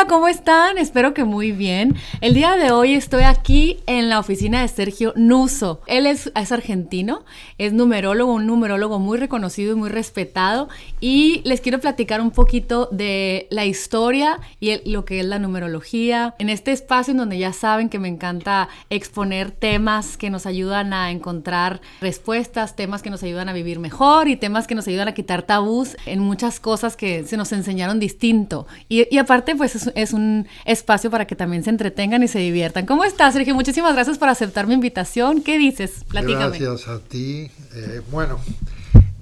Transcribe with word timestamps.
Hola, 0.00 0.08
¿cómo 0.08 0.28
están? 0.28 0.78
Espero 0.78 1.12
que 1.12 1.24
muy 1.24 1.52
bien. 1.52 1.94
El 2.22 2.32
día 2.32 2.56
de 2.56 2.70
hoy 2.70 2.94
estoy 2.94 3.24
aquí 3.24 3.80
en 3.86 4.08
la 4.08 4.18
oficina 4.18 4.62
de 4.62 4.68
Sergio 4.68 5.12
Nuso. 5.14 5.82
Él 5.86 6.06
es, 6.06 6.32
argentino, 6.34 7.22
es 7.58 7.74
numerólogo, 7.74 8.32
un 8.32 8.46
numerólogo 8.46 8.98
muy 8.98 9.18
reconocido 9.18 9.72
y 9.72 9.76
muy 9.76 9.90
respetado. 9.90 10.70
Y 11.00 11.42
les 11.44 11.60
quiero 11.60 11.80
platicar 11.80 12.22
un 12.22 12.30
poquito 12.30 12.88
de 12.90 13.46
la 13.50 13.66
historia 13.66 14.40
y 14.58 14.90
lo 14.90 15.04
que 15.04 15.20
es 15.20 15.26
la 15.26 15.38
numerología. 15.38 16.34
En 16.38 16.48
este 16.48 16.72
espacio 16.72 17.10
en 17.10 17.18
donde 17.18 17.36
ya 17.36 17.52
saben 17.52 17.90
que 17.90 17.98
me 17.98 18.08
encanta 18.08 18.70
exponer 18.88 19.50
temas 19.50 20.16
que 20.16 20.30
nos 20.30 20.46
ayudan 20.46 20.94
a 20.94 21.10
encontrar 21.10 21.82
respuestas, 22.00 22.74
temas 22.74 23.02
que 23.02 23.10
nos 23.10 23.22
ayudan 23.22 23.50
a 23.50 23.52
vivir 23.52 23.78
mejor 23.78 24.28
y 24.28 24.36
temas 24.36 24.66
que 24.66 24.74
nos 24.74 24.88
ayudan 24.88 25.08
a 25.08 25.14
quitar 25.14 25.42
tabús 25.42 25.98
en 26.06 26.20
muchas 26.20 26.58
cosas 26.58 26.96
que 26.96 27.24
se 27.24 27.36
nos 27.36 27.52
enseñaron 27.52 28.00
distinto. 28.00 28.66
Y, 28.88 29.06
y 29.14 29.18
aparte, 29.18 29.54
pues 29.54 29.76
es, 29.76 29.89
un 30.12 30.46
espacio 30.64 31.10
para 31.10 31.26
que 31.26 31.36
también 31.36 31.62
se 31.64 31.70
entretengan 31.70 32.22
y 32.22 32.28
se 32.28 32.38
diviertan. 32.38 32.86
¿Cómo 32.86 33.04
estás, 33.04 33.34
Sergio? 33.34 33.54
Muchísimas 33.54 33.94
gracias 33.94 34.18
por 34.18 34.28
aceptar 34.28 34.66
mi 34.66 34.74
invitación. 34.74 35.42
¿Qué 35.42 35.58
dices? 35.58 36.04
Platícame. 36.08 36.58
Gracias 36.58 36.88
a 36.88 37.00
ti. 37.00 37.50
Eh, 37.74 38.00
bueno, 38.10 38.40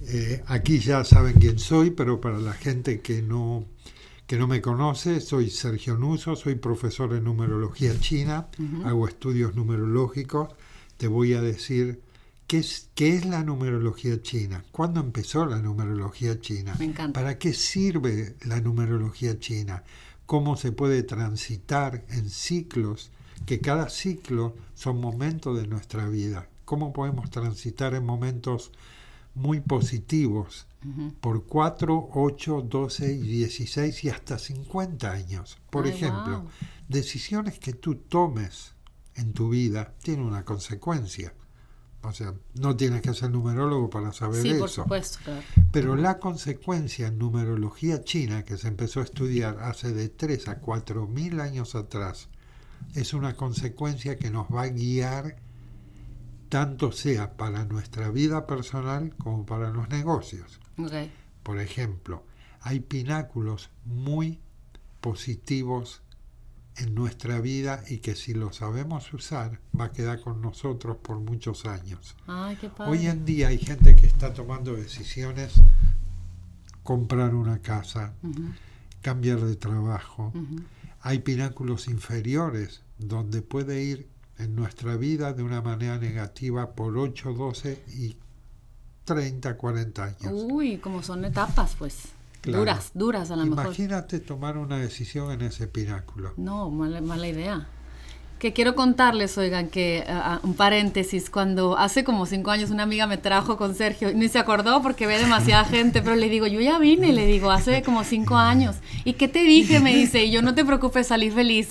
eh, 0.06 0.42
aquí 0.46 0.78
ya 0.78 1.04
saben 1.04 1.34
quién 1.34 1.58
soy, 1.58 1.90
pero 1.90 2.20
para 2.20 2.38
la 2.38 2.52
gente 2.52 3.00
que 3.00 3.22
no, 3.22 3.64
que 4.26 4.36
no 4.36 4.46
me 4.46 4.60
conoce, 4.60 5.20
soy 5.20 5.50
Sergio 5.50 5.96
Nuso, 5.96 6.36
soy 6.36 6.54
profesor 6.54 7.12
de 7.12 7.20
numerología 7.20 7.98
china, 8.00 8.48
hago 8.84 9.08
estudios 9.08 9.54
numerológicos. 9.54 10.50
Te 10.96 11.06
voy 11.06 11.34
a 11.34 11.40
decir 11.40 12.00
¿Qué 12.48 12.60
es, 12.60 12.88
¿Qué 12.94 13.14
es, 13.14 13.26
la 13.26 13.44
numerología 13.44 14.22
china? 14.22 14.64
¿Cuándo 14.72 15.00
empezó 15.00 15.44
la 15.44 15.58
numerología 15.58 16.40
china? 16.40 16.74
Me 16.78 16.86
encanta. 16.86 17.20
¿Para 17.20 17.38
qué 17.38 17.52
sirve 17.52 18.36
la 18.46 18.58
numerología 18.62 19.38
china? 19.38 19.84
Cómo 20.28 20.58
se 20.58 20.72
puede 20.72 21.04
transitar 21.04 22.04
en 22.10 22.28
ciclos, 22.28 23.10
que 23.46 23.60
cada 23.60 23.88
ciclo 23.88 24.54
son 24.74 25.00
momentos 25.00 25.58
de 25.58 25.66
nuestra 25.66 26.06
vida, 26.06 26.50
cómo 26.66 26.92
podemos 26.92 27.30
transitar 27.30 27.94
en 27.94 28.04
momentos 28.04 28.70
muy 29.34 29.60
positivos 29.60 30.66
por 31.22 31.46
4, 31.46 32.10
8, 32.12 32.66
12 32.68 33.14
y 33.14 33.22
16 33.22 34.04
y 34.04 34.10
hasta 34.10 34.38
50 34.38 35.10
años. 35.10 35.56
Por 35.70 35.86
ejemplo, 35.86 36.44
decisiones 36.88 37.58
que 37.58 37.72
tú 37.72 37.94
tomes 37.94 38.74
en 39.14 39.32
tu 39.32 39.48
vida 39.48 39.94
tienen 40.02 40.26
una 40.26 40.44
consecuencia. 40.44 41.32
O 42.02 42.12
sea, 42.12 42.32
no 42.54 42.76
tienes 42.76 43.02
que 43.02 43.12
ser 43.12 43.30
numerólogo 43.30 43.90
para 43.90 44.12
saber 44.12 44.40
sí, 44.40 44.50
eso. 44.50 44.60
Por 44.60 44.70
supuesto, 44.70 45.18
Pero 45.72 45.96
la 45.96 46.18
consecuencia 46.18 47.08
en 47.08 47.18
numerología 47.18 48.04
china, 48.04 48.44
que 48.44 48.56
se 48.56 48.68
empezó 48.68 49.00
a 49.00 49.04
estudiar 49.04 49.58
hace 49.60 49.92
de 49.92 50.08
3 50.08 50.48
a 50.48 50.58
4 50.60 51.06
mil 51.06 51.40
años 51.40 51.74
atrás, 51.74 52.28
es 52.94 53.14
una 53.14 53.34
consecuencia 53.34 54.16
que 54.16 54.30
nos 54.30 54.46
va 54.46 54.62
a 54.62 54.68
guiar 54.68 55.36
tanto 56.48 56.92
sea 56.92 57.36
para 57.36 57.64
nuestra 57.64 58.10
vida 58.10 58.46
personal 58.46 59.14
como 59.16 59.44
para 59.44 59.70
los 59.70 59.88
negocios. 59.88 60.60
Por 61.42 61.60
ejemplo, 61.60 62.24
hay 62.60 62.80
pináculos 62.80 63.70
muy 63.84 64.40
positivos 65.00 66.02
en 66.78 66.94
nuestra 66.94 67.40
vida 67.40 67.82
y 67.88 67.98
que 67.98 68.14
si 68.14 68.34
lo 68.34 68.52
sabemos 68.52 69.12
usar 69.12 69.60
va 69.78 69.86
a 69.86 69.92
quedar 69.92 70.20
con 70.20 70.40
nosotros 70.40 70.96
por 70.98 71.18
muchos 71.18 71.66
años. 71.66 72.16
Hoy 72.78 73.06
en 73.06 73.24
día 73.24 73.48
hay 73.48 73.58
gente 73.58 73.96
que 73.96 74.06
está 74.06 74.32
tomando 74.32 74.74
decisiones, 74.74 75.60
comprar 76.82 77.34
una 77.34 77.60
casa, 77.60 78.14
cambiar 79.02 79.40
de 79.40 79.56
trabajo. 79.56 80.32
Hay 81.00 81.20
pináculos 81.20 81.88
inferiores 81.88 82.82
donde 82.98 83.42
puede 83.42 83.82
ir 83.82 84.08
en 84.38 84.54
nuestra 84.54 84.96
vida 84.96 85.32
de 85.32 85.42
una 85.42 85.60
manera 85.60 85.98
negativa 85.98 86.74
por 86.74 86.96
8, 86.96 87.32
12 87.32 87.84
y 87.88 88.16
30, 89.04 89.56
40 89.56 90.04
años. 90.04 90.32
Uy, 90.32 90.78
como 90.78 91.02
son 91.02 91.24
etapas, 91.24 91.74
pues. 91.76 92.17
Duras, 92.42 92.90
duras 92.94 93.30
a 93.30 93.36
lo 93.36 93.44
mejor. 93.46 93.66
Imagínate 93.66 94.20
tomar 94.20 94.56
una 94.56 94.78
decisión 94.78 95.30
en 95.32 95.42
ese 95.42 95.66
pináculo. 95.66 96.32
No, 96.36 96.70
mala, 96.70 97.00
mala 97.00 97.26
idea. 97.26 97.66
Que 98.38 98.52
quiero 98.52 98.76
contarles, 98.76 99.36
oigan, 99.36 99.68
que 99.68 100.06
un 100.44 100.54
paréntesis, 100.54 101.28
cuando 101.28 101.76
hace 101.76 102.04
como 102.04 102.24
cinco 102.24 102.52
años 102.52 102.70
una 102.70 102.84
amiga 102.84 103.08
me 103.08 103.16
trajo 103.16 103.56
con 103.56 103.74
Sergio, 103.74 104.12
ni 104.14 104.28
se 104.28 104.38
acordó 104.38 104.80
porque 104.80 105.08
ve 105.08 105.18
demasiada 105.18 105.64
gente, 105.76 106.02
pero 106.02 106.14
le 106.14 106.28
digo, 106.28 106.46
yo 106.46 106.60
ya 106.60 106.78
vine, 106.78 107.12
le 107.12 107.26
digo, 107.26 107.50
hace 107.50 107.82
como 107.82 108.04
cinco 108.04 108.36
años. 108.36 108.76
¿Y 109.04 109.14
qué 109.14 109.26
te 109.26 109.42
dije? 109.42 109.80
Me 109.80 109.92
dice, 109.94 110.24
y 110.24 110.30
yo 110.30 110.40
no 110.40 110.54
te 110.54 110.64
preocupes, 110.64 111.08
salí 111.08 111.30
feliz. 111.32 111.70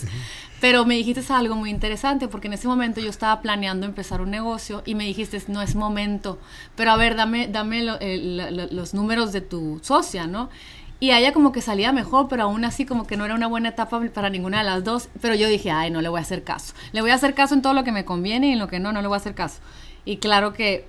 Pero 0.59 0.85
me 0.85 0.95
dijiste 0.95 1.21
algo 1.31 1.55
muy 1.55 1.69
interesante 1.69 2.27
porque 2.27 2.47
en 2.47 2.53
ese 2.53 2.67
momento 2.67 2.99
yo 2.99 3.09
estaba 3.09 3.41
planeando 3.41 3.85
empezar 3.85 4.21
un 4.21 4.31
negocio 4.31 4.81
y 4.85 4.95
me 4.95 5.05
dijiste, 5.05 5.39
no 5.47 5.61
es 5.61 5.75
momento, 5.75 6.39
pero 6.75 6.91
a 6.91 6.97
ver, 6.97 7.15
dame, 7.15 7.47
los 8.71 8.93
números 8.95 9.31
de 9.33 9.41
tu 9.41 9.79
socia, 9.83 10.25
¿no? 10.25 10.49
Y 10.99 11.11
a 11.11 11.19
ella 11.19 11.31
como 11.31 11.51
que 11.51 11.61
salía 11.61 11.91
mejor, 11.91 12.27
pero 12.27 12.43
aún 12.43 12.65
así 12.65 12.83
como 12.85 13.05
que 13.05 13.17
no 13.17 13.25
era 13.25 13.35
una 13.35 13.45
buena 13.45 13.69
etapa 13.69 14.01
para 14.11 14.31
ninguna 14.31 14.59
de 14.59 14.63
las 14.63 14.83
dos. 14.83 15.09
Pero 15.21 15.35
yo 15.35 15.47
dije, 15.47 15.69
ay, 15.69 15.91
no 15.91 16.01
le 16.01 16.09
voy 16.09 16.17
a 16.17 16.23
hacer 16.23 16.43
caso. 16.43 16.73
Le 16.91 17.01
voy 17.01 17.11
a 17.11 17.13
hacer 17.13 17.35
caso 17.35 17.53
en 17.53 17.61
todo 17.61 17.75
lo 17.75 17.83
que 17.83 17.91
me 17.91 18.03
conviene 18.03 18.47
y 18.47 18.53
en 18.53 18.59
lo 18.59 18.67
que 18.67 18.79
no, 18.79 18.91
no 18.91 19.03
le 19.03 19.07
voy 19.07 19.13
a 19.13 19.17
hacer 19.17 19.35
caso. 19.35 19.59
Y 20.05 20.17
claro 20.17 20.53
que 20.53 20.87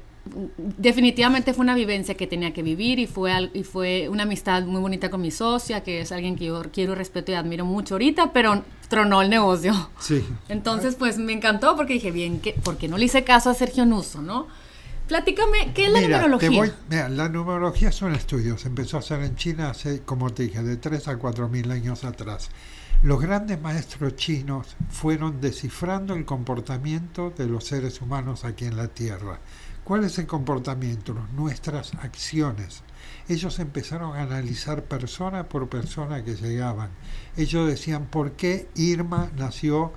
definitivamente 0.76 1.54
fue 1.54 1.62
una 1.62 1.74
vivencia 1.74 2.14
que 2.16 2.26
tenía 2.26 2.52
que 2.52 2.62
vivir 2.62 2.98
y 2.98 3.06
fue, 3.06 3.50
y 3.54 3.62
fue 3.64 4.08
una 4.08 4.24
amistad 4.24 4.62
muy 4.64 4.80
bonita 4.80 5.10
con 5.10 5.20
mi 5.20 5.30
socia, 5.30 5.82
que 5.82 6.00
es 6.02 6.12
alguien 6.12 6.36
que 6.36 6.46
yo 6.46 6.62
quiero, 6.72 6.94
respeto 6.94 7.32
y 7.32 7.34
admiro 7.34 7.64
mucho 7.64 7.94
ahorita, 7.94 8.32
pero 8.32 8.64
tronó 8.88 9.22
el 9.22 9.30
negocio. 9.30 9.90
Sí. 10.00 10.24
Entonces, 10.48 10.94
pues 10.94 11.18
me 11.18 11.32
encantó 11.32 11.76
porque 11.76 11.94
dije, 11.94 12.10
bien, 12.10 12.40
¿qué, 12.40 12.52
¿por 12.52 12.76
qué 12.76 12.88
no 12.88 12.98
le 12.98 13.04
hice 13.06 13.24
caso 13.24 13.50
a 13.50 13.54
Sergio 13.54 13.84
Nuso, 13.86 14.22
no? 14.22 14.46
Platícame, 15.08 15.72
¿qué 15.74 15.86
es 15.86 15.92
la 15.92 16.02
numerología? 16.02 16.74
mira, 16.90 17.08
la 17.08 17.28
numerología 17.30 17.88
es 17.88 18.02
un 18.02 18.14
estudio, 18.14 18.58
se 18.58 18.68
empezó 18.68 18.98
a 18.98 19.00
hacer 19.00 19.22
en 19.22 19.36
China 19.36 19.70
hace, 19.70 20.02
como 20.02 20.30
te 20.34 20.42
dije, 20.42 20.62
de 20.62 20.76
3 20.76 21.08
a 21.08 21.16
4 21.16 21.48
mil 21.48 21.70
años 21.70 22.04
atrás. 22.04 22.50
Los 23.02 23.20
grandes 23.20 23.60
maestros 23.60 24.16
chinos 24.16 24.76
fueron 24.90 25.40
descifrando 25.40 26.14
el 26.14 26.24
comportamiento 26.24 27.30
de 27.30 27.46
los 27.46 27.64
seres 27.64 28.02
humanos 28.02 28.44
aquí 28.44 28.64
en 28.64 28.76
la 28.76 28.88
Tierra 28.88 29.38
¿Cuál 29.88 30.04
es 30.04 30.18
el 30.18 30.26
comportamiento? 30.26 31.16
Nuestras 31.34 31.94
acciones. 31.94 32.82
Ellos 33.26 33.58
empezaron 33.58 34.14
a 34.14 34.20
analizar 34.20 34.84
persona 34.84 35.48
por 35.48 35.70
persona 35.70 36.22
que 36.22 36.36
llegaban. 36.36 36.90
Ellos 37.38 37.66
decían, 37.66 38.04
¿por 38.04 38.32
qué 38.32 38.68
Irma 38.74 39.30
nació 39.38 39.94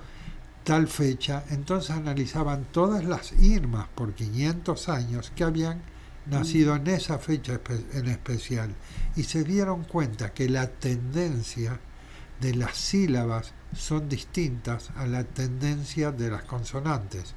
tal 0.64 0.88
fecha? 0.88 1.44
Entonces 1.50 1.90
analizaban 1.90 2.64
todas 2.72 3.04
las 3.04 3.32
Irmas 3.32 3.86
por 3.94 4.14
500 4.14 4.88
años 4.88 5.30
que 5.36 5.44
habían 5.44 5.82
nacido 6.24 6.74
en 6.74 6.86
esa 6.86 7.18
fecha 7.18 7.60
en 7.92 8.08
especial 8.08 8.74
y 9.14 9.24
se 9.24 9.44
dieron 9.44 9.84
cuenta 9.84 10.32
que 10.32 10.48
la 10.48 10.68
tendencia 10.68 11.78
de 12.40 12.54
las 12.54 12.78
sílabas 12.78 13.52
son 13.76 14.08
distintas 14.08 14.88
a 14.96 15.06
la 15.06 15.24
tendencia 15.24 16.12
de 16.12 16.30
las 16.30 16.44
consonantes 16.44 17.34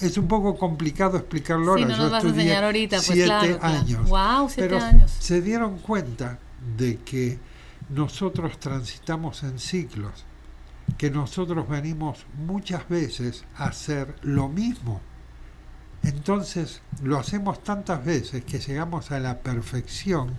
es 0.00 0.16
un 0.18 0.28
poco 0.28 0.56
complicado 0.56 1.16
explicarlo 1.16 1.72
ahora. 1.72 1.96
Yo 1.96 2.16
estudié 2.16 2.56
ahorita, 2.56 2.96
pues 2.96 3.06
siete 3.06 3.58
años. 3.60 4.08
Wow, 4.08 4.48
siete 4.48 4.68
pero 4.68 4.84
años. 4.84 5.10
Se 5.18 5.40
dieron 5.42 5.78
cuenta 5.78 6.38
de 6.76 6.98
que 6.98 7.38
nosotros 7.90 8.58
transitamos 8.58 9.42
en 9.42 9.58
ciclos, 9.58 10.24
que 10.96 11.10
nosotros 11.10 11.68
venimos 11.68 12.26
muchas 12.46 12.88
veces 12.88 13.44
a 13.56 13.66
hacer 13.66 14.14
lo 14.22 14.48
mismo. 14.48 15.00
Entonces 16.02 16.80
lo 17.02 17.18
hacemos 17.18 17.62
tantas 17.62 18.04
veces 18.04 18.44
que 18.44 18.60
llegamos 18.60 19.10
a 19.10 19.18
la 19.18 19.38
perfección 19.40 20.32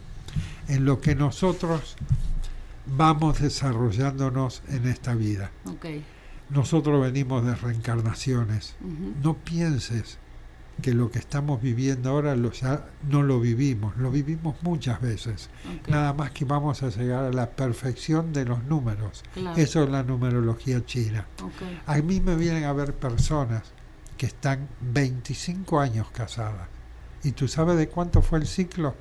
en 0.67 0.85
lo 0.85 1.01
que 1.01 1.15
nosotros 1.15 1.95
vamos 2.85 3.41
desarrollándonos 3.41 4.61
en 4.69 4.87
esta 4.87 5.15
vida. 5.15 5.51
Okay. 5.65 6.03
Nosotros 6.49 6.99
venimos 7.01 7.45
de 7.45 7.55
reencarnaciones. 7.55 8.75
No 9.21 9.35
pienses 9.35 10.17
que 10.81 10.93
lo 10.93 11.11
que 11.11 11.19
estamos 11.19 11.61
viviendo 11.61 12.09
ahora 12.09 12.35
lo 12.35 12.51
ya 12.51 12.87
no 13.07 13.21
lo 13.21 13.39
vivimos, 13.39 13.97
lo 13.97 14.09
vivimos 14.11 14.55
muchas 14.63 14.99
veces. 15.01 15.49
Nada 15.87 16.13
más 16.13 16.31
que 16.31 16.45
vamos 16.45 16.81
a 16.81 16.89
llegar 16.89 17.25
a 17.25 17.31
la 17.31 17.51
perfección 17.51 18.33
de 18.33 18.45
los 18.45 18.63
números. 18.63 19.23
Eso 19.57 19.83
es 19.83 19.89
la 19.89 20.03
numerología 20.03 20.83
china. 20.85 21.27
A 21.85 21.97
mí 21.97 22.19
me 22.19 22.35
vienen 22.35 22.63
a 22.63 22.73
ver 22.73 22.95
personas 22.95 23.63
que 24.17 24.25
están 24.25 24.67
25 24.81 25.79
años 25.79 26.09
casadas. 26.11 26.67
¿Y 27.23 27.33
tú 27.33 27.47
sabes 27.47 27.77
de 27.77 27.89
cuánto 27.89 28.21
fue 28.21 28.39
el 28.39 28.47
ciclo? 28.47 28.95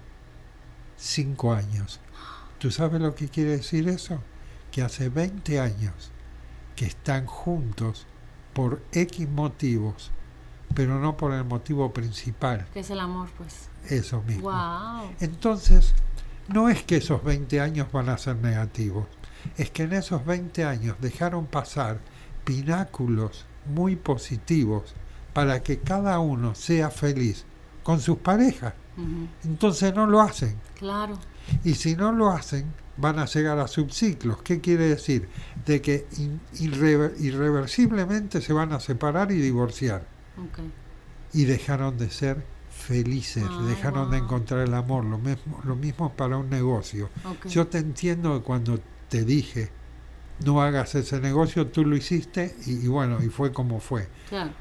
Cinco 0.97 1.55
años. 1.55 2.00
¿Tú 2.59 2.71
sabes 2.71 3.00
lo 3.00 3.15
que 3.15 3.29
quiere 3.29 3.53
decir 3.53 3.89
eso? 3.89 4.21
Que 4.73 4.83
hace 4.83 5.09
20 5.09 5.61
años 5.61 6.11
que 6.79 6.87
están 6.87 7.27
juntos 7.27 8.07
por 8.53 8.81
X 8.93 9.29
motivos, 9.29 10.13
pero 10.77 11.01
no 11.01 11.17
por 11.17 11.33
el 11.33 11.43
motivo 11.43 11.93
principal. 11.93 12.69
Que 12.73 12.81
es 12.81 12.91
el 12.91 13.01
amor, 13.01 13.29
pues. 13.37 13.69
Eso 13.89 14.23
mismo. 14.23 14.53
Wow. 14.53 15.11
Entonces, 15.19 15.93
no 16.47 16.69
es 16.69 16.85
que 16.85 16.99
esos 16.99 17.25
20 17.25 17.61
años 17.61 17.91
van 17.91 18.09
a 18.09 18.17
ser 18.17 18.37
negativos. 18.37 19.07
es 19.57 19.71
que 19.71 19.83
en 19.85 19.93
esos 19.93 20.25
20 20.25 20.65
años 20.65 20.97
dejaron 21.01 21.47
pasar 21.47 21.99
pináculos 22.45 23.45
muy 23.67 23.97
positivos 23.97 24.95
para 25.33 25.65
que 25.65 25.81
cada 25.81 26.21
uno 26.21 26.55
sea 26.55 26.91
feliz 26.91 27.45
con 27.83 28.01
sus 28.01 28.19
parejas. 28.19 28.75
Entonces 29.43 29.93
no 29.97 30.07
lo 30.07 30.21
hacen. 30.21 30.57
Claro. 30.79 31.19
Y 31.65 31.75
si 31.75 31.97
no 31.97 32.13
lo 32.13 32.31
hacen, 32.31 32.73
van 32.99 33.19
a 33.19 33.27
llegar 33.27 33.59
a 33.59 33.69
subciclos. 33.69 34.43
¿Qué 34.43 34.61
quiere 34.61 34.89
decir? 34.89 35.29
De 35.65 35.81
que 35.81 36.06
irrever- 36.59 37.15
irreversiblemente 37.21 38.41
se 38.41 38.53
van 38.53 38.73
a 38.73 38.81
separar 38.81 39.31
y 39.33 39.37
divorciar. 39.37 40.06
Y 41.33 41.45
dejaron 41.45 41.97
de 41.99 42.11
ser 42.11 42.45
felices, 42.71 43.45
dejaron 43.67 44.11
de 44.11 44.19
encontrar 44.19 44.61
el 44.67 44.75
amor. 44.75 45.05
Lo 45.05 45.19
mismo, 45.19 45.61
lo 45.65 45.77
mismo 45.77 46.12
para 46.15 46.37
un 46.37 46.49
negocio. 46.50 47.11
Yo 47.49 47.67
te 47.67 47.79
entiendo 47.79 48.43
cuando 48.43 48.81
te 49.09 49.25
dije, 49.25 49.71
no 50.45 50.62
hagas 50.62 50.95
ese 50.95 51.21
negocio, 51.21 51.67
tú 51.67 51.85
lo 51.85 51.97
hiciste 51.97 52.55
y, 52.67 52.85
y 52.85 52.89
bueno, 52.89 53.23
y 53.23 53.29
fue 53.29 53.53
como 53.53 53.81
fue. 53.81 54.09
Claro, 54.29 54.53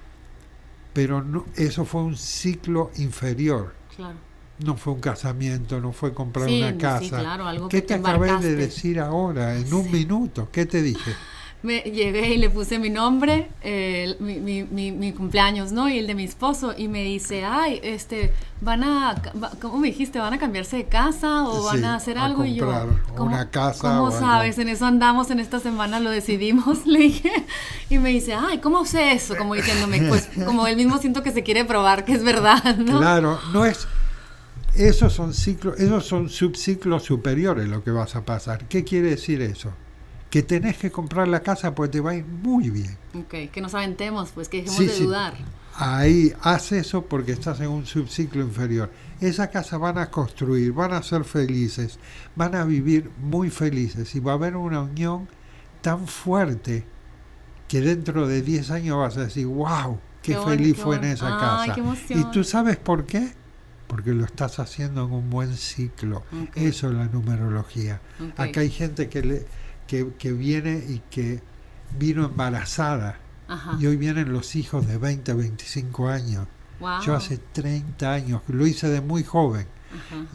Pero 0.94 1.24
no, 1.24 1.46
eso 1.56 1.86
fue 1.86 2.02
un 2.02 2.16
ciclo 2.18 2.92
inferior. 2.98 3.74
claro. 3.96 4.27
No 4.60 4.76
fue 4.76 4.94
un 4.94 5.00
casamiento, 5.02 5.80
no 5.80 5.92
fue 5.92 6.14
comprar 6.14 6.50
Sí, 6.50 6.58
una 6.62 6.72
sí, 6.72 6.78
casa. 6.78 7.20
claro, 7.20 7.48
algo 7.48 7.70
¿Qué 7.70 7.78
que 7.78 7.82
te 7.84 7.88
te 7.88 7.94
acabé 8.10 8.38
de 8.38 8.56
decir 8.56 9.00
ahora, 9.00 9.56
en 9.56 9.72
un 9.72 9.84
Sí. 9.86 9.90
minuto? 9.92 10.50
¿Qué 10.52 10.66
te 10.66 10.82
dije? 10.82 11.14
Me 11.64 11.80
llegué 11.82 12.36
y 12.36 12.38
le 12.38 12.52
puse 12.52 12.78
mi 12.78 12.92
nombre, 12.92 13.50
eh, 13.64 14.16
mi, 14.20 14.36
mi, 14.40 14.64
mi, 14.64 14.92
mi 14.92 15.12
cumpleaños, 15.12 15.72
¿no? 15.72 15.90
Y 15.90 15.98
el 15.98 16.06
de 16.08 16.14
mi 16.14 16.24
esposo. 16.24 16.74
Y 16.78 16.88
me 16.88 17.04
dice, 17.04 17.44
ay, 17.46 17.80
este, 17.84 18.32
van 18.62 18.84
a, 18.84 19.16
va- 19.44 19.52
¿cómo 19.60 19.80
me 19.80 19.88
dijiste? 19.88 20.20
¿Van 20.20 20.34
a 20.34 20.38
cambiarse 20.40 20.78
de 20.78 20.86
casa 20.86 21.48
o 21.48 21.64
van 21.64 21.80
Sí, 21.80 21.84
a 21.86 21.96
hacer 21.96 22.20
a 22.20 22.26
algo? 22.26 22.46
y 22.46 22.56
yo, 22.56 22.66
comprar 22.68 22.88
¿cómo, 23.16 23.26
una 23.32 23.50
casa 23.50 23.82
¿Cómo 23.90 24.12
sabes? 24.12 24.60
En 24.60 24.70
eso 24.70 24.86
andamos, 24.86 25.32
en 25.32 25.40
esta 25.40 25.60
semana 25.60 26.00
lo 26.00 26.12
decidimos, 26.12 26.86
le 26.86 27.00
dije. 27.00 27.32
Y 27.90 27.98
me 27.98 28.10
dice, 28.10 28.36
ay, 28.36 28.60
¿cómo 28.60 28.86
sé 28.86 29.14
eso? 29.14 29.36
Como 29.36 29.56
diciéndome, 29.56 30.02
pues, 30.08 30.30
como 30.46 30.68
él 30.68 30.76
mismo 30.78 31.00
siento 31.00 31.24
que 31.24 31.32
se 31.32 31.42
quiere 31.42 31.66
probar 31.66 32.06
que 32.06 32.14
es 32.14 32.24
verdad, 32.24 32.78
¿no? 32.78 33.00
Claro, 33.00 33.40
no 33.52 33.66
es. 33.66 33.88
Esos 34.78 35.14
son 35.14 35.34
ciclos, 35.34 35.80
esos 35.80 36.06
son 36.06 36.30
subciclos 36.30 37.04
superiores 37.04 37.68
lo 37.68 37.84
que 37.84 37.92
vas 37.92 38.16
a 38.16 38.24
pasar. 38.26 38.68
¿Qué 38.68 38.84
quiere 38.84 39.10
decir 39.12 39.42
eso? 39.42 39.72
Que 40.30 40.44
tenés 40.44 40.78
que 40.78 40.92
comprar 40.92 41.28
la 41.28 41.40
casa 41.42 41.74
porque 41.74 41.94
te 41.94 42.00
va 42.02 42.12
a 42.12 42.16
ir 42.16 42.26
muy 42.26 42.70
bien. 42.70 42.98
Ok, 43.14 43.52
que 43.52 43.62
nos 43.62 43.74
aventemos, 43.74 44.32
pues, 44.32 44.50
que 44.50 44.58
dejemos 44.58 44.78
Sí, 44.78 44.86
de 44.86 44.94
sí. 44.94 45.04
dudar. 45.06 45.34
Ahí 45.74 46.34
haz 46.42 46.72
eso 46.72 47.06
porque 47.06 47.32
estás 47.32 47.60
en 47.62 47.70
un 47.70 47.86
subciclo 47.86 48.42
inferior. 48.44 48.92
Esa 49.22 49.50
casa 49.50 49.78
van 49.78 49.98
a 49.98 50.10
construir, 50.12 50.74
van 50.74 50.94
a 50.94 51.04
ser 51.04 51.24
felices, 51.24 52.00
van 52.36 52.56
a 52.56 52.64
vivir 52.66 53.10
muy 53.22 53.50
felices 53.50 54.14
y 54.16 54.20
va 54.20 54.34
a 54.34 54.36
haber 54.36 54.56
una 54.56 54.82
unión 54.82 55.28
tan 55.82 56.08
fuerte 56.08 56.86
que 57.68 57.82
dentro 57.82 58.28
de 58.28 58.42
10 58.42 58.72
años 58.72 58.98
vas 58.98 59.18
a 59.18 59.26
decir, 59.26 59.46
wow, 59.46 60.00
qué, 60.22 60.34
Qué 60.34 60.38
bueno, 60.38 60.52
feliz 60.52 60.76
qué 60.76 60.82
fue 60.82 60.96
en 60.98 61.04
esa 61.06 61.62
Ay, 61.62 61.70
casa. 61.70 61.82
¿Y 62.10 62.24
tú 62.32 62.44
sabes 62.44 62.78
por 62.78 63.06
qué? 63.06 63.34
Porque 63.88 64.14
lo 64.14 64.26
estás 64.26 64.60
haciendo 64.60 65.06
en 65.06 65.12
un 65.14 65.30
buen 65.30 65.56
ciclo. 65.56 66.18
Ok. 66.44 66.56
Eso 66.58 66.90
es 66.90 66.96
la 66.96 67.06
numerología. 67.06 68.02
Ok. 68.22 68.40
Acá 68.40 68.60
hay 68.62 68.70
gente 68.70 69.08
que, 69.10 69.22
le, 69.24 69.46
que, 69.88 70.10
que 70.20 70.34
viene 70.34 70.84
y 70.88 71.02
que 71.10 71.42
vino 71.98 72.26
embarazada 72.26 73.18
Ajá. 73.48 73.78
y 73.80 73.86
hoy 73.88 73.96
vienen 73.96 74.34
los 74.34 74.56
hijos 74.58 74.86
de 74.88 74.98
20, 74.98 75.34
25 75.34 76.10
años. 76.10 76.48
Wow. 76.80 77.02
Yo 77.02 77.16
hace 77.16 77.38
30 77.38 78.12
años, 78.14 78.42
lo 78.48 78.68
hice 78.68 78.88
de 78.90 79.02
muy 79.02 79.24
joven 79.24 79.66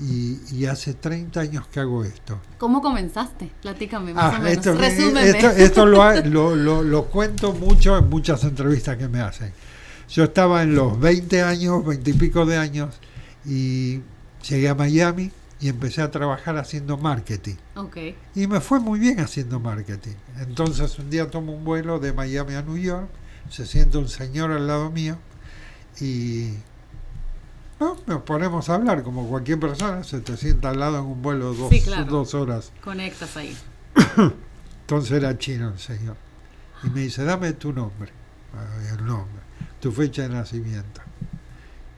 y, 0.01 0.39
y 0.51 0.65
hace 0.67 0.95
30 0.95 1.39
años 1.41 1.67
que 1.69 1.79
hago 1.79 2.03
esto. 2.05 2.41
¿Cómo 2.59 2.81
comenzaste? 2.81 3.53
Platícame 3.61 4.13
más 4.15 4.25
Ah, 4.35 4.39
o 4.39 4.43
menos. 4.43 4.67
esto, 4.67 4.75
Resúmeme. 4.75 5.29
esto, 5.29 5.51
esto 5.51 5.87
lo, 5.87 6.03
ha- 6.03 6.21
lo, 6.25 6.57
lo- 6.57 6.83
lo 6.83 7.05
cuento 7.05 7.53
mucho 7.53 7.97
en 7.99 8.09
muchas 8.09 8.43
entrevistas 8.45 8.97
que 8.97 9.09
me 9.09 9.21
hacen. 9.21 9.53
Yo 10.09 10.25
estaba 10.25 10.63
en 10.63 10.75
los 10.75 10.99
20 10.99 11.43
años, 11.43 11.85
20 11.87 12.11
y 12.11 12.15
pico 12.15 12.45
de 12.45 12.57
años, 12.57 12.95
y 13.45 14.01
llegué 14.49 14.69
a 14.69 14.75
Miami 14.75 15.31
y 15.61 15.69
empecé 15.69 16.03
a 16.03 16.11
trabajar 16.11 16.57
haciendo 16.59 16.97
marketing. 16.97 17.55
Y 18.35 18.47
me 18.47 18.61
fue 18.61 18.81
muy 18.81 18.99
bien 18.99 19.21
haciendo 19.21 19.61
marketing. 19.61 20.15
Entonces 20.41 20.99
un 20.99 21.09
día 21.11 21.31
tomo 21.31 21.53
un 21.53 21.65
vuelo 21.65 21.99
de 22.01 22.13
Miami 22.13 22.55
a 22.55 22.63
New 22.63 22.79
York, 22.79 23.09
se 23.49 23.67
sienta 23.67 23.99
un 23.99 24.09
señor 24.09 24.51
al 24.51 24.67
lado 24.67 24.91
mío 24.91 25.17
y 26.01 26.55
¿no? 27.79 27.97
nos 28.07 28.23
ponemos 28.23 28.69
a 28.71 28.75
hablar 28.75 29.03
como 29.03 29.29
cualquier 29.29 29.61
persona, 29.61 30.03
se 30.05 30.21
te 30.21 30.37
sienta 30.37 30.71
al 30.71 30.81
lado 30.81 30.99
en 30.99 31.05
un 31.05 31.23
vuelo 31.23 31.53
dos, 31.55 31.69
Sí, 31.71 31.81
claro. 31.81 32.05
dos 32.07 32.35
horas. 32.35 32.73
Conectas 32.83 33.37
ahí. 33.37 33.57
Entonces 34.83 35.13
era 35.13 35.37
chino 35.39 35.71
el 35.71 35.79
señor. 35.79 36.17
Y 36.83 36.91
me 36.91 37.01
dice, 37.03 37.25
dame 37.25 37.53
tu 37.53 37.73
nombre, 37.73 38.11
Ah, 38.55 38.95
el 38.99 39.07
nombre, 39.07 39.41
tu 39.81 39.93
fecha 39.93 40.23
de 40.23 40.29
nacimiento. 40.31 41.01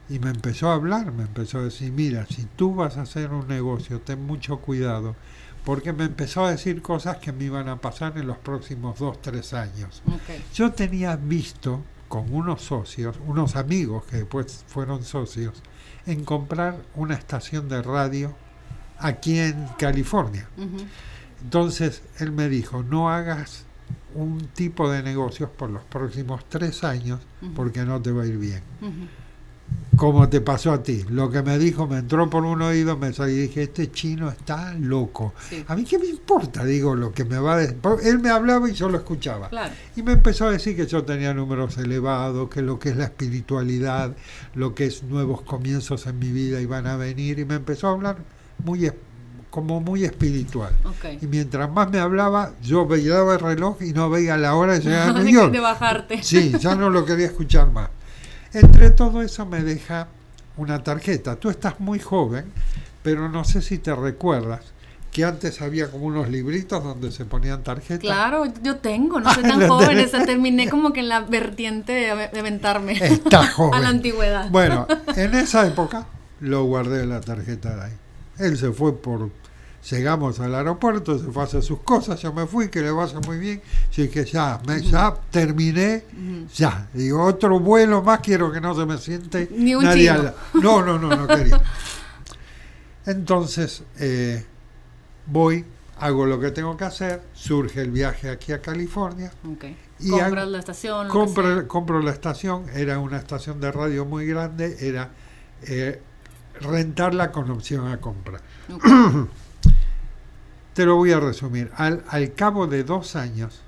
Y 0.09 0.19
me 0.19 0.29
empezó 0.29 0.69
a 0.69 0.75
hablar, 0.75 1.11
me 1.11 1.23
empezó 1.23 1.59
a 1.59 1.63
decir, 1.63 1.91
mira, 1.91 2.25
si 2.27 2.45
tú 2.55 2.75
vas 2.75 2.97
a 2.97 3.01
hacer 3.01 3.31
un 3.31 3.47
negocio, 3.47 4.01
ten 4.01 4.23
mucho 4.25 4.59
cuidado, 4.59 5.15
porque 5.63 5.93
me 5.93 6.03
empezó 6.03 6.45
a 6.45 6.51
decir 6.51 6.81
cosas 6.81 7.17
que 7.17 7.31
me 7.31 7.45
iban 7.45 7.67
a 7.69 7.81
pasar 7.81 8.17
en 8.17 8.27
los 8.27 8.37
próximos 8.37 8.99
dos, 8.99 9.19
tres 9.21 9.53
años. 9.53 10.03
Yo 10.53 10.71
tenía 10.71 11.15
visto 11.15 11.81
con 12.07 12.31
unos 12.33 12.61
socios, 12.61 13.17
unos 13.25 13.55
amigos 13.55 14.05
que 14.05 14.17
después 14.17 14.63
fueron 14.67 15.03
socios, 15.03 15.63
en 16.05 16.23
comprar 16.23 16.77
una 16.93 17.15
estación 17.15 17.67
de 17.67 17.81
radio 17.81 18.35
aquí 18.99 19.39
en 19.39 19.67
California. 19.79 20.47
Entonces 21.43 22.03
él 22.19 22.31
me 22.31 22.47
dijo, 22.47 22.83
no 22.83 23.09
hagas 23.09 23.65
un 24.13 24.47
tipo 24.53 24.89
de 24.89 25.03
negocios 25.03 25.49
por 25.49 25.69
los 25.69 25.83
próximos 25.83 26.45
tres 26.47 26.83
años 26.83 27.21
porque 27.55 27.83
no 27.83 28.01
te 28.01 28.11
va 28.11 28.23
a 28.23 28.27
ir 28.27 28.37
bien. 28.37 28.61
Como 29.95 30.27
te 30.27 30.41
pasó 30.41 30.73
a 30.73 30.83
ti. 30.83 31.05
Lo 31.09 31.29
que 31.29 31.41
me 31.41 31.57
dijo 31.57 31.87
me 31.87 31.99
entró 31.99 32.29
por 32.29 32.43
un 32.43 32.61
oído, 32.61 32.97
me 32.97 33.13
salí 33.13 33.33
y 33.33 33.37
dije, 33.43 33.63
este 33.63 33.91
chino 33.91 34.29
está 34.29 34.73
loco. 34.73 35.33
Sí. 35.49 35.63
A 35.67 35.75
mí 35.75 35.85
qué 35.85 35.97
me 35.97 36.07
importa, 36.07 36.65
digo, 36.65 36.95
lo 36.95 37.13
que 37.13 37.23
me 37.23 37.37
va 37.39 37.53
a 37.53 37.57
decir. 37.57 37.77
Él 38.03 38.19
me 38.19 38.29
hablaba 38.29 38.69
y 38.69 38.73
yo 38.73 38.89
lo 38.89 38.97
escuchaba. 38.97 39.47
Claro. 39.47 39.73
Y 39.95 40.03
me 40.03 40.11
empezó 40.11 40.47
a 40.47 40.51
decir 40.51 40.75
que 40.75 40.85
yo 40.85 41.03
tenía 41.03 41.33
números 41.33 41.77
elevados, 41.77 42.49
que 42.49 42.61
lo 42.61 42.77
que 42.77 42.89
es 42.89 42.97
la 42.97 43.05
espiritualidad, 43.05 44.11
lo 44.53 44.75
que 44.75 44.85
es 44.87 45.03
nuevos 45.03 45.41
comienzos 45.43 46.05
en 46.07 46.19
mi 46.19 46.29
vida 46.31 46.59
iban 46.59 46.87
a 46.87 46.97
venir. 46.97 47.39
Y 47.39 47.45
me 47.45 47.55
empezó 47.55 47.87
a 47.87 47.91
hablar 47.91 48.17
muy 48.65 48.91
como 49.49 49.79
muy 49.79 50.03
espiritual. 50.03 50.73
Y 51.21 51.27
mientras 51.27 51.71
más 51.71 51.89
me 51.89 51.99
hablaba, 51.99 52.51
yo 52.61 52.85
veía 52.85 53.19
el 53.19 53.39
reloj 53.39 53.81
y 53.81 53.93
no 53.93 54.09
veía 54.09 54.35
la 54.35 54.55
hora 54.55 54.73
de 54.73 54.81
llegar 54.81 55.09
a 55.15 55.23
New 55.23 55.33
York. 55.33 55.53
de 55.53 55.59
bajarte. 55.61 56.21
Sí, 56.23 56.51
ya 56.59 56.75
no 56.75 56.89
lo 56.89 57.05
quería 57.05 57.27
escuchar 57.27 57.71
más. 57.71 57.89
Entre 58.55 58.89
todo 58.91 59.21
eso 59.21 59.45
me 59.45 59.61
deja 59.61 60.07
una 60.55 60.81
tarjeta. 60.81 61.35
Tú 61.35 61.49
estás 61.49 61.81
muy 61.81 61.99
joven, 61.99 62.45
pero 63.03 63.27
no 63.27 63.43
sé 63.43 63.61
si 63.61 63.79
te 63.79 63.93
recuerdas 63.93 64.61
que 65.11 65.25
antes 65.25 65.61
había 65.61 65.91
como 65.91 66.05
unos 66.05 66.29
libritos 66.29 66.81
donde 66.81 67.11
se 67.11 67.25
ponían 67.25 67.63
tarjetas. 67.63 68.01
Claro, 68.01 68.45
yo 68.63 68.77
tengo, 68.77 69.19
no 69.19 69.33
soy 69.33 69.43
Ah, 69.45 69.49
tan 69.49 69.67
joven, 69.67 69.99
o 69.99 70.07
sea, 70.07 70.25
terminé 70.25 70.69
como 70.69 70.93
que 70.93 71.01
en 71.01 71.09
la 71.09 71.19
vertiente 71.19 71.91
de, 71.91 72.29
de 72.31 72.39
aventarme 72.39 72.93
Está 73.01 73.45
joven. 73.47 73.73
a 73.75 73.79
la 73.79 73.89
antigüedad. 73.89 74.49
Bueno, 74.49 74.87
en 75.17 75.35
esa 75.35 75.67
época 75.67 76.07
lo 76.39 76.63
guardé 76.63 77.03
en 77.03 77.09
la 77.09 77.19
tarjeta 77.19 77.75
de 77.75 77.81
ahí. 77.83 77.93
Él 78.39 78.57
se 78.57 78.71
fue 78.71 78.97
por... 78.97 79.31
Llegamos 79.89 80.39
al 80.39 80.55
aeropuerto, 80.55 81.19
se 81.19 81.25
fue 81.31 81.43
a 81.43 81.45
hacer 81.45 81.61
sus 81.61 81.79
cosas, 81.81 82.19
yo 82.19 82.33
me 82.33 82.47
fui, 82.47 82.69
que 82.69 82.81
le 82.81 82.89
vaya 82.89 83.19
muy 83.19 83.37
bien. 83.37 83.61
Yo 83.91 84.01
dije, 84.03 84.25
ya, 84.25 84.59
me, 84.65 84.81
ya 84.81 85.13
terminé, 85.29 86.03
ya. 86.55 86.87
Digo, 86.93 87.23
otro 87.23 87.59
vuelo 87.59 88.01
más, 88.01 88.19
quiero 88.19 88.51
que 88.51 88.59
no 88.59 88.73
se 88.73 88.85
me 88.85 88.97
siente 88.97 89.47
Ni 89.51 89.75
un 89.75 89.83
nadie 89.83 90.09
al. 90.09 90.33
No, 90.55 90.81
no, 90.81 90.97
no, 90.97 91.15
no 91.15 91.27
quería. 91.35 91.61
Entonces, 93.05 93.83
eh, 93.99 94.43
voy, 95.27 95.63
hago 95.99 96.25
lo 96.25 96.39
que 96.39 96.49
tengo 96.51 96.75
que 96.75 96.85
hacer, 96.85 97.21
surge 97.33 97.81
el 97.81 97.91
viaje 97.91 98.29
aquí 98.29 98.51
a 98.53 98.61
California, 98.61 99.31
Ok. 99.47 99.65
Y 99.99 100.09
Compras 100.09 100.33
hago- 100.43 100.51
la 100.51 100.59
estación. 100.59 101.07
compro, 101.07 101.67
compro 101.67 102.01
la 102.01 102.11
estación, 102.11 102.65
era 102.73 102.99
una 102.99 103.17
estación 103.17 103.61
de 103.61 103.71
radio 103.71 104.03
muy 104.05 104.25
grande, 104.25 104.75
era 104.81 105.11
eh, 105.61 106.01
rentarla 106.59 107.31
con 107.31 107.49
opción 107.51 107.87
a 107.87 107.97
compra. 108.01 108.39
Ok. 108.73 108.83
Te 110.75 110.85
lo 110.85 110.97
voy 110.97 111.13
a 111.13 111.21
resumir. 111.21 111.71
Al, 111.77 112.03
al 112.09 112.33
cabo 112.33 112.67
de 112.67 112.83
dos 112.83 113.15
años, 113.15 113.61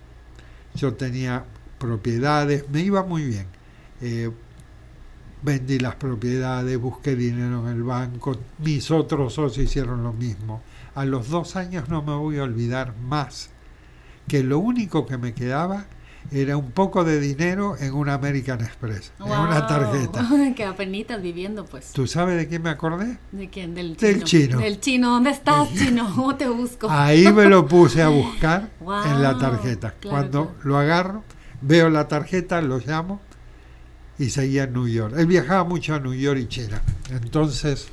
yo 0.75 0.95
tenía 0.95 1.45
propiedades, 1.79 2.69
me 2.69 2.81
iba 2.81 3.01
muy 3.01 3.23
bien. 3.23 3.47
Eh, 4.01 4.29
vendí 5.41 5.79
las 5.79 5.95
propiedades, 5.95 6.77
busqué 6.77 7.15
dinero 7.15 7.65
en 7.69 7.77
el 7.77 7.83
banco, 7.83 8.35
mis 8.57 8.91
otros 8.91 9.35
socios 9.35 9.69
hicieron 9.69 10.03
lo 10.03 10.11
mismo. 10.11 10.61
A 10.95 11.05
los 11.05 11.29
dos 11.29 11.55
años 11.55 11.87
no 11.87 12.01
me 12.01 12.13
voy 12.13 12.39
a 12.39 12.43
olvidar 12.43 12.93
más 12.97 13.51
que 14.27 14.43
lo 14.43 14.59
único 14.59 15.05
que 15.05 15.17
me 15.17 15.33
quedaba 15.33 15.85
era 16.31 16.57
un 16.57 16.71
poco 16.71 17.03
de 17.03 17.19
dinero 17.19 17.75
en 17.79 17.93
una 17.93 18.13
American 18.15 18.61
Express, 18.61 19.11
en 19.19 19.31
una 19.31 19.65
tarjeta. 19.67 20.27
que 20.55 20.65
apenitas 20.65 21.21
viviendo, 21.21 21.65
pues. 21.65 21.91
¿Tú 21.93 22.07
sabes 22.07 22.37
de 22.37 22.47
quién 22.47 22.63
me 22.63 22.69
acordé? 22.69 23.17
¿De 23.31 23.49
quién? 23.49 23.73
Del 23.75 23.95
chino. 23.95 24.11
Del 24.11 24.23
chino. 24.23 24.59
Del 24.59 24.79
chino. 24.79 25.09
¿Dónde 25.11 25.29
estás, 25.31 25.73
chino? 25.77 26.11
¿Cómo 26.15 26.35
te 26.35 26.49
busco? 26.49 26.89
Ahí 26.89 27.31
me 27.31 27.45
lo 27.45 27.65
puse 27.67 28.01
a 28.01 28.09
buscar 28.09 28.69
en 29.05 29.21
la 29.21 29.37
tarjeta. 29.37 29.91
claro, 29.99 30.17
Cuando 30.17 30.45
claro. 30.47 30.59
lo 30.63 30.77
agarro, 30.77 31.23
veo 31.61 31.89
la 31.89 32.07
tarjeta, 32.07 32.61
lo 32.61 32.79
llamo 32.79 33.21
y 34.19 34.29
seguía 34.29 34.63
en 34.63 34.73
New 34.73 34.87
York. 34.87 35.15
Él 35.17 35.27
viajaba 35.27 35.63
mucho 35.63 35.95
a 35.95 35.99
New 35.99 36.13
York 36.13 36.39
y 36.39 36.47
China. 36.47 36.81
Entonces 37.11 37.87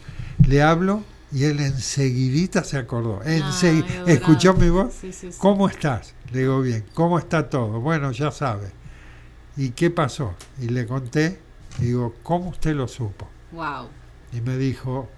le 0.46 0.62
hablo 0.62 1.02
y 1.34 1.44
él 1.44 1.60
enseguidita 1.60 2.62
se 2.64 2.78
acordó. 2.78 3.20
Ensegui- 3.24 3.84
adorado. 3.84 4.06
¿Escuchó 4.06 4.54
mi 4.54 4.68
voz? 4.70 4.94
Sí, 5.00 5.12
sí, 5.12 5.32
sí. 5.32 5.38
¿Cómo 5.38 5.68
estás? 5.68 6.14
Le 6.32 6.40
digo 6.40 6.60
bien. 6.60 6.84
¿Cómo 6.94 7.18
está 7.18 7.48
todo? 7.50 7.80
Bueno, 7.80 8.12
ya 8.12 8.30
sabe. 8.30 8.70
¿Y 9.56 9.70
qué 9.70 9.90
pasó? 9.90 10.34
Y 10.60 10.68
le 10.68 10.86
conté. 10.86 11.40
y 11.80 11.86
Digo, 11.86 12.14
¿cómo 12.22 12.50
usted 12.50 12.74
lo 12.74 12.86
supo? 12.88 13.28
Wow. 13.52 13.88
Y 14.32 14.40
me 14.40 14.56
dijo, 14.56 15.08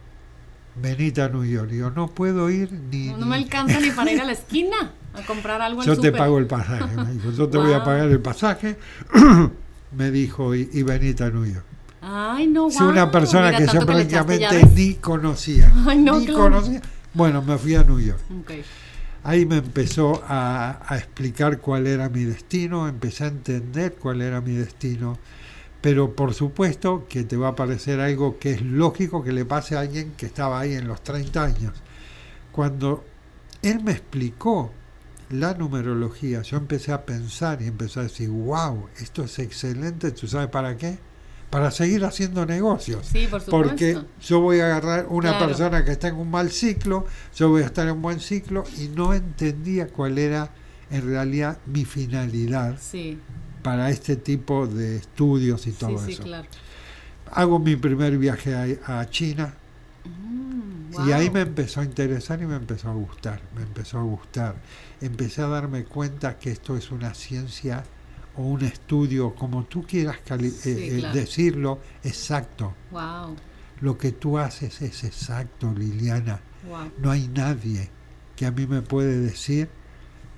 venite 0.75 1.23
a 1.23 1.29
New 1.29 1.45
York. 1.45 1.71
Digo, 1.71 1.91
no 1.91 2.09
puedo 2.09 2.51
ir 2.51 2.73
ni... 2.73 3.09
No, 3.09 3.19
no 3.19 3.27
me 3.27 3.37
alcanza 3.37 3.79
ni 3.81 3.91
para 3.91 4.11
ir 4.13 4.21
a 4.21 4.25
la 4.25 4.33
esquina 4.33 4.93
a 5.15 5.23
comprar 5.23 5.61
algo 5.63 5.81
al 5.83 5.87
Yo 5.87 5.93
te 5.95 6.09
súper. 6.09 6.17
pago 6.19 6.39
el 6.39 6.47
pasaje. 6.47 6.97
Me 6.97 7.13
dijo, 7.13 7.31
yo 7.31 7.49
te 7.49 7.57
voy 7.59 7.73
a 7.73 7.83
pagar 7.85 8.09
el 8.09 8.21
pasaje. 8.21 8.77
me 9.97 10.11
dijo, 10.11 10.55
y, 10.55 10.69
y 10.73 10.83
venite 10.83 11.25
a 11.25 11.31
New 11.31 11.47
York. 11.47 11.65
Ay, 12.09 12.47
no, 12.47 12.69
Es 12.69 12.81
una 12.81 13.11
persona 13.11 13.47
Mira, 13.47 13.59
que 13.59 13.67
yo 13.67 13.79
tanto 13.79 13.93
le 13.93 14.03
echaste, 14.03 14.39
¿ya 14.39 14.49
prácticamente 14.49 14.81
ni 14.81 14.95
conocía. 14.95 15.73
Ay, 15.89 15.99
no, 15.99 16.21
ni 16.21 16.27
claro. 16.27 16.43
conocía. 16.43 16.81
Bueno, 17.13 17.43
me 17.43 17.59
fui 17.59 17.75
a 17.75 17.83
New 17.83 17.99
York. 17.99 18.21
Ahí 19.25 19.45
me 19.45 19.57
empezó 19.57 20.23
a, 20.29 20.79
a 20.87 20.97
explicar 20.99 21.59
cuál 21.59 21.89
era 21.89 22.09
mi 22.09 22.23
destino, 22.23 22.87
empecé 22.87 23.25
a 23.25 23.27
entender 23.27 23.97
cuál 23.97 24.23
era 24.23 24.41
mi 24.41 24.53
destino, 24.53 25.19
pero 25.81 26.15
por 26.15 26.33
supuesto 26.33 27.07
que 27.09 27.25
te 27.25 27.37
va 27.37 27.49
a 27.49 27.57
parecer 27.57 27.99
algo 27.99 28.39
que 28.39 28.53
es 28.53 28.63
lógico 28.63 29.25
que 29.25 29.33
le 29.33 29.45
pase 29.45 29.75
a 29.75 29.81
alguien 29.81 30.13
que 30.17 30.27
estaba 30.27 30.61
ahí 30.61 30.75
en 30.75 30.87
los 30.87 31.03
30 31.03 31.43
años. 31.43 31.73
Cuando 32.53 33.05
él 33.63 33.83
me 33.83 33.91
explicó 33.91 34.71
la 35.31 35.55
numerología, 35.55 36.43
yo 36.43 36.57
empecé 36.57 36.93
a 36.93 37.05
pensar 37.05 37.63
y 37.63 37.67
empecé 37.67 37.99
a 37.99 38.03
decir, 38.05 38.29
wow, 38.29 38.87
esto 39.01 39.25
es 39.25 39.41
excelente, 39.41 40.13
¿tú 40.13 40.29
sabes 40.29 40.49
para 40.49 40.77
qué? 40.77 40.99
Para 41.51 41.71
seguir 41.71 42.05
haciendo 42.05 42.45
negocios. 42.45 43.07
Sí, 43.07 43.27
por 43.31 43.41
supuesto. 43.41 43.51
Porque 43.51 43.99
yo 44.21 44.41
voy 44.41 44.61
a 44.61 44.67
agarrar 44.67 45.07
una 45.09 45.31
Claro. 45.31 45.47
persona 45.47 45.85
que 45.85 45.93
está 45.93 46.09
en 46.09 46.17
un 46.17 46.31
mal 46.31 46.51
ciclo, 46.51 47.07
yo 47.37 47.49
voy 47.51 47.63
a 47.63 47.67
estar 47.67 47.87
en 47.87 47.95
un 47.95 48.03
buen 48.03 48.21
ciclo 48.21 48.65
y 48.79 48.89
no 48.89 49.15
entendía 49.15 49.87
cuál 49.89 50.19
era 50.19 50.51
en 50.91 51.07
realidad 51.07 51.59
mi 51.67 51.85
finalidad 51.85 52.77
Sí, 52.81 53.19
para 53.63 53.91
este 53.91 54.17
tipo 54.17 54.67
de 54.67 54.97
estudios 54.97 55.67
y 55.67 55.73
todo 55.73 55.99
sí, 56.05 56.13
eso. 56.13 56.23
claro. 56.25 56.47
Hago 57.33 57.59
mi 57.59 57.77
primer 57.77 58.19
viaje 58.19 58.55
a, 58.87 59.01
a 59.01 59.09
China 59.11 59.55
Mm, 60.05 61.09
y 61.09 61.13
ahí 61.13 61.31
me 61.31 61.41
empezó 61.41 61.81
a 61.81 61.85
interesar 61.85 62.41
y 62.41 62.47
me 62.47 62.55
empezó 62.55 62.89
a 62.89 62.93
gustar, 62.95 63.41
me 63.57 63.63
empezó 63.63 63.99
a 63.99 64.03
gustar. 64.03 64.55
Empecé 65.01 65.43
a 65.43 65.49
darme 65.49 65.85
cuenta 65.85 66.39
que 66.39 66.53
esto 66.53 66.77
es 66.77 66.93
una 66.93 67.13
ciencia 67.15 67.83
o 68.37 68.43
un 68.43 68.63
estudio, 68.65 69.35
como 69.35 69.65
tú 69.65 69.85
quieras 69.87 70.19
Sí, 70.27 70.35
eh, 70.71 70.97
eh, 70.97 70.99
claro. 71.01 71.15
decirlo, 71.15 71.79
exacto. 72.05 72.75
Wow, 72.91 73.37
Lo 73.81 73.97
que 73.99 74.13
tú 74.13 74.39
haces 74.39 74.81
es 74.83 75.05
exacto, 75.05 75.73
Liliana. 75.77 76.41
wow. 76.69 76.91
No 77.03 77.11
hay 77.11 77.29
nadie 77.29 77.91
que 78.37 78.47
a 78.47 78.51
mí 78.51 78.67
me 78.67 78.83
puede 78.83 79.19
decir 79.21 79.69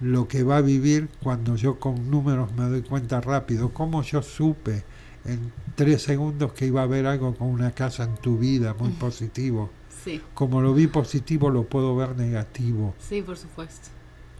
lo 0.01 0.29
que 0.29 0.43
va 0.45 0.59
a 0.59 0.61
vivir 0.61 1.09
cuando 1.23 1.57
yo 1.57 1.81
con 1.81 2.09
números 2.11 2.53
me 2.53 2.65
doy 2.69 2.83
cuenta 2.83 3.21
rápido. 3.21 3.71
Como 3.73 4.03
yo 4.03 4.23
supe 4.23 4.85
en 5.25 5.53
tres 5.75 6.03
segundos 6.03 6.53
que 6.53 6.67
iba 6.67 6.81
a 6.81 6.85
haber 6.85 7.07
algo 7.07 7.35
con 7.35 7.49
una 7.49 7.73
casa 7.73 8.05
en 8.05 8.15
tu 8.17 8.39
vida 8.39 8.75
muy 8.75 8.91
positivo. 9.01 9.71
Sí, 10.05 10.21
Como 10.35 10.61
lo 10.63 10.73
vi 10.75 10.87
positivo, 10.87 11.51
lo 11.51 11.65
puedo 11.65 11.97
ver 11.97 12.17
negativo. 12.17 12.95
sí, 13.01 13.21
por 13.23 13.37
supuesto. 13.37 13.89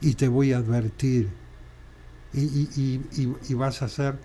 Y 0.01 0.15
te 0.15 0.29
voy 0.29 0.53
a 0.53 0.59
advertir. 0.59 1.29
Y, 2.33 2.41
y- 2.41 3.03
y- 3.17 3.33
y- 3.49 3.55
vas 3.55 3.81
a 3.83 3.89
ser 3.89 4.17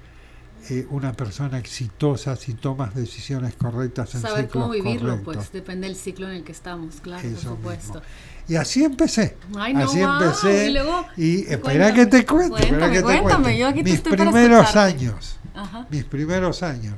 eh, 0.70 0.88
una 0.92 1.12
persona 1.14 1.58
exitosa 1.58 2.36
si 2.38 2.54
tomas 2.54 2.96
decisiones 2.96 3.54
correctas 3.56 4.16
en 4.16 4.22
Saber 4.22 4.46
ciclos 4.46 4.64
cómo 4.64 4.70
vivirlo, 4.74 5.10
correctos. 5.10 5.36
pues 5.36 5.52
depende 5.52 5.88
del 5.88 5.96
ciclo 5.98 6.30
en 6.30 6.36
el 6.36 6.44
que 6.44 6.52
estamos, 6.54 6.96
claro, 7.02 7.28
Eso 7.28 7.50
por 7.50 7.58
supuesto. 7.58 7.94
mismo. 7.96 8.02
Y 8.48 8.56
así 8.56 8.84
empecé. 8.84 9.36
Ay, 9.58 9.74
no, 9.74 9.84
así 9.86 10.00
empecé. 10.02 10.70
Y 10.70 10.74
luego, 10.74 11.06
Y 11.18 11.42
espera 11.52 11.94
que 11.94 12.06
te 12.06 12.26
cuente, 12.26 12.50
cuéntame, 12.68 12.92
que 12.92 12.98
te 12.98 13.04
cuéntame, 13.04 13.44
cuente. 13.44 13.58
yo 13.58 13.68
aquí 13.68 13.78
te 13.80 13.84
mis 13.84 13.94
estoy 13.96 14.14
primeros 14.18 14.76
años, 14.76 15.38
Ajá, 15.54 15.88
mis 15.90 16.04
primeros 16.06 16.64
años, 16.64 16.96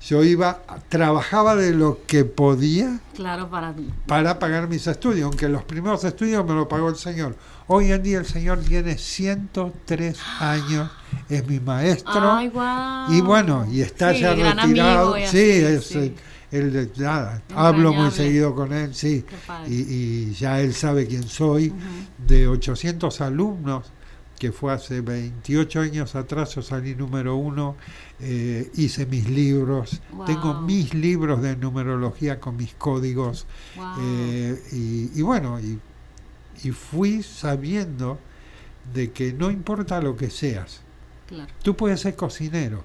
yo 0.00 0.22
iba, 0.24 0.62
trabajaba 0.88 1.56
de 1.56 1.72
lo 1.74 2.00
que 2.06 2.24
podía 2.24 3.00
claro, 3.14 3.48
para 3.50 3.74
para 4.06 4.38
pagar 4.38 4.68
mis 4.68 4.86
estudios, 4.86 5.24
aunque 5.26 5.48
los 5.48 5.64
primeros 5.64 6.04
estudios 6.04 6.44
me 6.46 6.54
lo 6.54 6.68
pagó 6.68 6.88
el 6.88 6.96
Señor. 6.96 7.36
Hoy 7.66 7.92
en 7.92 8.02
día 8.02 8.18
el 8.18 8.26
Señor 8.26 8.60
tiene 8.60 8.96
103 8.96 10.18
años, 10.40 10.90
es 11.28 11.46
mi 11.46 11.60
maestro. 11.60 12.32
Ay. 12.32 12.50
Y 13.10 13.20
bueno, 13.20 13.66
y 13.70 13.80
está 13.82 14.14
Sí, 14.14 14.20
ya 14.20 14.34
retirado. 14.34 15.14
amigo 15.14 15.28
sí, 15.30 15.38
es 15.50 15.84
sí. 15.86 15.98
eh, 15.98 16.14
él 16.50 16.72
de- 16.72 16.90
nada, 17.02 17.42
hablo 17.54 17.92
muy 17.92 18.10
seguido 18.10 18.54
con 18.54 18.72
él, 18.72 18.94
sí. 18.94 19.24
Y, 19.66 19.74
y 19.74 20.32
ya 20.32 20.60
él 20.60 20.72
sabe 20.74 21.06
quién 21.06 21.24
soy. 21.28 21.72
De 22.26 22.46
800 22.48 23.20
alumnos, 23.20 23.84
que 24.38 24.52
fue 24.52 24.72
hace 24.72 25.00
28 25.00 25.80
años 25.80 26.14
atrás, 26.14 26.54
yo 26.54 26.62
salí 26.62 26.94
número 26.94 27.36
uno, 27.36 27.76
eh, 28.20 28.70
hice 28.74 29.06
mis 29.06 29.28
libros, 29.28 30.00
Wow. 30.12 30.24
tengo 30.26 30.60
mis 30.62 30.94
libros 30.94 31.42
de 31.42 31.56
numerología 31.56 32.38
con 32.40 32.56
mis 32.56 32.74
códigos. 32.74 33.46
Wow. 33.76 33.86
eh, 34.00 34.62
y, 34.72 35.18
y 35.18 35.22
bueno, 35.22 35.58
y, 35.60 35.78
y 36.62 36.70
fui 36.70 37.22
sabiendo 37.22 38.18
de 38.94 39.10
que 39.12 39.32
no 39.32 39.50
importa 39.50 40.00
lo 40.00 40.16
que 40.16 40.30
seas, 40.30 40.80
claro. 41.28 41.52
tú 41.62 41.76
puedes 41.76 42.00
ser 42.00 42.16
cocinero, 42.16 42.84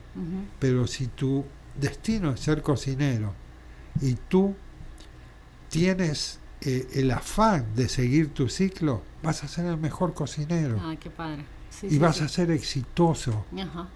pero 0.59 0.85
si 0.87 1.07
tu 1.07 1.45
destino 1.79 2.31
es 2.31 2.39
ser 2.41 2.61
cocinero 2.61 3.33
y 4.01 4.13
tú 4.27 4.53
tienes 5.69 6.39
eh, 6.65 6.87
el 6.93 7.11
afán 7.11 7.65
de 7.75 7.87
seguir 7.89 8.29
tu 8.33 8.49
ciclo, 8.49 9.01
vas 9.21 9.43
a 9.43 9.47
ser 9.47 9.65
el 9.65 9.77
mejor 9.77 10.13
cocinero 10.13 10.79
Ay, 10.83 10.97
qué 10.97 11.09
padre. 11.09 11.43
Sí, 11.69 11.87
y 11.87 11.91
sí, 11.91 11.97
vas 11.99 12.17
sí. 12.17 12.23
a 12.23 12.27
ser 12.29 12.51
exitoso. 12.51 13.45
Ajá. 13.57 13.87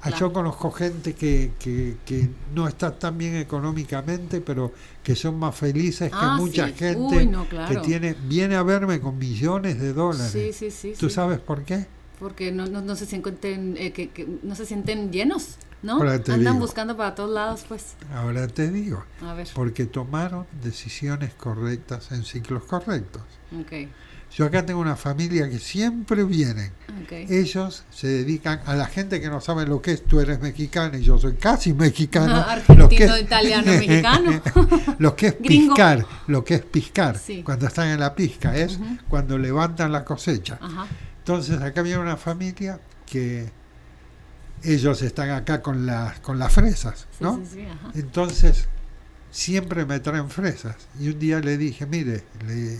Ah, 0.00 0.08
Claro. 0.08 0.18
Yo 0.18 0.32
conozco 0.34 0.70
gente 0.70 1.14
que, 1.14 1.52
que, 1.58 1.96
que 2.04 2.28
no 2.54 2.68
está 2.68 2.98
tan 2.98 3.16
bien 3.16 3.36
económicamente, 3.36 4.42
pero 4.42 4.70
que 5.02 5.16
son 5.16 5.38
más 5.38 5.54
felices 5.56 6.10
que 6.10 6.16
Ah, 6.20 6.36
mucha 6.38 6.66
sí. 6.68 6.74
gente 6.74 7.16
Uy, 7.16 7.26
no, 7.26 7.44
que 7.44 7.48
claro. 7.50 7.80
tiene 7.80 8.14
viene 8.26 8.54
a 8.56 8.62
verme 8.62 9.00
con 9.00 9.16
millones 9.16 9.80
de 9.80 9.94
dólares. 9.94 10.54
Sí, 10.54 10.70
sí. 10.70 10.92
¿Tú 10.98 11.08
sabes 11.08 11.38
por 11.38 11.64
qué? 11.64 11.86
Porque 12.20 12.52
no, 12.52 12.66
no, 12.66 12.82
no 12.82 12.96
se 12.96 13.06
sienten 13.06 13.76
eh, 13.78 13.92
que, 13.92 14.10
que 14.10 14.28
no 14.42 14.54
se 14.54 14.66
sienten 14.66 15.10
llenos, 15.10 15.56
¿no? 15.84 15.94
Ahora 15.98 16.18
te 16.18 16.32
Andan 16.32 16.54
digo. 16.54 16.64
buscando 16.66 16.96
para 16.96 17.14
todos 17.14 17.30
lados, 17.32 17.64
pues. 17.68 17.94
Ahora 18.14 18.48
te 18.48 18.70
digo, 18.70 19.04
A 19.22 19.34
ver. 19.34 19.46
porque 19.54 19.86
tomaron 19.86 20.46
decisiones 20.62 21.32
correctas 21.34 22.10
en 22.12 22.24
ciclos 22.24 22.64
correctos. 22.64 23.22
Ok. 23.60 23.88
Yo 24.36 24.46
acá 24.46 24.66
tengo 24.66 24.80
una 24.80 24.96
familia 24.96 25.48
que 25.48 25.60
siempre 25.60 26.24
vienen. 26.24 26.72
Ok. 27.04 27.12
Ellos 27.30 27.84
se 27.92 28.08
dedican 28.08 28.60
a 28.66 28.74
la 28.74 28.86
gente 28.86 29.20
que 29.20 29.28
no 29.28 29.40
sabe 29.40 29.64
lo 29.64 29.80
que 29.80 29.92
es. 29.92 30.02
Tú 30.04 30.18
eres 30.18 30.40
mexicano 30.40 30.98
y 30.98 31.02
yo 31.04 31.18
soy 31.18 31.34
casi 31.34 31.72
mexicano. 31.72 32.34
Ah, 32.44 32.56
Lo 32.74 32.88
que 32.88 33.04
argentino, 33.04 33.16
italiano, 33.18 33.66
mexicano. 33.66 34.40
lo 34.98 35.14
que 35.14 35.26
es 35.28 35.36
Gringo. 35.38 35.74
piscar, 35.74 36.04
lo 36.26 36.44
que 36.44 36.54
es 36.56 36.62
piscar, 36.64 37.16
Sí. 37.16 37.44
cuando 37.44 37.68
están 37.68 37.88
en 37.88 38.00
la 38.00 38.16
pizca, 38.16 38.56
es 38.56 38.74
Ujú. 38.76 38.98
cuando 39.08 39.38
levantan 39.38 39.92
la 39.92 40.04
cosecha. 40.04 40.58
Ajá. 40.60 40.86
Entonces 41.18 41.62
acá 41.62 41.82
viene 41.82 42.00
una 42.00 42.16
familia 42.16 42.80
que 43.06 43.52
ellos 44.64 45.02
están 45.02 45.30
acá 45.30 45.60
con 45.62 45.86
las 45.86 46.18
con 46.20 46.38
las 46.38 46.52
fresas, 46.52 47.06
Sí, 47.18 47.24
¿no? 47.24 47.36
sí, 47.36 47.42
sí, 47.54 47.66
ajá. 47.66 47.90
Entonces 47.94 48.66
siempre 49.30 49.84
me 49.84 50.00
traen 50.00 50.30
fresas 50.30 50.76
y 51.00 51.08
un 51.08 51.18
día 51.18 51.40
le 51.40 51.56
dije, 51.58 51.86
mire, 51.86 52.24
le, 52.46 52.78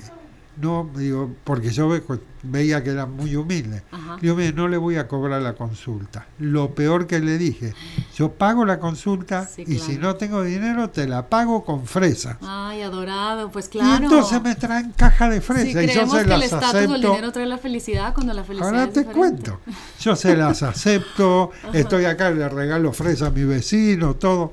no, 0.61 0.89
digo, 0.97 1.35
porque 1.45 1.71
yo 1.71 1.89
ve- 1.89 2.03
veía 2.43 2.83
que 2.85 2.91
era 2.91 3.07
muy 3.07 3.35
humilde. 3.37 3.83
Ajá. 3.91 4.17
Digo, 4.21 4.37
mire, 4.37 4.53
no 4.53 4.69
le 4.69 4.77
voy 4.77 4.97
a 4.97 5.09
cobrar 5.09 5.43
la 5.43 5.55
consulta. 5.55 6.27
Lo 6.39 6.75
peor 6.75 7.07
que 7.07 7.19
le 7.21 7.39
dije, 7.39 7.75
yo 8.15 8.33
pago 8.33 8.65
la 8.65 8.79
consulta 8.79 9.47
Sí, 9.47 9.65
y 9.67 9.79
si 9.79 9.97
no 9.99 10.15
tengo 10.17 10.43
dinero 10.43 10.91
te 10.91 11.09
la 11.09 11.29
pago 11.29 11.65
con 11.65 11.87
fresas. 11.87 12.37
Ay, 12.43 12.83
adorado, 12.83 13.51
pues 13.51 13.67
Y 13.67 13.79
claro. 13.79 14.05
entonces 14.05 14.43
me 14.43 14.55
traen 14.55 14.93
caja 14.93 15.29
de 15.29 15.41
fresas 15.41 15.83
y 15.85 15.95
yo 15.95 16.07
se 16.07 16.17
que 16.17 16.23
el 16.23 16.29
las 16.29 16.43
estatus 16.45 16.75
el 16.75 16.77
acepto. 16.87 17.09
dinero 17.11 17.33
trae 17.33 17.47
la 17.47 17.59
felicidad 17.59 18.15
cuando 18.15 18.33
la 18.35 18.45
felicidad 18.45 18.69
Ahora 18.71 18.85
es 18.85 18.93
te 18.93 19.01
diferente. 19.05 19.19
cuento. 19.51 19.61
Yo 20.01 20.15
se 20.17 20.37
las 20.37 20.63
acepto, 20.63 21.51
estoy 21.73 22.05
acá, 22.05 22.31
le 22.31 22.49
regalo 22.49 22.93
fresa 22.93 23.27
a 23.27 23.31
mi 23.31 23.45
vecino, 23.45 24.15
todo. 24.15 24.53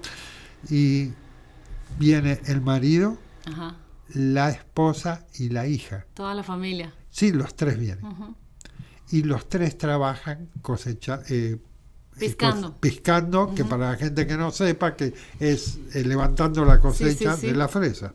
Y 0.70 1.12
viene 2.00 2.40
el 2.46 2.62
marido, 2.62 3.18
Ajá. 3.46 3.76
La 4.14 4.50
esposa 4.50 5.26
y 5.36 5.50
la 5.50 5.68
hija. 5.68 6.06
Toda 6.14 6.34
la 6.34 6.44
familia. 6.44 6.94
Sí, 7.10 7.32
los 7.32 7.56
tres 7.56 7.80
vienen. 7.80 8.06
Y 9.12 9.24
los 9.24 9.50
tres 9.50 9.78
trabajan 9.78 10.50
cosecha, 10.62 11.22
eh, 11.30 11.58
Piscando. 12.18 12.78
piscando, 12.78 13.56
que 13.56 13.66
para 13.66 13.92
la 13.92 13.98
gente 13.98 14.28
que 14.28 14.38
no 14.38 14.52
sepa, 14.52 14.96
que 14.96 15.14
es 15.40 15.80
eh, 15.94 16.04
levantando 16.04 16.64
la 16.66 16.80
cosecha 16.80 17.36
sí. 17.36 17.48
de 17.48 17.56
la 17.56 17.68
fresa. 17.68 18.14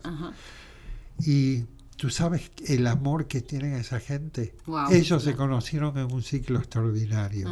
Y 1.19 1.65
tú 1.97 2.11
sabes 2.11 2.51
el 2.67 2.87
amor 2.87 3.27
que 3.27 3.41
tienen 3.41 3.73
esa 3.73 3.99
gente. 3.99 4.55
Wow. 4.67 4.91
Ellos 4.91 5.23
se 5.23 5.35
conocieron 5.35 5.97
en 5.97 6.11
un 6.11 6.21
ciclo 6.21 6.59
extraordinario. 6.59 7.49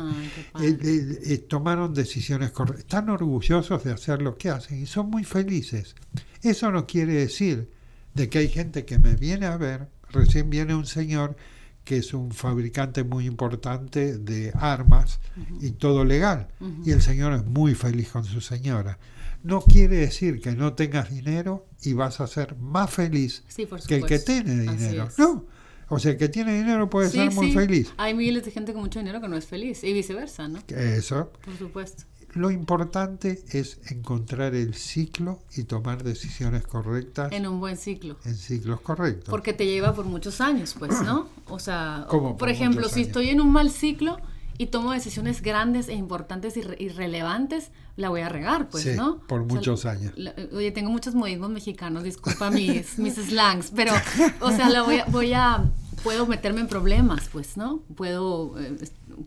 Ay. 0.53 0.67
Eh, 0.67 0.77
eh, 0.81 1.19
eh, 1.25 1.37
tomaron 1.39 1.93
decisiones 1.93 2.51
correctas. 2.51 2.85
Están 2.85 3.09
orgullosos 3.09 3.83
de 3.83 3.91
hacer 3.91 4.21
lo 4.21 4.37
que 4.37 4.49
hacen 4.49 4.81
y 4.81 4.85
son 4.85 5.09
muy 5.09 5.23
felices. 5.23 5.95
Eso 6.41 6.71
no 6.71 6.85
quiere 6.85 7.13
decir 7.13 7.74
de 8.15 8.29
que 8.29 8.39
hay 8.39 8.49
gente 8.49 8.85
que 8.85 8.97
me 8.97 9.15
viene 9.15 9.45
a 9.45 9.57
ver. 9.57 9.87
Recién 10.11 10.49
viene 10.49 10.73
un 10.73 10.85
señor 10.87 11.35
que 11.83 11.97
es 11.97 12.13
un 12.15 12.31
fabricante 12.31 13.03
muy 13.03 13.27
importante 13.27 14.17
de 14.17 14.51
armas 14.55 15.19
y 15.61 15.71
todo 15.71 16.03
legal. 16.03 16.47
Y 16.83 16.91
el 16.91 17.01
señor 17.01 17.33
es 17.33 17.45
muy 17.45 17.75
feliz 17.75 18.09
con 18.09 18.25
su 18.25 18.41
señora. 18.41 18.97
No 19.43 19.61
quiere 19.61 19.97
decir 19.97 20.41
que 20.41 20.53
no 20.53 20.73
tengas 20.73 21.11
dinero 21.11 21.67
y 21.83 21.93
vas 21.93 22.19
a 22.19 22.25
ser 22.25 22.55
más 22.55 22.89
feliz 22.89 23.43
Sí, 23.47 23.67
que 23.87 23.97
el 23.97 24.05
que 24.07 24.17
tiene 24.17 24.61
dinero. 24.61 25.07
No. 25.19 25.45
O 25.89 25.99
sea, 25.99 26.13
el 26.13 26.17
que 26.17 26.29
tiene 26.29 26.57
dinero 26.57 26.89
puede 26.89 27.11
Sí, 27.11 27.17
ser 27.17 27.31
muy 27.31 27.49
sí. 27.49 27.53
feliz. 27.53 27.93
Hay 27.97 28.15
miles 28.15 28.43
de 28.43 28.49
gente 28.49 28.73
con 28.73 28.81
mucho 28.81 28.97
dinero 28.97 29.21
que 29.21 29.27
no 29.27 29.37
es 29.37 29.45
feliz 29.45 29.83
y 29.83 29.93
viceversa, 29.93 30.47
¿no? 30.47 30.59
Eso. 30.69 31.31
Por 31.45 31.55
supuesto. 31.57 32.05
Lo 32.35 32.51
importante 32.51 33.43
es 33.49 33.79
encontrar 33.89 34.53
el 34.55 34.75
ciclo 34.75 35.39
y 35.55 35.63
tomar 35.63 36.03
decisiones 36.03 36.67
correctas 36.67 37.31
En 37.31 37.47
un 37.47 37.59
buen 37.59 37.77
ciclo. 37.77 38.17
en 38.25 38.35
ciclos 38.35 38.81
correctos. 38.81 39.29
Porque 39.29 39.53
te 39.53 39.65
lleva 39.65 39.93
por 39.95 40.05
muchos 40.05 40.41
años, 40.41 40.75
pues, 40.77 41.01
¿no? 41.01 41.27
O 41.49 41.59
sea, 41.59 42.05
¿Cómo 42.09 42.29
por 42.31 42.37
por 42.39 42.49
ejemplo, 42.49 42.89
si 42.89 43.01
estoy 43.01 43.29
en 43.29 43.39
un 43.39 43.51
mal 43.51 43.69
ciclo 43.71 44.17
y 44.57 44.67
tomo 44.67 44.91
decisiones 44.93 45.41
grandes 45.41 45.87
e 45.89 45.93
importantes 45.93 46.55
y 46.57 46.61
re- 46.61 46.77
y 46.79 46.89
relevantes, 46.89 47.71
la 47.97 48.09
voy 48.09 48.21
a 48.21 48.29
regar, 48.29 48.67
pues, 48.69 48.83
Sí, 48.83 48.91
¿no? 48.95 49.19
por 49.27 49.41
O 49.41 49.45
sea, 49.45 49.55
muchos 49.55 49.85
años. 49.85 50.13
la- 50.15 50.33
oye, 50.53 50.71
tengo 50.71 50.89
muchos 50.89 51.13
modismos 51.15 51.49
mexicanos, 51.51 52.03
disculpa 52.03 52.49
mis, 52.51 52.97
mis 52.99 53.15
slangs, 53.15 53.71
pero, 53.75 53.93
o 54.41 54.51
sea, 54.51 54.69
la 54.69 54.81
voy 54.83 54.97
a, 54.99 55.05
voy 55.05 55.33
a, 55.33 55.71
puedo 56.03 56.25
meterme 56.25 56.61
en 56.61 56.67
problemas, 56.67 57.29
pues, 57.31 57.57
¿no? 57.57 57.79
Puedo, 57.95 58.59
eh, 58.59 58.75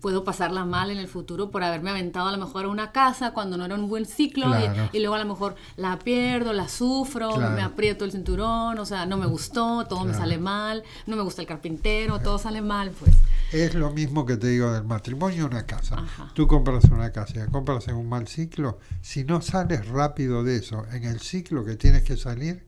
puedo 0.00 0.25
pasarla 0.25 0.64
mal 0.64 0.90
en 0.90 0.99
el 0.99 1.09
futuro 1.09 1.50
por 1.50 1.62
haberme 1.64 1.90
aventado 1.90 2.28
a 2.28 2.33
lo 2.33 2.38
mejor 2.38 2.64
a 2.66 2.68
una 2.68 2.92
casa 2.92 3.33
cuando 3.33 3.57
no 3.57 3.64
era 3.64 3.75
un 3.75 3.88
buen 3.88 4.07
ciclo 4.07 4.47
y- 4.49 4.62
Claro. 4.68 4.90
y, 4.92 4.99
luego 5.00 5.14
a 5.14 5.18
lo 5.18 5.25
mejor 5.26 5.54
la 5.76 5.99
pierdo, 5.99 6.52
la 6.52 6.68
sufro, 6.68 7.30
Claro. 7.35 7.54
me 7.54 7.62
aprieto 7.62 8.04
el 8.04 8.12
cinturón, 8.12 8.78
o 8.78 8.85
sea, 8.87 9.07
no 9.07 9.16
me 9.16 9.26
gustó, 9.26 9.87
todo 9.87 10.04
me 10.04 10.14
sale 10.14 10.38
mal, 10.38 10.83
no 11.07 11.16
me 11.16 11.23
gusta 11.23 11.42
el 11.42 11.49
carpintero, 11.49 12.21
todo 12.21 12.38
sale 12.38 12.61
mal, 12.62 12.90
pues. 12.90 13.14
Es 13.52 13.75
lo 13.75 13.90
mismo 13.90 14.26
que 14.26 14.37
te 14.37 14.49
digo 14.49 14.71
del 14.73 14.85
matrimonio 14.85 15.47
una 15.47 15.64
casa. 15.64 15.97
Ajá. 15.99 16.30
Tú 16.35 16.47
compras 16.47 16.85
una 16.85 17.11
casa 17.12 17.33
y 17.35 17.38
la 17.38 17.47
compras 17.47 17.88
en 17.88 17.97
un 17.97 18.09
mal 18.09 18.28
ciclo. 18.28 18.78
Si 19.00 19.25
no 19.25 19.40
sales 19.40 19.88
rápido 19.88 20.45
de 20.45 20.57
eso, 20.57 20.85
en 20.92 21.04
el 21.04 21.21
ciclo 21.21 21.64
que 21.64 21.76
tienes 21.76 22.02
que 22.02 22.16
salir 22.18 22.66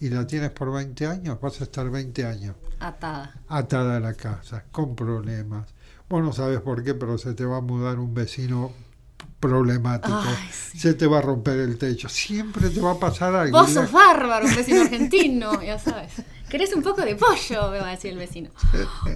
y 0.00 0.10
la 0.10 0.26
tienes 0.26 0.50
por 0.50 0.72
20 0.72 1.06
años, 1.06 1.40
vas 1.40 1.60
a 1.60 1.64
estar 1.64 1.90
20 1.90 2.24
años 2.24 2.54
Atada. 2.78 3.34
atada 3.48 3.96
a 3.96 4.00
la 4.00 4.14
casa, 4.14 4.64
con 4.70 4.94
problemas. 4.94 5.66
Vos 6.12 6.22
no 6.22 6.30
sabes 6.34 6.60
por 6.60 6.84
qué, 6.84 6.92
pero 6.92 7.16
se 7.16 7.32
te 7.32 7.46
va 7.46 7.56
a 7.56 7.60
mudar 7.62 7.98
un 7.98 8.12
vecino 8.12 8.70
problemático. 9.40 10.14
Ay, 10.14 10.36
sí. 10.52 10.78
Se 10.78 10.92
te 10.92 11.06
va 11.06 11.20
a 11.20 11.22
romper 11.22 11.58
el 11.58 11.78
techo. 11.78 12.06
Siempre 12.10 12.68
te 12.68 12.82
va 12.82 12.90
a 12.90 12.98
pasar 12.98 13.34
algo. 13.34 13.58
Vos 13.58 13.70
sos 13.70 13.90
bárbaro, 13.90 14.46
un 14.46 14.54
vecino 14.54 14.82
argentino, 14.82 15.62
ya 15.62 15.78
sabes. 15.78 16.12
¿Querés 16.50 16.74
un 16.74 16.82
poco 16.82 17.00
de 17.00 17.16
pollo? 17.16 17.70
Me 17.70 17.78
va 17.78 17.88
a 17.88 17.90
decir 17.92 18.12
el 18.12 18.18
vecino. 18.18 18.50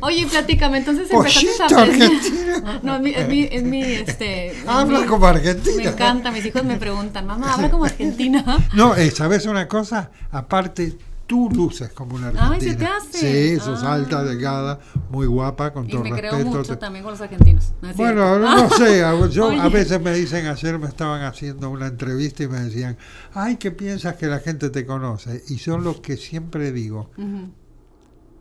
Oye, 0.01 0.27
platícame, 0.27 0.79
entonces 0.79 1.11
empezaste 1.11 1.75
a 1.75 1.83
argentino. 1.83 2.81
No, 2.83 2.97
es 2.97 3.03
mi, 3.03 3.11
es 3.11 3.29
mi, 3.29 3.43
es 3.45 3.63
mi, 3.63 3.83
este... 3.83 4.47
es 4.53 4.67
Habla 4.67 5.01
mi- 5.01 5.07
como 5.07 5.27
argentina. 5.27 5.77
Me 5.77 5.85
encanta, 5.91 6.31
mis 6.33 6.47
hijos 6.47 6.65
me 6.65 6.79
preguntan, 6.79 7.27
mamá, 7.27 7.53
habla 7.53 7.71
como 7.71 7.85
argentina. 7.85 8.43
No, 8.73 8.97
eh, 8.97 9.11
¿sabes 9.11 9.45
una 9.45 9.69
cosa? 9.69 10.11
Aparte, 10.31 10.97
tú 11.27 11.51
luces 11.51 11.91
como 11.93 12.15
una 12.17 12.29
argentina. 12.29 12.53
Ay, 12.55 12.61
¿se 12.61 12.75
te 12.77 12.87
hace? 12.87 13.55
Sí, 13.57 13.61
sos 13.61 13.83
Ah. 13.83 13.95
alta, 13.95 14.23
delgada, 14.23 14.79
muy 15.11 15.27
guapa, 15.27 15.73
con 15.73 15.87
Y 15.87 15.91
todo 15.91 16.03
me 16.05 16.11
creo 16.13 16.33
respeto. 16.33 16.57
mucho 16.59 16.63
Te- 16.75 16.77
también 16.77 17.03
con 17.05 17.13
los 17.13 17.21
argentinos. 17.21 17.73
¿no 17.83 17.91
es 17.91 17.97
Bueno, 17.97 18.39
no 18.39 18.71
sé, 18.71 19.03
a- 19.05 19.69
veces 19.69 20.01
me 20.01 20.13
dicen, 20.15 20.47
ayer 20.47 20.79
me 20.79 20.87
estaban 20.89 21.23
haciendo 21.23 21.71
una 21.71 21.89
entrevista 21.89 22.43
y 22.45 22.49
me 22.49 22.61
decían, 22.61 22.97
ay, 23.35 23.57
¿qué 23.57 23.71
piensas 23.71 24.17
que 24.17 24.27
la 24.27 24.39
gente 24.39 24.71
te 24.71 24.87
conoce? 24.87 25.43
Y 25.49 25.57
yo 25.57 25.79
lo 25.79 26.01
que 26.01 26.17
siempre 26.17 26.71
digo, 26.73 27.11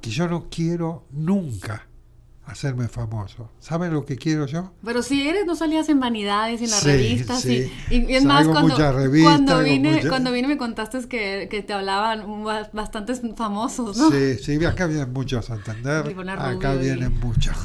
que 0.01 0.09
yo 0.11 0.27
no 0.27 0.47
quiero 0.49 1.05
nunca 1.11 1.87
hacerme 2.47 2.87
famoso. 2.87 3.49
¿Saben 3.59 3.91
lo 3.93 4.05
que 4.05 4.17
quiero 4.17 4.45
yo? 4.45 4.71
Pero 4.83 5.01
si 5.01 5.27
eres, 5.27 5.45
no 5.45 5.55
salías 5.55 5.89
en 5.89 5.99
vanidades 5.99 6.61
y 6.61 6.65
en 6.65 6.69
las 6.71 6.79
Sí, 6.81 6.87
revistas. 6.87 7.41
sí. 7.41 7.71
Y, 7.89 7.95
y 8.11 8.15
es 8.15 8.23
Salgo 8.23 8.53
más, 8.53 8.61
cuando, 8.61 8.91
revistas, 8.93 9.31
cuando, 9.33 9.63
vine, 9.63 9.91
muchas- 9.93 10.09
cuando 10.09 10.31
vine 10.31 10.47
me 10.47 10.57
contaste 10.57 11.07
que, 11.07 11.47
que 11.49 11.63
te 11.63 11.73
hablaban 11.73 12.43
ba- 12.43 12.69
bastantes 12.71 13.21
famosos, 13.35 13.97
¿no? 13.97 14.11
Sí, 14.11 14.35
sí, 14.35 14.63
acá 14.65 14.85
vienen 14.85 15.11
muchos 15.11 15.49
a 15.49 15.57
Rivona 16.03 16.33
acá 16.33 16.75
y- 16.75 16.79
vienen 16.79 17.19
muchos. 17.19 17.55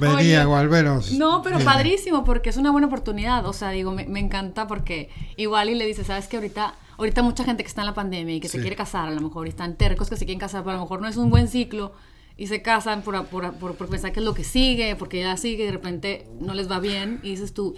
Venían, 0.00 0.46
o 0.46 0.56
al 0.56 0.68
menos. 0.68 1.12
No, 1.12 1.42
pero 1.42 1.58
padrísimo, 1.60 2.24
porque 2.24 2.50
es 2.50 2.56
una 2.56 2.70
buena 2.70 2.86
oportunidad. 2.86 3.44
O 3.46 3.52
sea, 3.52 3.70
digo, 3.70 3.92
me, 3.92 4.06
me 4.06 4.20
encanta 4.20 4.66
porque 4.66 5.10
igual 5.36 5.68
y 5.70 5.74
le 5.74 5.86
dices, 5.86 6.06
sabes 6.06 6.26
que 6.28 6.36
ahorita, 6.36 6.74
ahorita 6.98 7.22
mucha 7.22 7.44
gente 7.44 7.62
que 7.62 7.68
está 7.68 7.82
en 7.82 7.86
la 7.86 7.94
pandemia 7.94 8.34
y 8.36 8.40
que 8.40 8.48
se 8.48 8.60
quiere 8.60 8.76
casar, 8.76 9.08
a 9.08 9.10
lo 9.10 9.20
mejor, 9.20 9.46
y 9.46 9.50
están 9.50 9.76
tercos 9.76 10.08
que 10.08 10.16
se 10.16 10.24
quieren 10.24 10.38
casar, 10.40 10.62
pero 10.62 10.72
a 10.72 10.74
lo 10.76 10.82
mejor 10.82 11.00
no 11.02 11.08
es 11.08 11.16
un 11.16 11.28
buen 11.30 11.48
ciclo 11.48 11.92
y 12.40 12.46
se 12.48 12.62
casan 12.62 13.02
por, 13.02 13.26
por, 13.26 13.52
por, 13.54 13.76
por 13.76 13.88
pensar 13.88 14.12
que 14.12 14.18
es 14.20 14.24
lo 14.24 14.34
que 14.34 14.42
sigue, 14.44 14.96
porque 14.96 15.20
ya 15.20 15.36
sigue 15.36 15.62
y 15.62 15.66
de 15.66 15.72
repente 15.72 16.26
no 16.40 16.54
les 16.54 16.68
va 16.70 16.80
bien 16.80 17.20
y 17.22 17.30
dices 17.30 17.52
tú, 17.54 17.74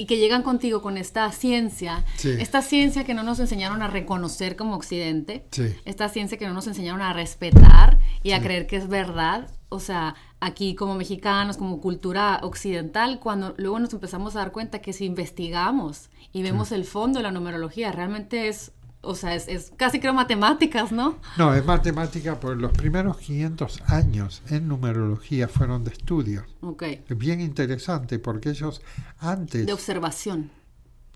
y 0.00 0.06
que 0.06 0.18
llegan 0.18 0.44
contigo 0.44 0.80
con 0.80 0.96
esta 0.96 1.30
ciencia, 1.32 2.04
Sí. 2.16 2.30
esta 2.38 2.62
ciencia 2.62 3.02
que 3.02 3.12
no 3.14 3.24
nos 3.24 3.40
enseñaron 3.40 3.82
a 3.82 3.88
reconocer 3.88 4.54
como 4.54 4.76
occidente, 4.76 5.44
Sí. 5.50 5.74
esta 5.84 6.08
ciencia 6.08 6.38
que 6.38 6.46
no 6.46 6.54
nos 6.54 6.68
enseñaron 6.68 7.02
a 7.02 7.12
respetar 7.12 7.98
y 8.22 8.30
a 8.30 8.40
creer 8.40 8.68
que 8.68 8.76
es 8.76 8.86
verdad. 8.88 9.50
O 9.70 9.80
sea, 9.80 10.14
aquí 10.40 10.76
como 10.76 10.94
mexicanos, 10.94 11.56
como 11.56 11.80
cultura 11.80 12.38
occidental, 12.44 13.18
cuando 13.18 13.54
luego 13.58 13.80
nos 13.80 13.92
empezamos 13.92 14.36
a 14.36 14.38
dar 14.38 14.52
cuenta 14.52 14.78
que 14.80 14.92
si 14.92 15.04
investigamos 15.06 16.08
y 16.32 16.42
vemos 16.42 16.70
el 16.72 16.84
fondo 16.84 17.18
de 17.18 17.24
la 17.24 17.32
numerología, 17.32 17.90
realmente 17.90 18.46
es, 18.48 18.70
o 19.08 19.14
sea, 19.14 19.34
es, 19.34 19.48
es 19.48 19.72
casi 19.76 20.00
creo 20.00 20.12
matemáticas, 20.14 20.92
¿no? 20.92 21.18
No, 21.36 21.54
es 21.54 21.64
matemática, 21.64 22.38
porque 22.38 22.60
los 22.60 22.72
primeros 22.72 23.16
500 23.18 23.82
años 23.86 24.42
en 24.50 24.68
numerología 24.68 25.48
fueron 25.48 25.84
de 25.84 25.90
estudio. 25.92 26.44
Ok. 26.60 26.84
Bien 27.16 27.40
interesante 27.40 28.18
porque 28.18 28.50
ellos 28.50 28.82
antes, 29.18 29.66
De 29.66 29.72
observación. 29.72 30.50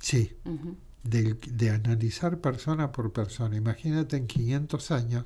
sí, 0.00 0.36
de, 1.04 1.34
de 1.34 1.70
analizar 1.70 2.38
persona 2.38 2.92
por 2.92 3.12
persona, 3.12 3.56
imagínate 3.56 4.16
en 4.16 4.26
500 4.26 4.90
años 4.92 5.24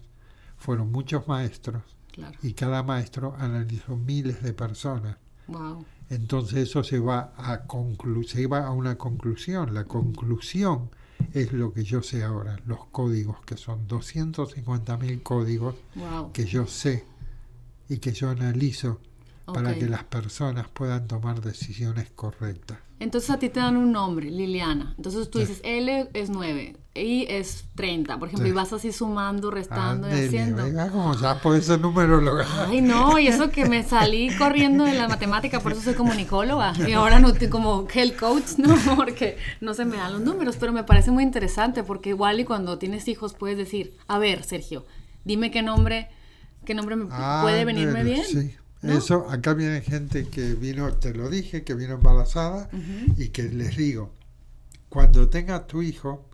fueron 0.57 0.91
muchos 0.91 1.29
maestros 1.29 1.83
Claro. 2.13 2.39
y 2.43 2.55
cada 2.55 2.83
maestro 2.83 3.35
analizó 3.39 3.95
miles 3.97 4.43
de 4.43 4.55
personas. 4.55 5.19
Wow. 5.49 5.85
Entonces 6.09 6.57
eso 6.71 6.83
se 6.83 6.99
va 6.99 7.33
a 7.37 7.67
conclu 7.67 8.23
se 8.25 8.47
va 8.47 8.67
a 8.67 8.71
una 8.71 8.97
conclusión. 8.97 9.75
La 9.75 9.85
conclusión 9.85 10.89
es 11.33 11.53
lo 11.53 11.73
que 11.73 11.83
yo 11.85 12.03
sé 12.03 12.23
ahora, 12.25 12.59
los 12.67 12.87
códigos, 12.87 13.39
que 13.45 13.57
son 13.57 13.87
250.000 13.89 15.23
códigos 15.23 15.75
Wow. 15.95 16.33
que 16.33 16.45
yo 16.45 16.67
sé 16.67 17.05
y 17.89 17.99
que 17.99 18.13
yo 18.13 18.31
analizo 18.31 19.01
para 19.45 19.75
que 19.79 19.89
las 19.89 20.03
personas 20.05 20.67
puedan 20.69 21.07
tomar 21.07 21.41
decisiones 21.41 22.11
correctas. 22.15 22.79
Entonces 22.99 23.29
a 23.31 23.39
ti 23.39 23.51
te 23.51 23.61
dan 23.61 23.77
un 23.77 23.93
nombre, 23.93 24.31
Liliana. 24.31 24.95
Entonces 24.97 25.31
tú 25.31 25.39
dices 25.39 25.61
L 25.65 26.09
es 26.15 26.31
9, 26.31 26.77
I 26.95 27.27
es 27.29 27.67
30, 27.75 28.19
por 28.19 28.29
ejemplo, 28.29 28.47
Sí. 28.47 28.51
y 28.53 28.55
vas 28.55 28.73
así 28.73 28.91
sumando, 28.91 29.51
restando 29.51 30.09
y 30.09 30.13
Ándele, 30.13 30.27
haciendo. 30.29 30.65
venga, 30.65 30.89
como 30.91 31.15
ya 31.15 31.39
por 31.43 31.55
ese 31.57 31.77
número 31.77 32.23
lo 32.23 32.39
Ay, 32.67 32.81
no, 32.83 33.19
y 33.19 33.27
eso 33.29 33.51
que 33.51 33.67
me 33.67 33.83
salí 33.83 34.35
corriendo 34.37 34.85
de 34.85 34.95
la 34.95 35.09
matemática, 35.09 35.61
por 35.61 35.73
eso 35.73 35.83
soy 35.83 35.93
comunicóloga. 35.95 36.73
Y 36.89 36.93
ahora 36.95 37.19
no 37.19 37.35
como 37.51 37.87
health 37.93 38.17
coach, 38.19 38.57
¿no? 38.57 38.75
Porque 38.97 39.37
no 39.61 39.75
se 39.75 39.85
me 39.85 39.99
dan 39.99 40.15
los 40.15 40.23
números, 40.23 40.57
pero 40.59 40.73
me 40.73 40.85
parece 40.85 41.11
muy 41.11 41.23
interesante 41.23 41.83
porque 41.83 42.09
igual 42.11 42.41
y 42.41 42.45
cuando 42.45 42.79
tienes 42.79 43.09
hijos 43.09 43.35
puedes 43.35 43.59
decir, 43.59 43.95
a 44.09 44.19
ver, 44.19 44.43
Sergio, 44.43 44.87
dime 45.25 45.51
qué 45.51 45.61
nombre, 45.61 46.09
qué 46.65 46.73
nombre 46.73 46.97
me 46.97 47.05
puede 47.43 47.67
venirme 47.67 48.05
bien. 48.05 48.25
Sí. 48.25 48.55
¿No? 48.87 48.93
Eso, 48.93 49.29
acá 49.31 49.55
viene 49.55 49.81
gente 49.81 50.29
que 50.29 50.55
vino, 50.55 50.93
te 50.95 51.15
lo 51.15 51.29
dije, 51.29 51.65
que 51.65 51.75
vino 51.75 51.95
embarazada 51.95 52.69
y 53.17 53.29
que 53.29 53.45
les 53.45 53.77
digo, 53.77 54.13
cuando 54.89 55.29
tenga 55.29 55.67
tu 55.67 55.83
hijo, 55.83 56.25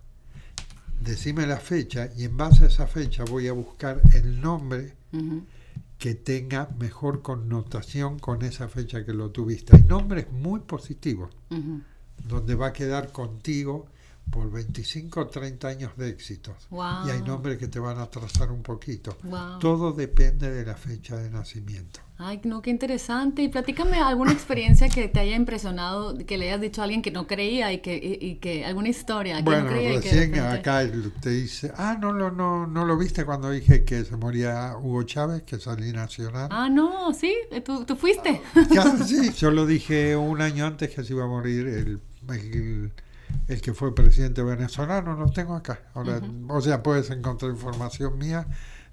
decime 1.01 1.47
la 1.47 1.59
fecha 1.59 2.11
y 2.17 2.25
en 2.25 2.37
base 2.37 2.65
a 2.65 2.69
esa 2.69 2.87
fecha 2.87 3.25
voy 3.25 3.49
a 3.49 3.53
buscar 3.53 4.01
el 4.15 4.41
nombre 4.41 4.95
que 5.99 6.15
tenga 6.15 6.69
mejor 6.79 7.23
connotación 7.23 8.19
con 8.19 8.43
esa 8.43 8.69
fecha 8.69 9.05
que 9.05 9.13
lo 9.13 9.31
tuviste. 9.31 9.77
Hay 9.77 9.85
nombres 9.85 10.31
muy 10.31 10.61
positivos, 10.61 11.31
donde 12.29 12.55
va 12.55 12.69
a 12.69 12.73
quedar 12.73 13.13
contigo 13.13 13.87
por 14.33 14.51
25 14.51 15.21
o 15.21 15.27
30 15.27 15.69
años 15.69 15.93
de 15.97 16.09
éxitos. 16.09 16.55
Wow. 16.71 17.07
Y 17.07 17.11
hay 17.11 17.23
nombres 17.23 17.59
que 17.59 17.69
te 17.69 17.79
van 17.79 17.99
a 17.99 18.05
atrasar 18.05 18.51
un 18.51 18.63
poquito. 18.63 19.17
Wow. 19.25 19.59
Todo 19.61 19.93
depende 19.93 20.51
de 20.51 20.65
la 20.65 20.75
fecha 20.75 21.17
de 21.17 21.31
nacimiento. 21.31 22.01
Ay, 22.17 22.41
no, 22.45 22.63
qué 22.63 22.71
interesante. 22.71 23.43
Y 23.43 23.49
platícame 23.49 23.99
alguna 23.99 24.33
experiencia 24.33 24.89
que 24.89 25.09
te 25.09 25.21
haya 25.21 25.37
impresionado, 25.37 26.17
que 26.25 26.39
le 26.39 26.49
hayas 26.49 26.61
dicho 26.63 26.81
a 26.81 26.85
alguien 26.85 27.03
que 27.03 27.11
no 27.11 27.27
creía 27.27 27.73
y 27.73 27.81
que, 27.81 27.97
y, 27.97 28.25
y 28.27 28.37
que 28.37 28.65
alguna 28.65 28.89
historia 28.89 29.37
que 29.39 29.43
Bueno, 29.43 29.65
no 29.65 29.71
creía 29.71 29.91
y 29.95 30.01
que 30.01 30.11
recién 30.11 30.33
repente- 30.33 30.41
acá 30.71 30.83
te 31.21 31.31
dice, 31.31 31.73
ah, 31.77 31.99
no, 32.01 32.13
no, 32.15 32.31
no, 32.31 32.67
no 32.67 32.85
lo 32.87 32.97
viste 32.97 33.25
cuando 33.27 33.51
dije 33.51 33.85
que 33.85 34.05
se 34.05 34.17
moría 34.17 34.75
Hugo 34.81 35.03
Chávez, 35.03 35.43
que 35.43 35.59
salí 35.59 35.93
nacional. 35.93 36.49
Ah, 36.51 36.69
no, 36.71 37.13
sí, 37.13 37.35
tú, 37.65 37.85
tú 37.85 37.97
fuiste. 37.97 38.41
Ya, 38.71 38.97
sí, 39.07 39.31
yo 39.37 39.51
lo 39.51 39.67
dije 39.67 40.17
un 40.17 40.41
año 40.41 40.65
antes 40.67 40.89
que 40.95 41.05
se 41.05 41.13
iba 41.13 41.25
a 41.25 41.29
morir 41.29 41.67
el, 41.67 42.01
el, 42.31 42.93
el 43.49 43.61
que 43.61 43.75
fue 43.75 43.95
presidente 43.95 44.43
venezolano, 44.43 45.15
lo 45.17 45.31
tengo 45.31 45.55
acá. 45.55 45.81
Ahora, 45.95 46.21
O 46.49 46.61
sea, 46.61 46.83
puedes 46.83 47.11
encontrar 47.11 47.51
información 47.53 48.19
mía 48.19 48.47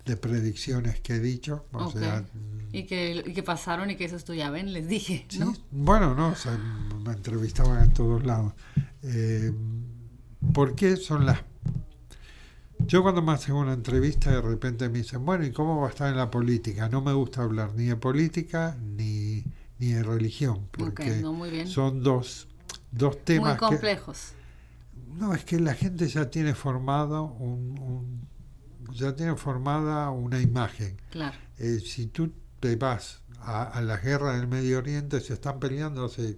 de 0.06 0.18
predicciones 0.18 1.00
que 1.02 1.16
he 1.16 1.20
dicho. 1.20 1.66
O 1.72 1.92
sea, 1.92 2.26
Y 2.72 2.84
que, 2.86 3.24
y 3.26 3.34
que 3.34 3.44
pasaron 3.44 3.90
y 3.92 3.96
que 3.96 4.06
eso 4.06 4.18
ven, 4.52 4.74
les 4.74 4.88
dije, 4.88 5.26
sí, 5.30 5.40
¿no? 5.40 5.54
bueno, 5.72 6.16
no, 6.16 6.30
o 6.30 6.36
sea, 6.36 6.58
me 7.06 7.14
entrevistaban 7.14 7.84
en 7.84 7.94
todos 7.94 8.26
lados. 8.26 8.54
Eh, 9.04 9.52
¿Por 10.54 10.76
qué 10.76 10.96
son 10.98 11.26
las... 11.26 11.40
Yo 12.80 13.04
cuando 13.04 13.22
me 13.22 13.34
hacen 13.34 13.56
una 13.56 13.74
entrevista 13.74 14.32
de 14.32 14.42
repente 14.42 14.88
me 14.90 15.00
dicen, 15.00 15.26
bueno, 15.26 15.46
¿y 15.46 15.52
cómo 15.52 15.82
va 15.82 15.88
a 15.88 15.90
estar 15.90 16.10
en 16.10 16.18
la 16.18 16.32
política? 16.32 16.88
No 16.90 17.02
me 17.02 17.14
gusta 17.14 17.44
hablar 17.44 17.74
ni 17.76 17.86
de 17.86 17.96
política 17.98 18.78
ni, 18.82 19.44
ni 19.80 19.88
de 19.94 20.04
religión, 20.04 20.68
porque 20.72 21.12
Ok, 21.12 21.18
no, 21.22 21.34
muy 21.34 21.50
bien. 21.50 21.68
son 21.68 22.02
dos, 22.04 22.48
dos 22.92 23.16
Muy 23.16 23.24
temas 23.26 23.54
que... 23.54 23.60
complejos. 23.66 24.34
No, 25.08 25.34
es 25.34 25.44
que 25.44 25.60
la 25.60 25.74
gente 25.74 26.08
ya 26.08 26.30
tiene 26.30 26.54
formado 26.54 27.24
un, 27.26 27.78
un- 27.80 28.28
ya 28.94 29.16
tiene 29.16 29.36
formada 29.36 30.10
una 30.12 30.40
imagen. 30.42 30.98
Claro. 31.12 31.38
Eh, 31.58 31.80
si 31.80 32.08
tú 32.08 32.32
te 32.60 32.76
vas 32.76 33.22
a, 33.42 33.64
a 33.64 33.82
la 33.82 33.98
guerra 33.98 34.38
del 34.38 34.48
Medio 34.48 34.80
Oriente, 34.80 35.20
se 35.22 35.34
están 35.34 35.60
peleando 35.60 36.06
hace 36.06 36.38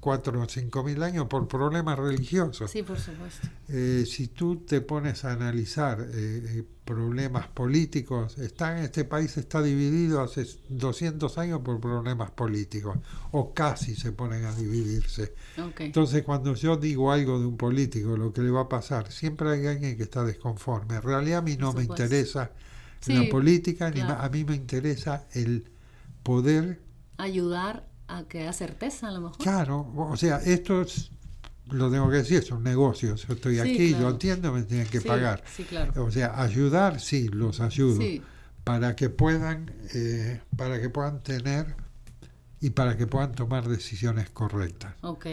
cuatro 0.00 0.40
o 0.40 0.48
cinco 0.48 0.82
mil 0.82 1.02
años 1.02 1.26
por 1.26 1.46
problemas 1.46 1.98
religiosos. 1.98 2.70
Sí, 2.70 2.82
por 2.82 2.98
supuesto. 2.98 3.46
Eh, 3.68 4.04
si 4.06 4.28
tú 4.28 4.64
te 4.64 4.80
pones 4.80 5.24
a 5.24 5.32
analizar 5.32 6.00
eh, 6.00 6.06
eh, 6.12 6.64
problemas 6.84 7.46
políticos, 7.48 8.38
está, 8.38 8.82
este 8.82 9.04
país 9.04 9.36
está 9.36 9.62
dividido 9.62 10.22
hace 10.22 10.46
200 10.70 11.38
años 11.38 11.60
por 11.60 11.80
problemas 11.80 12.30
políticos, 12.30 12.98
o 13.30 13.52
casi 13.54 13.94
se 13.94 14.12
ponen 14.12 14.44
a 14.46 14.54
dividirse. 14.54 15.34
Ok. 15.62 15.80
Entonces, 15.82 16.24
cuando 16.24 16.54
yo 16.54 16.76
digo 16.76 17.12
algo 17.12 17.38
de 17.38 17.46
un 17.46 17.56
político, 17.56 18.16
lo 18.16 18.32
que 18.32 18.40
le 18.40 18.50
va 18.50 18.62
a 18.62 18.68
pasar, 18.68 19.12
siempre 19.12 19.50
hay 19.50 19.66
alguien 19.66 19.96
que 19.96 20.02
está 20.02 20.24
desconforme. 20.24 20.96
En 20.96 21.02
realidad 21.02 21.38
a 21.38 21.42
mí 21.42 21.56
no 21.56 21.72
me 21.72 21.84
interesa 21.84 22.50
Sí, 23.00 23.14
la 23.14 23.28
política, 23.30 23.88
ni 23.90 24.00
claro. 24.00 24.14
ma- 24.16 24.24
a 24.24 24.28
mí 24.28 24.44
me 24.44 24.54
interesa 24.54 25.26
el 25.32 25.70
poder, 26.22 26.80
Ayudar 27.16 27.86
a 28.08 28.24
que 28.24 28.40
haya 28.40 28.52
certeza, 28.52 29.08
a 29.08 29.12
lo 29.12 29.20
mejor. 29.20 29.38
claro, 29.38 29.92
o 29.96 30.16
sea, 30.16 30.38
esto 30.38 30.82
es, 30.82 31.10
lo 31.70 31.90
tengo 31.90 32.10
que 32.10 32.16
decir, 32.16 32.38
es 32.38 32.50
un 32.50 32.62
negocio. 32.62 33.14
Yo 33.14 33.34
estoy 33.34 33.54
Sí, 33.56 33.60
aquí, 33.60 33.88
claro. 33.90 34.04
yo 34.04 34.10
entiendo, 34.10 34.52
me 34.52 34.62
tienen 34.62 34.86
que 34.88 35.00
Sí, 35.00 35.06
pagar. 35.08 35.42
Sí, 35.54 35.64
claro. 35.64 36.04
O 36.04 36.10
sea, 36.10 36.40
ayudar, 36.42 36.98
sí, 37.00 37.28
los 37.28 37.60
ayudo. 37.60 38.00
Para 38.64 38.96
que 38.96 39.08
puedan, 39.10 39.70
eh, 39.94 40.40
para 40.56 40.80
que 40.80 40.88
puedan 40.90 41.20
tener 41.20 41.74
y 42.60 42.70
para 42.70 42.96
que 42.96 43.06
puedan 43.06 43.32
tomar 43.32 43.68
decisiones 43.68 44.28
correctas. 44.30 44.94
ok. 45.02 45.26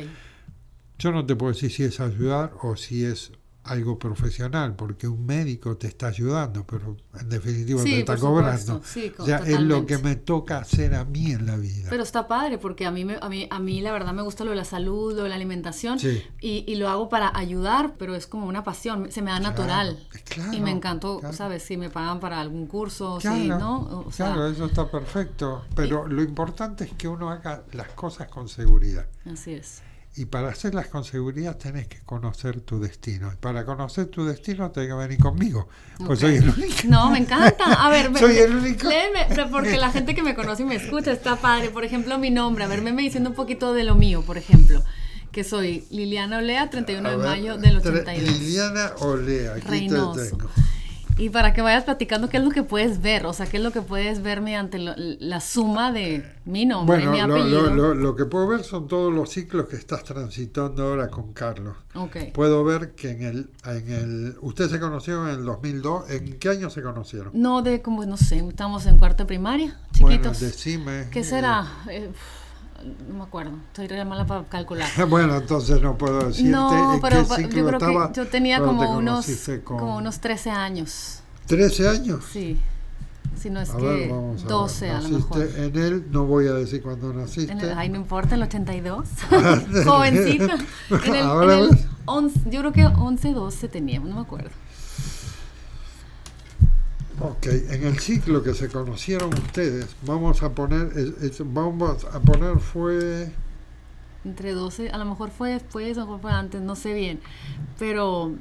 Yo 1.00 1.12
no 1.12 1.26
te 1.26 1.36
puedo 1.36 1.54
decir 1.54 1.72
si 1.72 1.84
es 1.84 2.00
ayudar 2.00 2.54
o 2.62 2.76
si 2.76 3.06
es 3.06 3.32
algo 3.68 4.00
profesional, 4.00 4.76
porque 4.76 5.08
un 5.08 5.26
médico 5.26 5.78
te 5.78 5.88
está 5.88 6.08
ayudando, 6.08 6.66
pero 6.66 6.98
en 7.20 7.30
definitiva 7.30 7.82
te 7.84 7.90
Sí, 7.90 7.94
está 8.00 8.14
por 8.16 8.22
cobrando. 8.22 8.82
Sí, 8.84 9.10
co- 9.16 9.24
O 9.24 9.26
sea, 9.26 9.38
es 9.40 9.60
lo 9.60 9.86
que 9.86 9.98
me 9.98 10.16
toca 10.16 10.60
hacer 10.60 10.96
a 10.96 11.06
mí 11.06 11.32
en 11.32 11.46
la 11.46 11.58
vida. 11.58 11.88
Pero 11.90 12.04
está 12.04 12.28
padre 12.28 12.58
porque 12.58 12.86
a 12.86 12.92
mí, 12.92 13.06
me- 13.06 13.18
a 13.22 13.30
mí, 13.30 13.48
a 13.50 13.60
mí 13.60 13.82
la 13.82 13.92
verdad 13.92 14.14
me 14.14 14.22
gusta 14.22 14.44
lo 14.44 14.52
de 14.52 14.58
la 14.58 14.66
salud, 14.66 15.14
lo 15.16 15.24
de 15.24 15.30
la 15.30 15.36
alimentación 15.36 16.00
Sí. 16.00 16.24
y, 16.42 16.64
y 16.68 16.76
lo 16.76 16.90
hago 16.90 17.10
para 17.10 17.32
ayudar, 17.38 17.96
pero 17.98 18.16
es 18.16 18.28
como 18.28 18.48
una 18.48 18.64
pasión, 18.64 19.12
se 19.12 19.22
me 19.22 19.32
da 19.32 19.40
Claro, 19.40 19.56
natural. 19.56 20.08
claro, 20.26 20.54
y 20.54 20.62
me 20.62 20.72
encantó, 20.72 21.20
claro. 21.20 21.36
¿sabes? 21.36 21.64
Si 21.64 21.78
me 21.78 21.90
pagan 21.90 22.20
para 22.20 22.40
algún 22.42 22.68
curso, 22.68 23.18
Claro, 23.22 23.38
sí, 23.38 23.48
¿no? 23.50 24.04
O 24.06 24.12
sea, 24.12 24.28
claro, 24.34 24.48
eso 24.48 24.66
está 24.66 24.90
perfecto. 24.90 25.66
Pero 25.76 26.08
lo 26.08 26.24
importante 26.24 26.84
es 26.86 26.94
que 26.94 27.08
uno 27.08 27.30
haga 27.30 27.64
las 27.74 27.90
cosas 27.90 28.28
con 28.30 28.48
seguridad. 28.48 29.06
así 29.32 29.54
es. 29.54 29.82
Y 30.20 30.26
para 30.26 30.50
hacerlas 30.50 30.88
con 30.88 31.04
seguridad 31.04 31.58
tenés 31.58 31.88
que 31.88 32.00
conocer 32.02 32.62
tu 32.62 32.80
destino. 32.80 33.32
Y 33.32 33.36
para 33.36 33.64
conocer 33.66 34.08
tu 34.08 34.26
destino 34.26 34.72
tenés 34.72 34.90
que 34.90 34.96
venir 34.96 35.20
conmigo. 35.20 35.70
Pues 36.00 36.10
Ok. 36.10 36.26
soy 36.26 36.36
el 36.38 36.50
único. 36.50 36.74
No, 36.88 37.12
me 37.12 37.20
encanta. 37.20 37.66
A 37.86 37.90
ver, 37.92 38.10
ve- 38.12 38.20
Soy 38.20 38.38
el 38.38 38.56
único. 38.56 38.88
léeme, 38.90 39.28
porque 39.52 39.78
la 39.78 39.92
gente 39.92 40.16
que 40.16 40.24
me 40.24 40.34
conoce 40.34 40.64
y 40.64 40.66
me 40.66 40.76
escucha 40.76 41.12
está 41.12 41.36
padre. 41.36 41.70
Por 41.70 41.86
ejemplo, 41.86 42.18
mi 42.18 42.32
nombre. 42.32 42.64
A 42.64 42.68
ver, 42.68 42.82
me 42.82 42.92
diciendo 42.94 43.30
un 43.30 43.36
poquito 43.36 43.74
de 43.74 43.84
lo 43.84 43.94
mío, 43.96 44.24
por 44.24 44.38
ejemplo. 44.40 44.84
Que 45.32 45.44
soy 45.44 45.86
Liliana 45.92 46.40
Olea, 46.40 46.68
31 46.72 47.08
A 47.08 47.12
de 47.12 47.18
ver, 47.18 47.28
mayo 47.28 47.58
del 47.58 47.80
tre- 47.82 48.00
82. 48.02 48.40
Liliana 48.40 48.92
Olea, 49.02 49.54
aquí 49.54 49.68
Reynoso. 49.68 50.14
te 50.20 50.30
tengo. 50.32 50.50
Y 51.20 51.30
para 51.32 51.52
que 51.52 51.62
vayas 51.64 51.84
platicando 51.84 52.30
qué 52.30 52.38
es 52.38 52.44
lo 52.44 52.52
que 52.52 52.62
puedes 52.62 53.02
ver, 53.02 53.26
o 53.26 53.34
sea, 53.34 53.48
qué 53.48 53.58
es 53.58 53.64
lo 53.64 53.72
que 53.72 53.82
puedes 53.82 54.22
ver 54.22 54.40
mediante 54.40 54.78
lo- 54.78 54.94
la 54.96 55.42
suma 55.42 55.92
de 55.92 56.24
mi 56.46 56.66
nombre 56.68 56.98
Bueno, 56.98 57.12
y 57.12 57.14
mi 57.16 57.20
apellido. 57.22 57.62
lo- 57.64 57.74
lo- 57.76 57.94
lo 57.96 58.16
que 58.16 58.26
puedo 58.26 58.48
ver 58.48 58.64
son 58.64 58.88
todos 58.88 59.12
los 59.12 59.32
ciclos 59.32 59.68
que 59.68 59.78
estás 59.78 60.04
transitando 60.04 60.84
ahora 60.84 61.08
con 61.10 61.34
Carlos. 61.34 61.76
Ok. 61.96 62.18
Puedo 62.34 62.64
ver 62.64 62.92
que 62.94 63.10
en 63.10 63.24
el, 63.24 63.50
en 63.66 63.92
el... 63.92 64.36
Ustedes 64.42 64.70
se 64.70 64.80
conocieron 64.80 65.28
en 65.30 65.40
el 65.40 65.46
2002. 65.46 66.10
¿En 66.12 66.38
qué 66.38 66.50
año 66.50 66.70
se 66.70 66.84
conocieron? 66.84 67.32
No 67.34 67.64
de 67.64 67.82
como, 67.82 68.06
no 68.06 68.16
sé, 68.18 68.38
estamos 68.48 68.86
en 68.86 69.00
cuarto 69.00 69.24
de 69.24 69.28
primaria, 69.28 69.76
Bueno, 70.00 70.18
chiquitos. 70.18 70.40
decime. 70.40 71.08
¿Qué 71.10 71.22
eh, 71.22 71.24
será? 71.24 71.66
Eh, 71.90 72.12
no 73.10 73.16
me 73.18 73.24
acuerdo, 73.24 73.52
estoy 73.68 73.88
re 73.88 74.04
mala 74.06 74.26
para 74.26 74.44
calcular. 74.46 74.88
Bueno, 75.10 75.36
entonces 75.38 75.82
no 75.82 75.98
puedo 75.98 76.28
decirte 76.28 76.50
No, 76.52 76.94
en 76.96 77.02
pero 77.02 77.28
qué 77.28 77.36
ciclo 77.36 77.58
yo 77.60 77.66
creo 77.68 77.78
estaba 77.80 78.12
que 78.12 78.18
yo 78.18 78.28
tenía 78.28 78.60
como 78.60 78.82
te 78.82 78.88
unos, 78.90 79.26
con- 79.64 79.78
como 79.80 79.98
unos 79.98 80.20
13 80.20 80.50
años. 80.52 81.22
13 81.48 81.88
años. 81.90 82.24
Sí. 82.32 82.60
Si 83.40 83.50
no 83.52 83.62
es 83.62 83.70
A 83.70 83.78
que 83.78 83.84
ver, 83.86 84.10
vamos 84.10 84.44
a 84.44 84.48
12 84.48 84.86
ver. 84.88 84.96
a 84.96 85.02
lo 85.02 85.10
mejor. 85.10 85.42
en 85.58 85.76
él, 85.78 86.08
no 86.12 86.26
voy 86.26 86.48
a 86.48 86.54
decir 86.54 86.82
cuándo 86.82 87.14
naciste. 87.14 87.52
En 87.52 87.60
el- 87.60 87.78
ay, 87.78 87.90
no 87.90 87.98
importa, 87.98 88.34
el 88.36 88.42
82. 88.44 89.08
Jovencita. 89.86 90.56
En 90.90 91.16
el, 91.16 91.26
en 91.44 91.50
el 91.52 91.70
ves. 91.70 91.86
11, 92.06 92.40
yo 92.50 92.60
creo 92.62 92.72
que 92.72 92.86
11, 92.86 93.34
12 93.34 93.68
teníamos, 93.68 94.10
no 94.10 94.16
me 94.16 94.22
acuerdo. 94.22 94.50
Ok, 97.20 97.48
en 97.48 97.84
el 97.84 97.98
ciclo 98.00 98.44
que 98.44 98.54
se 98.54 98.70
conocieron 98.70 99.34
ustedes, 99.34 99.96
vamos 100.06 100.44
a 100.44 100.52
poner, 100.52 100.92
es- 100.96 101.24
es- 101.24 101.54
vamos 101.54 102.06
a 102.06 102.20
poner 102.20 102.60
fue, 102.60 103.32
Entre 104.24 104.52
12, 104.52 104.90
a 104.90 104.98
lo 104.98 105.06
mejor 105.06 105.32
fue 105.32 105.52
después, 105.52 105.98
a 105.98 106.02
lo 106.02 106.06
mejor 106.08 106.22
fue 106.22 106.32
antes, 106.34 106.62
no 106.62 106.76
sé 106.76 106.94
bien. 106.94 107.20
Pero, 107.80 108.34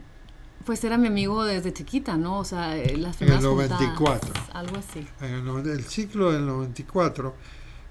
pues 0.64 0.82
era 0.82 0.98
mi 0.98 1.06
amigo 1.06 1.44
desde 1.44 1.72
chiquita, 1.72 2.16
¿no? 2.16 2.38
O 2.40 2.44
sea, 2.44 2.76
eh, 2.76 2.96
las 2.96 3.20
En 3.22 3.28
el 3.28 3.38
primeras 3.38 3.44
juntadas, 3.44 3.80
94. 3.80 4.32
algo 4.52 4.76
así. 4.78 5.06
en 5.20 5.34
el, 5.48 5.68
el 5.70 5.84
ciclo 5.84 6.32
del 6.32 6.44
94, 6.44 7.34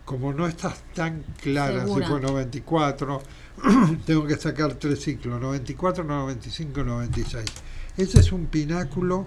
como 0.04 0.34
no 0.34 0.45
estás 0.45 0.84
tan 0.93 1.24
clara 1.41 1.82
Segura. 1.86 2.06
si 2.06 2.12
fue 2.12 2.21
94, 2.21 3.21
tengo 4.06 4.28
que 4.28 4.36
sacar 4.36 4.74
tres 4.76 5.02
ciclos, 5.02 5.39
94, 5.39 6.04
95 6.04 6.82
y 6.82 6.84
96. 6.84 7.45
Ese 7.98 8.19
es 8.19 8.32
un 8.34 8.48
pináculo 8.48 9.26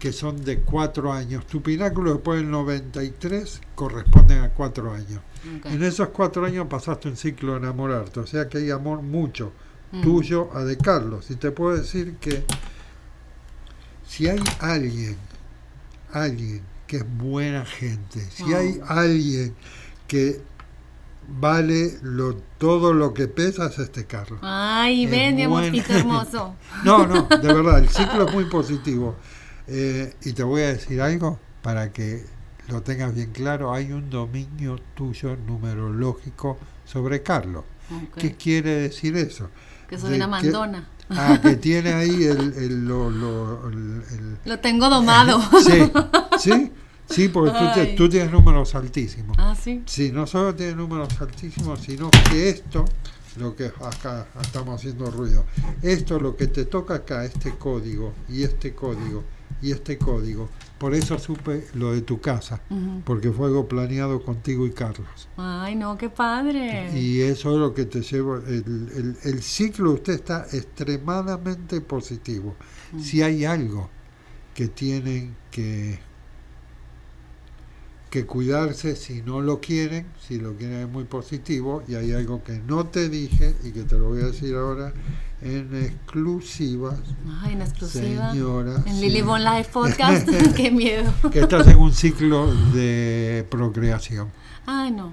que 0.00 0.12
son 0.12 0.42
de 0.44 0.58
cuatro 0.60 1.12
años. 1.12 1.46
Tu 1.46 1.62
pináculo 1.62 2.14
después 2.14 2.40
del 2.40 2.50
93 2.50 3.60
corresponden 3.76 4.38
a 4.42 4.48
cuatro 4.48 4.92
años. 4.92 5.20
En 5.64 5.82
esos 5.84 6.08
cuatro 6.08 6.44
años 6.44 6.66
pasaste 6.68 7.08
un 7.08 7.16
ciclo 7.16 7.52
de 7.52 7.58
enamorarte, 7.60 8.18
o 8.20 8.26
sea 8.26 8.48
que 8.48 8.58
hay 8.58 8.70
amor 8.70 9.02
mucho 9.02 9.52
Mm. 9.92 10.02
tuyo 10.02 10.50
a 10.54 10.62
de 10.64 10.76
Carlos. 10.76 11.30
Y 11.30 11.36
te 11.36 11.50
puedo 11.50 11.76
decir 11.76 12.14
que 12.20 12.44
si 14.06 14.28
hay 14.28 14.40
alguien, 14.60 15.16
alguien 16.12 16.62
que 16.86 16.98
es 16.98 17.04
buena 17.18 17.64
gente, 17.64 18.20
si 18.30 18.52
Oh. 18.52 18.56
hay 18.56 18.80
alguien 18.88 19.54
que 20.06 20.40
vale 21.28 21.98
lo, 22.02 22.34
todo 22.58 22.92
lo 22.92 23.14
que 23.14 23.28
pesa 23.28 23.66
es 23.66 23.78
este 23.78 24.04
Carlos. 24.06 24.40
Ay, 24.42 25.06
ven, 25.06 25.36
mi 25.36 25.42
hermoso. 25.42 26.54
No, 26.84 27.06
no, 27.06 27.22
de 27.24 27.52
verdad, 27.52 27.78
el 27.78 27.88
ciclo 27.88 28.26
es 28.28 28.32
muy 28.34 28.44
positivo. 28.46 29.16
Eh, 29.72 30.14
y 30.24 30.32
te 30.32 30.42
voy 30.42 30.62
a 30.62 30.68
decir 30.72 31.00
algo 31.00 31.38
para 31.62 31.92
que 31.92 32.24
lo 32.68 32.82
tengas 32.82 33.14
bien 33.14 33.30
claro. 33.32 33.72
Hay 33.72 33.92
un 33.92 34.10
dominio 34.10 34.78
tuyo 34.94 35.36
numerológico 35.46 36.58
sobre 36.84 37.22
Carlos. 37.22 37.64
Ok. 37.90 38.16
¿Qué 38.18 38.34
quiere 38.36 38.70
decir 38.74 39.16
eso? 39.16 39.48
Que 39.88 39.98
soy 39.98 40.10
de 40.10 40.16
una 40.16 40.26
que- 40.26 40.30
mandona. 40.50 40.88
Ah, 41.12 41.40
que 41.42 41.56
tiene 41.56 41.92
ahí 41.92 42.22
el... 42.24 42.52
el- 42.54 42.86
lo- 42.86 43.10
lo- 43.10 43.68
el- 43.68 44.02
el- 44.12 44.38
Lo 44.44 44.60
tengo 44.60 44.88
domado. 44.88 45.40
sí, 45.64 45.90
sí, 46.38 46.72
sí, 47.08 47.28
porque 47.28 47.50
tú, 47.50 47.64
te- 47.74 47.80
Ay. 47.80 47.96
tú 47.96 48.08
tienes 48.08 48.30
números 48.30 48.74
altísimos. 48.76 49.36
ah, 49.40 49.56
sí. 49.60 49.82
Sí, 49.86 50.12
no 50.12 50.26
solo 50.28 50.54
tiene 50.54 50.76
números 50.76 51.08
altísimos, 51.20 51.80
sino 51.80 52.10
que 52.30 52.48
esto 52.50 52.84
lo 53.38 53.56
que 53.56 53.66
acá 53.84 54.26
estamos 54.40 54.76
haciendo 54.80 55.10
ruido. 55.10 55.44
Esto 55.82 56.20
lo 56.20 56.36
que 56.36 56.46
te 56.46 56.64
toca 56.66 56.94
acá, 56.94 57.24
este 57.24 57.56
código 57.56 58.12
y 58.28 58.44
este 58.44 58.72
código 58.74 59.24
y 59.62 59.72
este 59.72 59.98
código. 59.98 60.48
Por 60.78 60.94
eso 60.94 61.18
supe 61.18 61.66
lo 61.74 61.92
de 61.92 62.00
tu 62.00 62.20
casa, 62.22 62.62
porque 63.04 63.30
fue 63.30 63.48
algo 63.48 63.68
planeado 63.68 64.22
contigo 64.22 64.66
y 64.66 64.70
Carlos. 64.70 65.28
Ay, 65.36 65.74
no, 65.76 65.98
qué 65.98 66.08
padre. 66.08 66.90
Y 66.98 67.20
eso 67.20 67.52
es 67.52 67.58
lo 67.58 67.74
que 67.74 67.84
te 67.84 68.00
lleva. 68.00 68.38
El, 68.46 68.88
el- 68.96 69.16
el 69.24 69.42
ciclo 69.42 69.90
de 69.90 69.94
usted 69.96 70.12
está 70.14 70.46
extremadamente 70.52 71.80
positivo. 71.80 72.54
Si 72.98 73.22
hay 73.22 73.44
algo 73.44 73.88
que 74.54 74.68
tienen 74.68 75.36
que, 75.50 75.98
que 78.10 78.26
cuidarse 78.26 78.96
si 78.96 79.22
no 79.22 79.40
lo 79.40 79.60
quieren, 79.60 80.06
si 80.20 80.38
lo 80.38 80.54
quieren 80.54 80.80
es 80.80 80.88
muy 80.88 81.04
positivo, 81.04 81.82
y 81.86 81.94
hay 81.94 82.12
algo 82.12 82.42
que 82.42 82.58
no 82.58 82.86
te 82.86 83.08
dije 83.08 83.54
y 83.64 83.70
que 83.70 83.84
te 83.84 83.96
lo 83.96 84.08
voy 84.08 84.22
a 84.22 84.26
decir 84.26 84.56
ahora 84.56 84.92
en 85.40 85.74
exclusiva, 85.76 86.96
Ay, 87.42 87.54
en 87.54 87.62
exclusiva. 87.62 88.32
señora. 88.32 88.82
En 88.84 89.00
Lily 89.00 89.22
Bon 89.22 89.42
Life 89.42 89.70
Podcast. 89.72 90.28
qué 90.56 90.70
miedo. 90.70 91.12
que 91.30 91.40
estás 91.40 91.66
en 91.68 91.78
un 91.78 91.94
ciclo 91.94 92.52
de 92.72 93.46
procreación. 93.48 94.28
Ay, 94.66 94.90
no. 94.90 95.12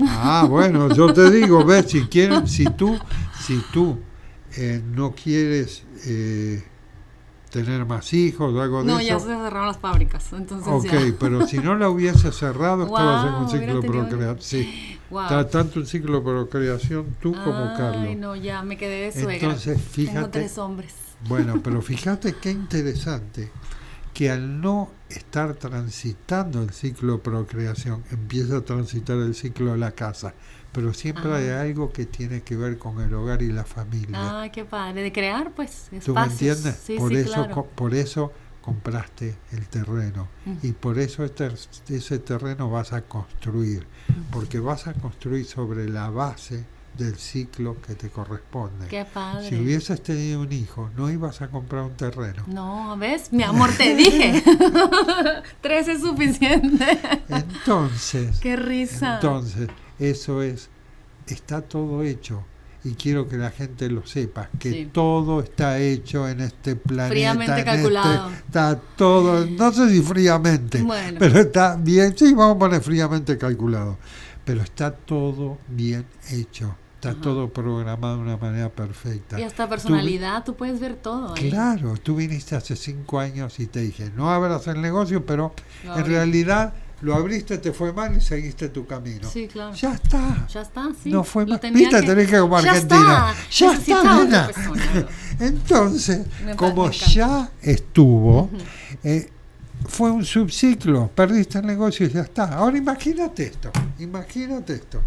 Ah, 0.00 0.46
bueno, 0.48 0.92
yo 0.92 1.12
te 1.12 1.30
digo, 1.30 1.64
ves, 1.64 1.86
si 1.90 2.02
quieren, 2.06 2.48
si 2.48 2.64
tú, 2.64 2.98
si 3.40 3.62
tú 3.72 3.98
eh, 4.56 4.82
no 4.84 5.14
quieres 5.14 5.84
eh, 6.06 6.64
tener 7.54 7.86
más 7.86 8.12
hijos 8.12 8.52
o 8.52 8.60
algo 8.60 8.80
de 8.82 8.86
No, 8.86 9.00
ya 9.00 9.16
eso, 9.16 9.26
se 9.28 9.34
cerraron 9.34 9.68
las 9.68 9.78
fábricas. 9.78 10.32
Entonces 10.32 10.66
ok, 10.68 10.84
ya. 10.92 11.14
pero 11.20 11.46
si 11.46 11.58
no 11.58 11.76
la 11.76 11.88
hubiese 11.88 12.32
cerrado, 12.32 12.84
estabas 12.86 13.26
en 13.28 13.34
un 13.34 13.48
ciclo 13.48 13.80
de 13.80 13.88
procreación. 13.88 14.40
Sí, 14.40 14.98
Wow. 15.10 15.46
tanto 15.46 15.78
un 15.78 15.86
ciclo 15.86 16.18
de 16.18 16.24
procreación 16.24 17.14
tú 17.20 17.32
como 17.32 17.68
Ay, 17.70 17.76
Carlos. 17.76 18.16
no, 18.16 18.34
ya 18.34 18.62
me 18.64 18.76
quedé 18.76 19.04
de 19.04 19.12
suegra. 19.12 19.34
Entonces, 19.34 19.76
Tengo 19.76 19.90
fíjate, 20.10 20.28
tres 20.40 20.58
hombres. 20.58 20.94
bueno, 21.28 21.60
pero 21.62 21.80
fíjate 21.80 22.34
qué 22.34 22.50
interesante 22.50 23.52
que 24.12 24.30
al 24.30 24.60
no 24.60 24.90
estar 25.08 25.54
transitando 25.54 26.62
el 26.62 26.70
ciclo 26.70 27.12
de 27.14 27.18
procreación, 27.18 28.02
empieza 28.10 28.56
a 28.56 28.60
transitar 28.62 29.16
el 29.18 29.34
ciclo 29.36 29.72
de 29.72 29.78
la 29.78 29.92
casa, 29.92 30.34
pero 30.74 30.92
siempre 30.92 31.30
Ah. 31.32 31.36
hay 31.36 31.48
algo 31.48 31.90
que 31.92 32.04
tiene 32.04 32.42
que 32.42 32.56
ver 32.56 32.76
con 32.78 33.00
el 33.00 33.14
hogar 33.14 33.40
y 33.42 33.50
la 33.52 33.64
familia. 33.64 34.40
Ay, 34.42 34.50
qué 34.50 34.64
padre. 34.66 35.02
De 35.02 35.12
crear, 35.12 35.52
pues, 35.52 35.84
espacios. 35.92 36.04
¿Tú 36.04 36.14
me 36.14 36.22
entiendes? 36.24 36.76
Sí, 36.84 36.96
por 36.98 37.10
sí, 37.10 37.16
eso, 37.16 37.32
claro. 37.34 37.54
co- 37.54 37.66
por 37.66 37.94
eso 37.94 38.32
compraste 38.60 39.36
el 39.52 39.68
terreno 39.68 40.28
y 40.62 40.72
por 40.72 40.98
eso 40.98 41.22
este- 41.24 41.50
ese 41.88 42.18
terreno 42.18 42.70
vas 42.70 42.92
a 42.94 43.02
construir, 43.02 43.86
porque 44.30 44.58
vas 44.58 44.86
a 44.86 44.94
construir 44.94 45.44
sobre 45.46 45.88
la 45.88 46.08
base 46.10 46.64
del 46.96 47.16
ciclo 47.16 47.76
que 47.82 47.94
te 47.96 48.08
corresponde. 48.08 48.86
Qué 48.86 49.04
padre. 49.04 49.48
Si 49.48 49.56
hubieses 49.56 50.00
tenido 50.02 50.40
un 50.42 50.52
hijo, 50.52 50.90
no 50.96 51.10
ibas 51.10 51.42
a 51.42 51.48
comprar 51.48 51.82
un 51.82 51.94
terreno. 51.96 52.44
No, 52.46 52.96
¿ves? 52.96 53.32
Mi 53.32 53.42
amor, 53.42 53.70
te 53.76 53.94
dije. 53.96 54.42
Tres 55.60 55.88
es 55.88 56.00
suficiente. 56.00 56.98
Entonces, 57.28 58.38
Qué 58.40 58.56
risa. 58.56 59.16
entonces, 59.16 59.68
eso 59.98 60.42
es, 60.42 60.68
está 61.26 61.62
todo 61.62 62.02
hecho. 62.02 62.44
Y 62.86 62.96
quiero 62.96 63.26
que 63.26 63.38
la 63.38 63.50
gente 63.50 63.88
lo 63.88 64.04
sepa, 64.06 64.50
que 64.58 64.70
Sí. 64.70 64.90
todo 64.92 65.40
está 65.40 65.78
hecho 65.78 66.28
en 66.28 66.40
este 66.42 66.76
planeta. 66.76 67.12
Fríamente 67.14 67.52
en 67.52 67.58
este- 67.60 67.70
calculado. 67.70 68.30
está 68.30 68.78
todo, 68.96 69.46
no 69.46 69.72
sé 69.72 69.88
si 69.88 70.02
fríamente, 70.02 70.82
Bueno. 70.82 71.16
pero 71.18 71.40
está 71.40 71.76
bien, 71.76 72.14
sí, 72.14 72.34
vamos 72.34 72.56
a 72.56 72.58
poner 72.58 72.82
fríamente 72.82 73.38
calculado. 73.38 73.96
Pero 74.44 74.60
está 74.60 74.92
todo 74.92 75.56
bien 75.68 76.04
hecho, 76.30 76.76
está 76.96 77.12
Ajá. 77.12 77.20
todo 77.22 77.48
programado 77.48 78.16
de 78.16 78.22
una 78.22 78.36
manera 78.36 78.68
perfecta. 78.68 79.40
Y 79.40 79.44
hasta 79.44 79.66
personalidad, 79.66 80.44
tú 80.44 80.54
puedes 80.54 80.78
ver 80.78 80.96
todo. 80.96 81.32
ahí. 81.34 81.48
Claro, 81.48 81.94
tú 81.96 82.16
viniste 82.16 82.54
hace 82.54 82.76
cinco 82.76 83.18
años 83.18 83.58
y 83.60 83.66
te 83.66 83.80
dije, 83.80 84.10
no 84.14 84.30
abras 84.30 84.66
el 84.66 84.82
negocio, 84.82 85.24
pero 85.24 85.54
en 85.84 86.04
realidad 86.04 86.74
lo 87.02 87.14
abriste, 87.14 87.58
te 87.58 87.72
fue 87.72 87.92
mal 87.92 88.16
y 88.16 88.20
seguiste 88.20 88.68
tu 88.70 88.86
camino. 88.86 89.28
Sí, 89.30 89.46
claro. 89.48 89.74
Ya 89.74 89.94
está. 89.94 90.46
Ya 90.48 90.62
está, 90.62 90.88
sí. 91.02 91.10
No 91.10 91.22
fue 91.24 91.44
mal. 91.46 91.60
Viste, 91.72 92.02
tenés 92.02 92.30
que 92.30 92.38
como 92.40 92.60
Ya 92.60 92.70
Argentina. 92.70 93.32
está. 93.32 93.50
Ya 93.50 93.72
Necesitaba 93.72 94.00
está, 94.02 94.14
otra 94.16 94.24
nena. 94.24 94.46
persona. 94.46 95.08
Entonces, 95.40 96.26
Me 96.44 96.56
como 96.56 96.86
me 96.86 96.92
ya 96.92 97.50
estuvo, 97.60 98.48
eh, 99.02 99.28
fue 99.86 100.10
un 100.10 100.24
subciclo, 100.24 101.08
perdiste 101.14 101.58
el 101.58 101.66
negocio 101.66 102.06
y 102.06 102.10
ya 102.10 102.22
está. 102.22 102.54
Ahora 102.54 102.78
imagínate 102.78 103.44
esto, 103.44 103.70
imagínate 103.98 104.74
esto. 104.74 105.00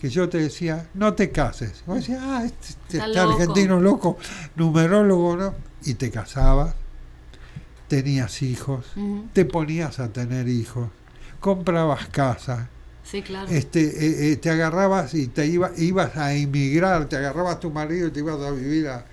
Que 0.00 0.08
yo 0.10 0.28
te 0.28 0.38
decía, 0.38 0.88
no 0.94 1.12
te 1.14 1.30
cases. 1.30 1.82
Y 1.86 1.90
vos 1.90 1.96
decías, 2.00 2.20
ah, 2.22 2.42
este, 2.44 2.68
este- 2.70 2.96
Está 2.98 3.06
este 3.06 3.18
loco. 3.20 3.32
argentino 3.32 3.80
loco, 3.80 4.18
numerólogo, 4.56 5.36
¿no? 5.36 5.54
Y 5.84 5.94
te 5.94 6.10
casabas, 6.10 6.74
tenías 7.88 8.42
hijos, 8.42 8.86
te 9.32 9.44
ponías 9.44 9.98
a 10.00 10.08
tener 10.12 10.48
hijos, 10.48 10.88
comprabas 11.40 12.06
casa, 12.08 12.68
Sí, 13.02 13.22
claro. 13.22 13.48
este, 13.50 13.80
eh, 13.80 14.32
eh, 14.32 14.36
te 14.36 14.50
agarrabas 14.50 15.14
y 15.14 15.26
te 15.26 15.46
iba, 15.46 15.70
ibas 15.76 16.16
a 16.16 16.32
emigrar, 16.34 17.06
te 17.08 17.16
agarrabas 17.16 17.58
tu 17.60 17.70
marido 17.70 18.08
y 18.08 18.10
te 18.12 18.20
ibas 18.20 18.40
a 18.40 18.50
vivir 18.52 18.88
a... 18.88 19.04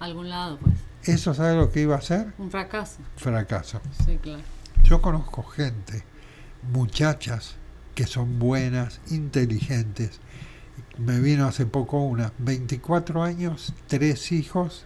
Algún 0.00 0.28
lado, 0.28 0.58
pues. 0.58 0.74
¿Eso 1.04 1.32
sabes 1.34 1.56
lo 1.56 1.70
que 1.70 1.80
iba 1.82 1.96
a 1.96 2.00
ser? 2.00 2.32
Un 2.38 2.50
fracaso. 2.50 2.98
Fracaso. 3.16 3.80
Sí, 4.04 4.18
claro. 4.20 4.42
Yo 4.84 5.00
conozco 5.00 5.42
gente, 5.44 6.02
muchachas, 6.72 7.54
que 7.94 8.06
son 8.06 8.38
buenas, 8.38 9.00
inteligentes. 9.10 10.18
Me 10.98 11.20
vino 11.20 11.46
hace 11.46 11.66
poco 11.66 12.00
una, 12.02 12.32
24 12.38 13.22
años, 13.22 13.72
tres 13.86 14.32
hijos, 14.32 14.84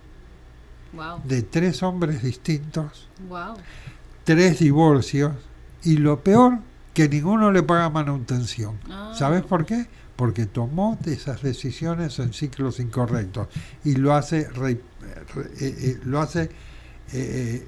Wow. 0.92 1.20
de 1.24 1.42
tres 1.42 1.82
hombres 1.82 2.22
distintos, 2.22 3.08
Wow. 3.28 3.54
tres 4.24 4.60
divorcios, 4.60 5.32
y 5.84 5.96
lo 5.98 6.20
peor, 6.22 6.58
que 6.92 7.08
ninguno 7.08 7.50
le 7.52 7.62
paga 7.62 7.90
manutención. 7.90 8.78
Ah. 8.90 9.12
¿Sabes 9.16 9.42
por 9.42 9.66
qué? 9.66 9.86
Porque 10.16 10.46
tomó 10.46 10.96
esas 11.06 11.42
decisiones 11.42 12.18
en 12.20 12.32
ciclos 12.32 12.78
incorrectos 12.78 13.48
y 13.84 13.96
lo 13.96 14.14
hace 14.14 14.48
re- 14.50 14.80
re- 15.34 15.50
eh, 15.60 15.76
eh, 15.80 15.98
lo 16.04 16.20
hace 16.20 16.50
eh, 17.12 17.66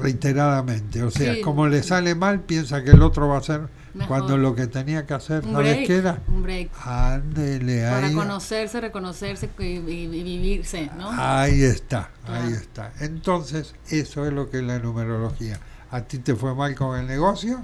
reiteradamente. 0.00 1.02
O 1.02 1.10
sea, 1.10 1.34
Sí. 1.34 1.40
como 1.40 1.66
le 1.66 1.82
sale 1.82 2.14
mal, 2.14 2.40
piensa 2.40 2.82
que 2.82 2.90
el 2.92 3.02
otro 3.02 3.28
va 3.28 3.36
a 3.36 3.38
hacer 3.38 3.62
Mejor. 3.94 4.08
cuando 4.08 4.36
lo 4.38 4.54
que 4.54 4.66
tenía 4.66 5.06
que 5.06 5.14
hacer, 5.14 5.44
Un 5.44 5.52
¿sabes 5.52 5.74
break. 5.74 5.86
qué 5.86 5.96
era? 5.96 6.18
Un 6.28 6.42
break. 6.42 6.70
Ándele, 6.84 7.82
Para 7.82 8.06
ahí, 8.06 8.14
conocerse, 8.14 8.80
reconocerse 8.80 9.50
y, 9.58 9.62
y- 9.62 9.76
y 10.04 10.22
vivirse, 10.22 10.90
¿no? 10.96 11.10
ahí 11.10 11.62
está, 11.62 12.10
ahí 12.26 12.52
está. 12.52 12.92
Entonces, 13.00 13.74
eso 13.90 14.26
es 14.26 14.32
lo 14.32 14.50
que 14.50 14.58
es 14.58 14.64
la 14.64 14.78
numerología. 14.78 15.58
A 15.90 16.02
ti 16.02 16.18
te 16.18 16.34
fue 16.34 16.54
mal 16.54 16.74
con 16.74 16.98
el 16.98 17.06
negocio, 17.06 17.60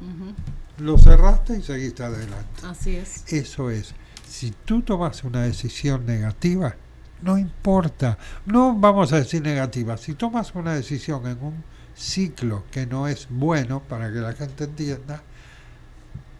lo 0.78 0.98
cerraste 0.98 1.58
y 1.58 1.62
seguiste 1.62 2.02
adelante. 2.02 2.62
Así 2.66 2.96
es. 2.96 3.30
Eso 3.32 3.70
es. 3.70 3.94
Si 4.28 4.52
tú 4.64 4.82
tomas 4.82 5.22
una 5.24 5.42
decisión 5.42 6.06
negativa, 6.06 6.74
no 7.22 7.38
importa. 7.38 8.18
No 8.46 8.74
vamos 8.74 9.12
a 9.12 9.16
decir 9.16 9.42
negativa. 9.42 9.96
Si 9.96 10.14
tomas 10.14 10.54
una 10.54 10.74
decisión 10.74 11.26
en 11.26 11.38
un 11.42 11.64
ciclo 11.94 12.64
que 12.70 12.86
no 12.86 13.06
es 13.08 13.26
bueno, 13.30 13.80
para 13.80 14.12
que 14.12 14.18
la 14.18 14.32
gente 14.32 14.64
entienda, 14.64 15.22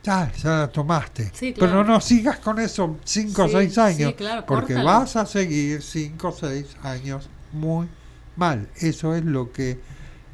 ya, 0.03 0.33
ya 0.33 0.51
la 0.59 0.68
tomaste. 0.68 1.31
Sí, 1.35 1.53
claro. 1.55 1.73
Pero 1.73 1.85
no 1.85 2.01
sigas 2.01 2.38
con 2.38 2.59
eso 2.59 2.99
5 3.05 3.42
o 3.44 3.47
Sí, 3.49 3.53
6 3.55 3.79
años, 3.79 4.09
sí, 4.11 4.14
claro, 4.16 4.44
porque 4.47 4.75
córtalo. 4.75 4.88
vas 5.01 5.16
a 5.16 5.27
seguir 5.27 5.81
5 5.83 6.29
o 6.29 6.33
6 6.33 6.77
años 6.83 7.29
muy 7.53 7.88
mal. 8.37 8.68
Eso 8.77 9.14
es 9.14 9.25
lo 9.25 9.53
que 9.53 9.81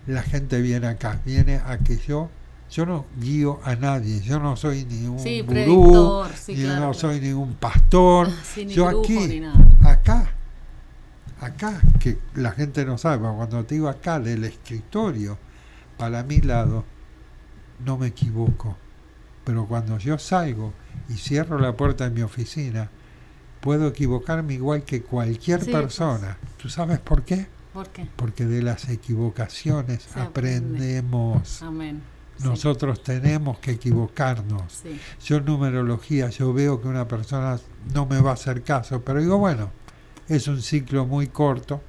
la 0.06 0.22
gente 0.22 0.60
viene 0.60 0.86
acá. 0.86 1.20
Viene 1.24 1.56
a 1.56 1.78
que 1.78 1.96
yo, 1.98 2.30
yo 2.70 2.86
no 2.86 3.06
guío 3.20 3.60
a 3.64 3.76
nadie. 3.76 4.20
Yo 4.20 4.38
no 4.38 4.56
soy 4.56 4.84
ni 4.84 5.06
un 5.06 5.18
Sí, 5.18 5.40
gurú, 5.42 6.24
sí, 6.36 6.54
ni 6.54 6.60
claro, 6.62 6.74
no 6.74 6.80
claro. 6.92 6.94
soy 6.94 7.20
ningún 7.20 7.54
pastor. 7.54 8.28
Sí, 8.54 8.64
ni 8.66 8.74
yo 8.74 8.86
grupo, 8.88 9.02
aquí, 9.04 9.18
ni 9.28 9.40
nada. 9.40 9.58
acá, 9.84 10.30
acá, 11.40 11.80
que 11.98 12.18
la 12.34 12.52
gente 12.52 12.84
no 12.84 12.98
sabe, 12.98 13.18
pero 13.18 13.36
cuando 13.36 13.64
te 13.64 13.74
digo 13.74 13.88
acá 13.88 14.18
del 14.20 14.44
escritorio, 14.44 15.38
para 15.96 16.22
mi 16.22 16.40
lado, 16.40 16.84
no 17.84 17.96
me 17.98 18.08
equivoco. 18.08 18.76
Pero 19.44 19.66
cuando 19.66 19.98
yo 19.98 20.18
salgo 20.18 20.72
y 21.08 21.14
cierro 21.14 21.58
la 21.58 21.72
puerta 21.72 22.04
de 22.04 22.10
mi 22.10 22.22
oficina, 22.22 22.90
puedo 23.60 23.88
equivocarme 23.88 24.54
igual 24.54 24.82
que 24.84 25.02
cualquier 25.02 25.60
Sí, 25.64 25.70
pues. 25.70 25.82
persona. 25.82 26.36
¿Tú 26.56 26.68
sabes 26.68 26.98
por 26.98 27.22
qué? 27.24 27.46
¿Por 27.72 27.88
qué? 27.90 28.06
Porque 28.16 28.44
de 28.46 28.62
las 28.62 28.88
equivocaciones 28.88 30.02
Se 30.02 30.20
aprende. 30.20 30.98
aprendemos. 30.98 31.62
Amén. 31.62 32.02
Sí, 32.38 32.44
Nosotros 32.48 33.02
tenemos 33.02 33.58
que 33.58 33.72
equivocarnos. 33.72 34.72
Sí. 34.82 34.98
Yo 35.24 35.36
en 35.36 35.44
numerología, 35.44 36.30
yo 36.30 36.52
veo 36.52 36.80
que 36.80 36.88
una 36.88 37.06
persona 37.06 37.58
no 37.94 38.06
me 38.06 38.20
va 38.20 38.30
a 38.30 38.34
hacer 38.34 38.62
caso, 38.62 39.02
pero 39.02 39.20
digo, 39.20 39.36
bueno, 39.38 39.70
es 40.26 40.48
un 40.48 40.62
ciclo 40.62 41.04
muy 41.06 41.26
corto. 41.26 41.82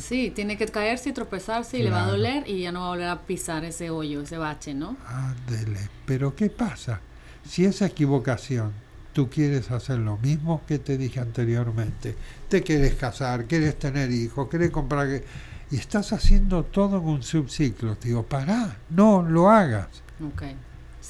Sí, 0.00 0.30
tiene 0.34 0.58
que 0.58 0.66
caerse 0.66 1.08
y 1.10 1.12
tropezarse 1.12 1.78
y 1.78 1.82
le 1.84 1.90
va 1.90 2.00
a 2.00 2.04
Claro. 2.04 2.18
doler 2.18 2.48
y 2.48 2.60
ya 2.62 2.70
no 2.72 2.80
va 2.80 2.86
a 2.86 2.90
volver 2.90 3.08
a 3.08 3.22
pisar 3.22 3.64
ese 3.64 3.88
hoyo, 3.90 4.20
ese 4.22 4.36
bache, 4.36 4.74
¿no? 4.74 4.96
Ándele. 5.06 5.88
Pero 6.04 6.34
¿qué 6.36 6.50
pasa? 6.50 7.00
Si 7.48 7.64
esa 7.64 7.86
equivocación 7.86 8.72
tú 9.14 9.30
quieres 9.30 9.70
hacer 9.70 10.00
lo 10.00 10.18
mismo 10.18 10.62
que 10.66 10.78
te 10.78 10.98
dije 10.98 11.20
anteriormente. 11.20 12.14
Te 12.48 12.62
quieres 12.62 12.94
casar, 12.96 13.46
quieres 13.46 13.78
tener 13.78 14.10
hijos, 14.10 14.48
quieres 14.48 14.70
comprar... 14.70 15.22
Y 15.70 15.76
estás 15.76 16.12
haciendo 16.12 16.64
todo 16.64 16.98
en 16.98 17.04
un 17.04 17.22
subciclo. 17.22 17.96
Te 17.96 18.08
digo, 18.08 18.24
pará, 18.24 18.76
no 18.90 19.22
lo 19.22 19.48
hagas. 19.48 19.88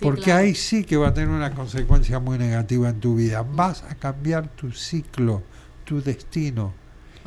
Porque 0.01 0.33
ahí 0.33 0.55
sí 0.55 0.85
que 0.85 0.97
va 0.97 1.09
a 1.09 1.15
tener 1.15 1.31
una 1.31 1.55
consecuencia 1.55 2.21
muy 2.21 2.39
negativa 2.39 2.89
en 2.89 3.01
tu 3.01 3.17
vida. 3.17 3.43
Vas 3.43 3.83
a 3.83 3.95
cambiar 3.95 4.49
tu 4.49 4.71
ciclo, 4.71 5.43
tu 5.85 6.01
destino. 6.01 6.73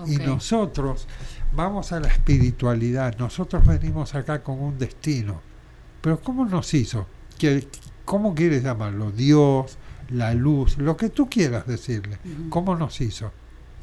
Y 0.05 0.17
nosotros 0.17 1.07
vamos 1.53 1.91
a 1.91 1.99
la 1.99 2.07
espiritualidad. 2.07 3.17
Nosotros 3.17 3.65
venimos 3.65 4.15
acá 4.15 4.43
con 4.43 4.59
un 4.59 4.77
destino. 4.77 5.41
Pero 6.01 6.21
¿cómo 6.21 6.45
nos 6.45 6.73
hizo? 6.73 7.07
¿Cómo 8.05 8.33
quieres 8.33 8.63
llamarlo? 8.63 9.11
Dios, 9.11 9.77
la 10.09 10.33
luz, 10.33 10.77
lo 10.77 10.95
que 10.97 11.09
tú 11.09 11.29
quieras 11.29 11.67
decirle. 11.67 12.17
¿Cómo 12.49 12.75
nos 12.75 13.01
hizo? 13.01 13.31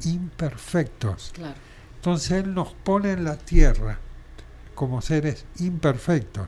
Imperfectos. 0.03 1.33
Entonces 1.95 2.31
Él 2.31 2.53
nos 2.53 2.73
pone 2.73 3.11
en 3.11 3.23
la 3.23 3.37
tierra 3.37 3.99
como 4.73 5.01
seres 5.01 5.45
imperfectos. 5.59 6.47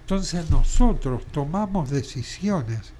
Entonces 0.00 0.50
nosotros 0.50 1.26
tomamos 1.32 1.90
decisiones 1.90 2.92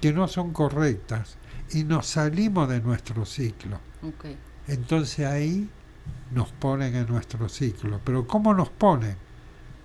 que 0.00 0.12
no 0.12 0.26
son 0.28 0.52
correctas 0.52 1.36
y 1.72 1.84
nos 1.84 2.06
salimos 2.06 2.68
de 2.68 2.80
nuestro 2.80 3.24
ciclo. 3.24 3.78
Entonces 4.66 5.26
ahí 5.26 5.68
nos 6.32 6.50
ponen 6.52 6.94
en 6.94 7.06
nuestro 7.06 7.48
ciclo. 7.48 8.00
Pero 8.04 8.26
¿cómo 8.26 8.54
nos 8.54 8.68
ponen? 8.70 9.16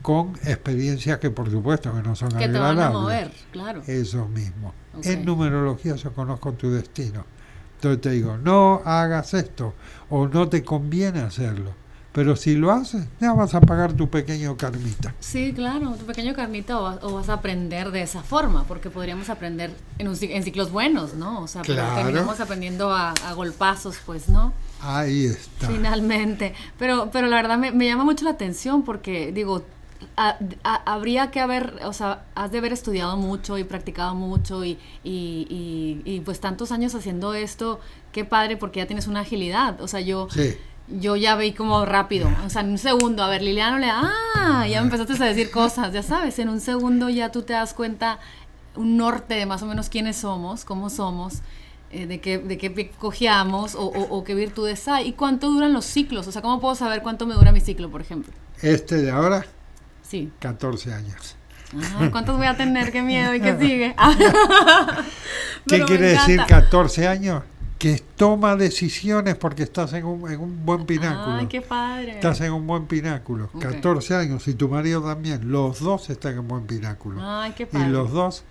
Con 0.07 0.35
experiencias 0.45 1.19
que 1.19 1.31
por 1.31 1.51
supuesto 1.51 1.93
que 1.93 2.01
no 2.01 2.15
son 2.15 2.29
que 2.29 2.45
agradables. 2.45 2.77
Te 2.77 2.81
van 2.81 2.95
a 2.95 2.97
mover, 2.97 3.31
claro. 3.51 3.81
Eso 3.87 4.25
mismo. 4.29 4.73
En 5.03 5.25
numerología 5.25 5.97
yo 5.97 6.13
conozco 6.13 6.53
tu 6.53 6.71
destino. 6.71 7.25
Entonces 7.75 7.99
te 7.99 8.11
digo, 8.11 8.37
no 8.37 8.81
hagas 8.85 9.33
esto 9.33 9.73
o 10.09 10.25
no 10.29 10.47
te 10.47 10.63
conviene 10.63 11.19
hacerlo. 11.19 11.73
Pero 12.13 12.37
si 12.37 12.55
lo 12.55 12.71
haces, 12.71 13.05
ya 13.19 13.33
vas 13.33 13.53
a 13.53 13.59
pagar 13.59 13.91
tu 13.91 14.09
pequeño 14.09 14.55
karmita. 14.55 15.13
Sí, 15.19 15.51
claro, 15.51 15.91
tu 15.99 16.05
pequeño 16.05 16.33
karmita 16.33 16.79
o, 16.79 17.11
vas 17.11 17.27
a 17.27 17.33
aprender 17.33 17.91
de 17.91 18.03
esa 18.03 18.23
forma, 18.23 18.63
porque 18.63 18.89
podríamos 18.89 19.29
aprender 19.29 19.71
en, 19.99 20.07
en 20.07 20.43
ciclos 20.43 20.71
buenos, 20.71 21.15
¿no? 21.15 21.41
O 21.41 21.47
sea, 21.49 21.63
terminamos 21.63 22.39
aprendiendo 22.39 22.93
a, 22.93 23.13
golpazos, 23.35 23.97
pues, 24.05 24.29
¿no? 24.29 24.53
Ahí 24.79 25.25
está. 25.25 25.67
Finalmente. 25.67 26.53
Pero, 26.79 27.09
pero 27.11 27.27
la 27.27 27.35
verdad 27.35 27.57
me, 27.57 27.73
me 27.73 27.85
llama 27.85 28.05
mucho 28.05 28.23
la 28.23 28.31
atención 28.31 28.83
porque, 28.83 29.33
digo, 29.33 29.65
habría 30.15 31.31
que 31.31 31.39
haber, 31.39 31.79
o 31.83 31.93
sea, 31.93 32.25
has 32.35 32.51
de 32.51 32.57
haber 32.57 32.73
estudiado 32.73 33.17
mucho 33.17 33.57
y 33.57 33.63
practicado 33.63 34.15
mucho 34.15 34.65
y, 34.65 34.79
y, 35.03 36.01
y, 36.05 36.21
pues 36.21 36.39
tantos 36.39 36.71
años 36.71 36.95
haciendo 36.95 37.33
esto, 37.33 37.79
qué 38.11 38.25
padre 38.25 38.57
porque 38.57 38.79
ya 38.79 38.87
tienes 38.87 39.07
una 39.07 39.21
agilidad, 39.21 39.79
o 39.81 39.87
sea, 39.87 40.01
yo... 40.01 40.27
Yo 40.89 41.17
ya 41.17 41.35
veí 41.35 41.51
como 41.51 41.85
rápido, 41.85 42.29
o 42.45 42.49
sea, 42.49 42.61
en 42.61 42.69
un 42.69 42.77
segundo, 42.77 43.21
a 43.21 43.27
ver, 43.27 43.41
Liliana 43.41 43.77
le, 43.77 43.89
ah, 43.89 44.65
ya 44.69 44.79
me 44.79 44.85
empezaste 44.85 45.21
a 45.21 45.27
decir 45.27 45.51
cosas, 45.51 45.91
ya 45.91 46.01
sabes, 46.01 46.39
en 46.39 46.47
un 46.47 46.61
segundo 46.61 47.09
ya 47.09 47.29
tú 47.29 47.41
te 47.41 47.51
das 47.51 47.73
cuenta 47.73 48.19
un 48.73 48.95
norte 48.95 49.33
de 49.33 49.45
más 49.45 49.61
o 49.61 49.65
menos 49.65 49.89
quiénes 49.89 50.15
somos, 50.15 50.63
cómo 50.63 50.89
somos, 50.89 51.41
eh, 51.91 52.07
de 52.07 52.21
qué, 52.21 52.37
de 52.37 52.57
qué 52.57 52.89
cojeamos 52.97 53.75
o, 53.75 53.83
o, 53.83 54.23
qué 54.23 54.33
virtudes 54.33 54.87
hay 54.87 55.09
y 55.09 55.11
cuánto 55.11 55.49
duran 55.49 55.73
los 55.73 55.83
ciclos, 55.83 56.25
o 56.25 56.31
sea, 56.31 56.41
cómo 56.41 56.61
puedo 56.61 56.75
saber 56.75 57.01
cuánto 57.01 57.27
me 57.27 57.33
dura 57.33 57.51
mi 57.51 57.59
ciclo, 57.59 57.91
por 57.91 57.99
ejemplo. 57.99 58.31
Este 58.61 58.95
de 58.95 59.11
ahora 59.11 59.45
Sí. 60.07 60.31
14 60.39 60.93
años. 60.93 61.35
¿Cuántos 62.11 62.37
voy 62.37 62.47
a 62.47 62.55
tener? 62.55 62.91
Qué 62.91 63.01
miedo 63.01 63.33
y 63.33 63.41
qué 63.41 63.57
sigue. 63.59 63.95
¿Qué 65.67 65.81
quiere 65.85 66.07
decir 66.11 66.41
14 66.47 67.07
años? 67.07 67.43
Que 67.77 68.01
toma 68.15 68.55
decisiones 68.55 69.35
porque 69.35 69.63
estás 69.63 69.93
en 69.93 70.05
un, 70.05 70.31
en 70.31 70.39
un 70.39 70.65
buen 70.65 70.85
pináculo. 70.85 71.37
Ay, 71.37 71.47
qué 71.47 71.61
padre. 71.61 72.11
Estás 72.13 72.41
en 72.41 72.53
un 72.53 72.65
buen 72.65 72.87
pináculo. 72.87 73.49
14 73.59 74.15
años 74.15 74.47
y 74.47 74.55
tu 74.55 74.67
marido 74.67 75.03
también. 75.03 75.51
Los 75.51 75.79
dos 75.81 76.09
están 76.09 76.33
en 76.33 76.39
un 76.39 76.47
buen 76.47 76.65
pináculo. 76.65 77.21
Ay, 77.21 77.53
qué 77.55 77.67
padre. 77.67 77.87
Y 77.87 77.91
los 77.91 78.11
dos, 78.11 78.43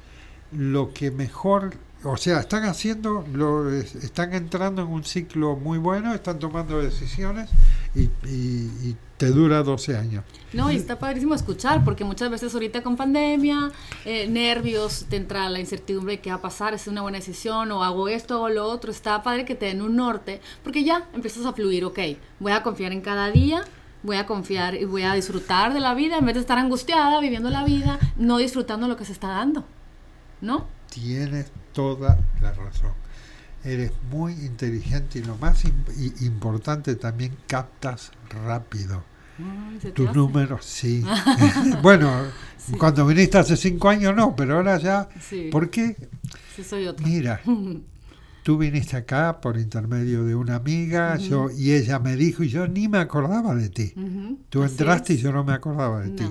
lo 0.52 0.92
que 0.92 1.10
mejor 1.10 1.74
o 2.04 2.16
sea, 2.16 2.40
están 2.40 2.64
haciendo, 2.64 3.24
lo, 3.32 3.70
están 3.72 4.34
entrando 4.34 4.82
en 4.82 4.88
un 4.88 5.04
ciclo 5.04 5.56
muy 5.56 5.78
bueno, 5.78 6.14
están 6.14 6.38
tomando 6.38 6.80
decisiones 6.80 7.50
y, 7.94 8.10
y, 8.28 8.96
te 9.16 9.28
dura 9.28 9.62
12 9.62 9.96
años. 9.96 10.24
No, 10.52 10.70
y 10.70 10.76
está 10.76 10.98
padrísimo 10.98 11.34
escuchar, 11.34 11.82
porque 11.84 12.04
muchas 12.04 12.30
veces 12.30 12.52
ahorita 12.52 12.82
con 12.82 12.98
pandemia, 12.98 13.72
eh, 14.04 14.28
nervios, 14.28 15.06
te 15.08 15.16
entra 15.16 15.48
la 15.48 15.58
incertidumbre 15.58 16.16
de 16.16 16.20
qué 16.20 16.28
va 16.28 16.36
a 16.36 16.42
pasar, 16.42 16.74
es 16.74 16.86
una 16.86 17.00
buena 17.00 17.16
decisión, 17.16 17.72
o 17.72 17.82
hago 17.82 18.08
esto, 18.08 18.34
hago 18.34 18.50
lo 18.50 18.66
otro, 18.66 18.90
está 18.90 19.22
padre 19.22 19.46
que 19.46 19.54
te 19.54 19.66
den 19.66 19.80
un 19.80 19.96
norte, 19.96 20.42
porque 20.62 20.84
ya 20.84 21.08
empiezas 21.14 21.46
a 21.46 21.54
fluir, 21.54 21.86
ok, 21.86 21.98
voy 22.40 22.52
a 22.52 22.62
confiar 22.62 22.92
en 22.92 23.00
cada 23.00 23.30
día, 23.30 23.64
voy 24.02 24.16
a 24.16 24.26
confiar 24.26 24.74
y 24.74 24.84
voy 24.84 25.02
a 25.02 25.14
disfrutar 25.14 25.72
de 25.72 25.80
la 25.80 25.94
vida, 25.94 26.18
en 26.18 26.26
vez 26.26 26.34
de 26.34 26.40
estar 26.40 26.58
angustiada, 26.58 27.18
viviendo 27.20 27.48
la 27.48 27.64
vida, 27.64 27.98
no 28.16 28.36
disfrutando 28.36 28.86
lo 28.86 28.98
que 28.98 29.06
se 29.06 29.12
está 29.12 29.28
dando, 29.28 29.64
¿no? 30.42 30.66
Tienes 30.90 31.50
toda 31.72 32.18
la 32.40 32.52
razón. 32.52 32.92
Eres 33.64 33.92
muy 34.10 34.32
inteligente 34.32 35.18
y 35.18 35.22
lo 35.22 35.36
más 35.36 35.64
importante 36.20 36.94
también 36.96 37.36
captas 37.46 38.12
rápido. 38.30 39.02
Tus 39.94 40.14
números, 40.14 40.64
sí. 40.64 41.04
bueno, 41.82 42.10
cuando 42.78 43.06
viniste 43.06 43.38
hace 43.38 43.56
cinco 43.56 43.88
años 43.88 44.14
no, 44.14 44.34
pero 44.34 44.56
ahora 44.56 44.78
ya. 44.78 45.08
¿Por 45.50 45.70
qué? 45.70 45.96
soy 46.62 46.88
Mira, 47.04 47.40
tú 48.42 48.56
viniste 48.56 48.96
acá 48.96 49.40
por 49.40 49.58
intermedio 49.58 50.24
de 50.24 50.34
una 50.34 50.56
amiga, 50.56 51.16
yo 51.16 51.50
y 51.50 51.72
ella 51.72 51.98
me 51.98 52.16
dijo 52.16 52.42
y 52.44 52.48
yo 52.48 52.66
ni 52.66 52.88
me 52.88 52.98
acordaba 52.98 53.54
de 53.54 53.68
ti. 53.68 53.92
Tú 54.48 54.62
entraste 54.62 55.14
y 55.14 55.18
yo 55.18 55.32
no 55.32 55.44
me 55.44 55.52
acordaba 55.52 56.00
de 56.00 56.10
ti. 56.10 56.24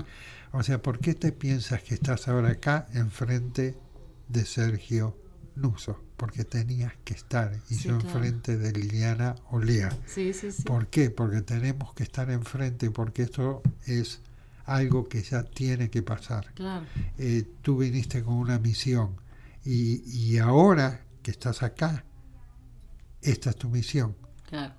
O 0.52 0.62
sea, 0.62 0.80
¿por 0.80 0.98
qué 0.98 1.14
te 1.14 1.32
piensas 1.32 1.82
que 1.82 1.94
estás 1.94 2.28
ahora 2.28 2.50
acá 2.50 2.86
enfrente 2.94 3.74
de 4.28 4.44
Sergio 4.44 5.16
Nuso, 5.54 5.98
porque 6.16 6.44
tenías 6.44 6.92
que 7.04 7.14
estar 7.14 7.52
y 7.70 7.76
yo 7.76 7.94
enfrente 7.94 8.56
de 8.56 8.72
Liliana 8.72 9.36
Olea. 9.50 9.96
Sí, 10.06 10.32
sí, 10.32 10.50
¿Por 10.64 10.88
qué? 10.88 11.10
Porque 11.10 11.40
tenemos 11.42 11.94
que 11.94 12.02
estar 12.02 12.30
enfrente, 12.30 12.90
porque 12.90 13.22
esto 13.22 13.62
es 13.86 14.20
algo 14.66 15.08
que 15.08 15.22
ya 15.22 15.44
tiene 15.44 15.88
que 15.90 16.02
pasar. 16.02 16.52
Eh, 17.18 17.44
tú 17.62 17.78
viniste 17.78 18.22
con 18.22 18.34
una 18.34 18.58
misión 18.58 19.16
y, 19.64 20.02
y 20.10 20.38
ahora 20.38 21.04
que 21.22 21.30
estás 21.30 21.62
acá, 21.62 22.04
esta 23.22 23.50
es 23.50 23.56
tu 23.56 23.68
misión. 23.68 24.16
Claro. 24.48 24.74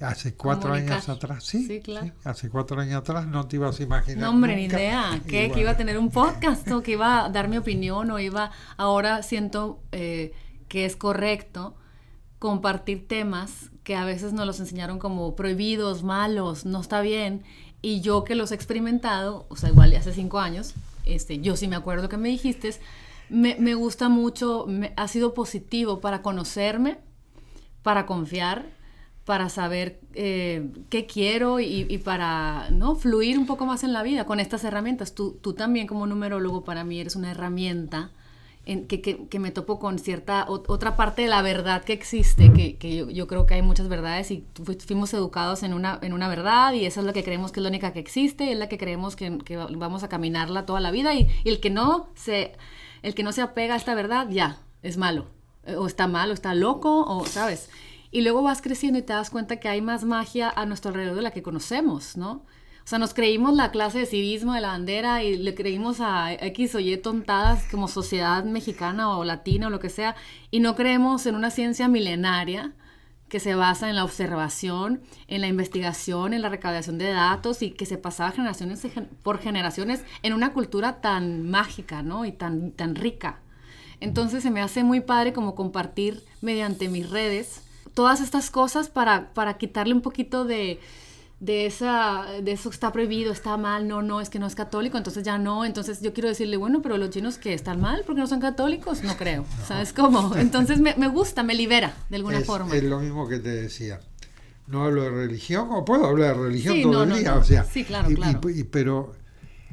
Hace 0.00 0.34
cuatro 0.34 0.72
años 0.72 1.08
atrás, 1.08 1.44
sí, 1.44 1.80
claro. 1.80 2.10
hace 2.24 2.50
cuatro 2.50 2.80
años 2.80 2.96
atrás 2.96 3.26
no 3.26 3.46
te 3.46 3.56
ibas 3.56 3.78
a 3.78 3.82
imaginar. 3.84 4.22
No, 4.22 4.30
hombre, 4.30 4.56
ni 4.56 4.64
idea. 4.64 5.20
Que 5.26 5.52
iba 5.56 5.70
a 5.70 5.76
tener 5.76 5.98
un 5.98 6.10
podcast 6.10 6.68
o 6.72 6.82
que 6.82 6.92
iba 6.92 7.24
a 7.24 7.28
dar 7.28 7.48
mi 7.48 7.56
opinión 7.56 8.10
o 8.10 8.18
iba. 8.18 8.50
Ahora 8.76 9.22
siento 9.22 9.80
eh, 9.92 10.32
que 10.68 10.84
es 10.84 10.96
correcto 10.96 11.76
compartir 12.38 13.06
temas 13.06 13.70
que 13.84 13.94
a 13.94 14.04
veces 14.04 14.32
nos 14.32 14.46
los 14.46 14.60
enseñaron 14.60 14.98
como 14.98 15.36
prohibidos, 15.36 16.02
malos, 16.02 16.66
no 16.66 16.80
está 16.80 17.00
bien. 17.00 17.44
Y 17.80 18.00
yo 18.00 18.24
que 18.24 18.34
los 18.34 18.50
he 18.50 18.54
experimentado, 18.54 19.46
o 19.48 19.56
sea, 19.56 19.68
igual 19.68 19.90
de 19.90 19.98
hace 19.98 20.12
cinco 20.12 20.40
años, 20.40 20.74
este, 21.04 21.40
yo 21.40 21.54
sí 21.54 21.68
me 21.68 21.76
acuerdo 21.76 22.08
que 22.08 22.16
me 22.16 22.30
dijiste, 22.30 22.74
me, 23.28 23.56
me 23.58 23.74
gusta 23.74 24.08
mucho, 24.08 24.64
me, 24.66 24.92
ha 24.96 25.06
sido 25.06 25.34
positivo 25.34 26.00
para 26.00 26.22
conocerme, 26.22 26.98
para 27.82 28.06
confiar 28.06 28.66
para 29.24 29.48
saber 29.48 30.00
eh, 30.14 30.68
qué 30.90 31.06
quiero 31.06 31.58
y, 31.58 31.98
para 31.98 32.68
¿no? 32.70 32.94
fluir 32.94 33.38
un 33.38 33.46
poco 33.46 33.64
más 33.64 33.82
en 33.82 33.92
la 33.92 34.02
vida 34.02 34.26
con 34.26 34.38
estas 34.38 34.64
herramientas. 34.64 35.14
Tú, 35.14 35.38
tú 35.40 35.54
también 35.54 35.86
como 35.86 36.06
numerólogo 36.06 36.64
para 36.64 36.84
mí 36.84 37.00
eres 37.00 37.16
una 37.16 37.30
herramienta 37.30 38.10
en, 38.66 38.86
que, 38.86 39.00
que, 39.00 39.38
me 39.38 39.50
topo 39.50 39.78
con 39.78 39.98
cierta 39.98 40.46
otra 40.48 40.96
parte 40.96 41.22
de 41.22 41.28
la 41.28 41.42
verdad 41.42 41.84
que 41.84 41.92
existe, 41.92 42.52
que, 42.52 42.76
que 42.76 43.12
yo, 43.12 43.26
creo 43.26 43.46
que 43.46 43.54
hay 43.54 43.62
muchas 43.62 43.88
verdades 43.88 44.30
y 44.30 44.44
fuimos 44.86 45.12
educados 45.12 45.62
en 45.62 45.74
una, 45.74 45.98
en 46.02 46.12
una 46.12 46.28
verdad 46.28 46.72
y 46.72 46.86
esa 46.86 47.00
es 47.00 47.06
la 47.06 47.12
que 47.12 47.24
creemos 47.24 47.52
que 47.52 47.60
es 47.60 47.62
la 47.62 47.68
única 47.68 47.92
que 47.92 48.00
existe, 48.00 48.52
es 48.52 48.58
la 48.58 48.68
que 48.68 48.78
creemos 48.78 49.16
que, 49.16 49.38
vamos 49.76 50.02
a 50.02 50.08
caminarla 50.08 50.64
toda 50.64 50.80
la 50.80 50.90
vida 50.90 51.14
y, 51.14 51.28
y, 51.44 51.48
el, 51.50 51.60
que 51.60 51.70
no 51.70 52.08
se, 52.14 52.52
el 53.02 53.14
que 53.14 53.22
no 53.22 53.32
se 53.32 53.42
apega 53.42 53.74
a 53.74 53.76
esta 53.76 53.94
verdad 53.94 54.28
ya 54.30 54.58
es 54.82 54.96
malo, 54.96 55.26
o 55.76 55.86
está 55.86 56.08
mal, 56.08 56.30
o 56.30 56.34
está 56.34 56.54
loco, 56.54 57.04
o 57.04 57.24
sabes. 57.26 57.70
Y 58.14 58.22
luego 58.22 58.42
vas 58.44 58.62
creciendo 58.62 59.00
y 59.00 59.02
te 59.02 59.12
das 59.12 59.28
cuenta 59.28 59.56
que 59.56 59.68
hay 59.68 59.82
más 59.82 60.04
magia 60.04 60.48
a 60.48 60.66
nuestro 60.66 60.90
alrededor 60.90 61.16
de 61.16 61.22
la 61.22 61.32
que 61.32 61.42
conocemos, 61.42 62.16
¿no? 62.16 62.30
O 62.30 62.86
sea, 62.86 63.00
nos 63.00 63.12
creímos 63.12 63.54
la 63.54 63.72
clase 63.72 63.98
de 63.98 64.06
civismo 64.06 64.52
de 64.52 64.60
la 64.60 64.68
bandera 64.68 65.24
y 65.24 65.36
le 65.36 65.56
creímos 65.56 65.96
a 66.00 66.32
X 66.32 66.76
o 66.76 66.78
Y 66.78 66.96
tontadas 66.98 67.64
como 67.68 67.88
sociedad 67.88 68.44
mexicana 68.44 69.18
o 69.18 69.24
latina 69.24 69.66
o 69.66 69.70
lo 69.70 69.80
que 69.80 69.90
sea, 69.90 70.14
y 70.52 70.60
no 70.60 70.76
creemos 70.76 71.26
en 71.26 71.34
una 71.34 71.50
ciencia 71.50 71.88
milenaria 71.88 72.72
que 73.28 73.40
se 73.40 73.56
basa 73.56 73.90
en 73.90 73.96
la 73.96 74.04
observación, 74.04 75.02
en 75.26 75.40
la 75.40 75.48
investigación, 75.48 76.34
en 76.34 76.42
la 76.42 76.50
recaudación 76.50 76.98
de 76.98 77.10
datos 77.10 77.62
y 77.62 77.72
que 77.72 77.84
se 77.84 77.98
pasaba 77.98 78.30
generaciones 78.30 78.86
por 79.24 79.40
generaciones 79.40 80.04
en 80.22 80.34
una 80.34 80.52
cultura 80.52 81.00
tan 81.00 81.50
mágica, 81.50 82.04
¿no? 82.04 82.24
Y 82.24 82.30
tan, 82.30 82.70
tan 82.70 82.94
rica. 82.94 83.40
Entonces 83.98 84.44
se 84.44 84.52
me 84.52 84.62
hace 84.62 84.84
muy 84.84 85.00
padre 85.00 85.32
como 85.32 85.56
compartir 85.56 86.22
mediante 86.42 86.88
mis 86.88 87.10
redes 87.10 87.63
todas 87.94 88.20
estas 88.20 88.50
cosas 88.50 88.88
para, 88.88 89.32
para 89.32 89.56
quitarle 89.56 89.94
un 89.94 90.02
poquito 90.02 90.44
de, 90.44 90.80
de, 91.40 91.66
esa, 91.66 92.24
de 92.42 92.52
eso 92.52 92.70
está 92.70 92.92
prohibido, 92.92 93.32
está 93.32 93.56
mal, 93.56 93.86
no, 93.86 94.02
no, 94.02 94.20
es 94.20 94.28
que 94.30 94.38
no 94.38 94.46
es 94.46 94.54
católico, 94.54 94.98
entonces 94.98 95.22
ya 95.22 95.38
no. 95.38 95.64
Entonces 95.64 96.00
yo 96.02 96.12
quiero 96.12 96.28
decirle, 96.28 96.56
bueno, 96.56 96.82
pero 96.82 96.98
los 96.98 97.10
chinos 97.10 97.38
que 97.38 97.54
están 97.54 97.80
mal 97.80 98.02
porque 98.04 98.20
no 98.20 98.26
son 98.26 98.40
católicos, 98.40 99.02
no 99.04 99.16
creo. 99.16 99.46
¿Sabes 99.66 99.92
cómo? 99.92 100.34
Entonces 100.36 100.80
me, 100.80 100.94
me, 100.96 101.08
gusta, 101.08 101.42
me 101.42 101.54
libera 101.54 101.94
de 102.10 102.16
alguna 102.16 102.38
es, 102.38 102.46
forma. 102.46 102.74
Es 102.74 102.82
lo 102.82 102.98
mismo 103.00 103.28
que 103.28 103.38
te 103.38 103.50
decía. 103.50 104.00
No 104.66 104.84
hablo 104.84 105.02
de 105.02 105.10
religión, 105.10 105.68
o 105.70 105.84
puedo 105.84 106.06
hablar 106.06 106.36
de 106.36 106.42
religión 106.44 106.74
sí, 106.74 106.82
todo 106.82 107.04
no, 107.04 107.14
el 107.14 107.20
día, 107.20 107.34
no, 107.34 107.40
o 107.40 107.44
sea. 107.44 107.64
Sí, 107.64 107.84
claro, 107.84 108.10
y, 108.10 108.14
claro. 108.14 108.40
Y, 108.48 108.64
pero 108.64 109.12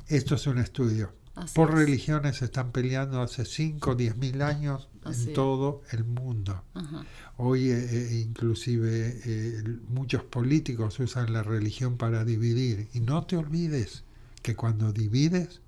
esto 0.08 0.36
es 0.36 0.46
un 0.48 0.58
estudio. 0.58 1.14
Así 1.34 1.56
Por 1.56 1.70
es. 1.70 1.76
religiones 1.76 2.38
se 2.38 2.46
están 2.46 2.72
peleando 2.72 3.22
hace 3.22 3.46
5 3.46 3.92
o 3.92 3.96
10 3.96 4.18
mil 4.18 4.42
años 4.42 4.91
Así 5.04 5.30
en 5.30 5.34
todo 5.34 5.82
el 5.92 6.04
mundo. 6.04 6.64
Ajá. 6.74 7.06
Hoy 7.38 7.70
eh, 7.70 7.88
eh, 7.92 8.22
inclusive 8.26 9.22
eh, 9.26 9.64
muchos 9.90 10.24
políticos 10.24 11.00
usan 11.00 11.34
la 11.34 11.44
religión 11.44 11.98
para 11.98 12.24
dividir. 12.26 12.88
Y 12.94 13.00
no 13.00 13.26
te 13.26 13.38
olvides 13.38 14.04
que 14.42 14.56
cuando 14.56 14.92
divides 14.94 15.62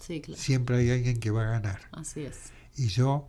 Sí, 0.00 0.20
claro. 0.20 0.40
siempre 0.40 0.76
hay 0.78 0.90
alguien 0.90 1.18
que 1.18 1.30
va 1.30 1.42
a 1.42 1.50
ganar. 1.50 1.80
Así 1.92 2.20
es. 2.20 2.52
Y 2.76 2.88
yo 2.88 3.28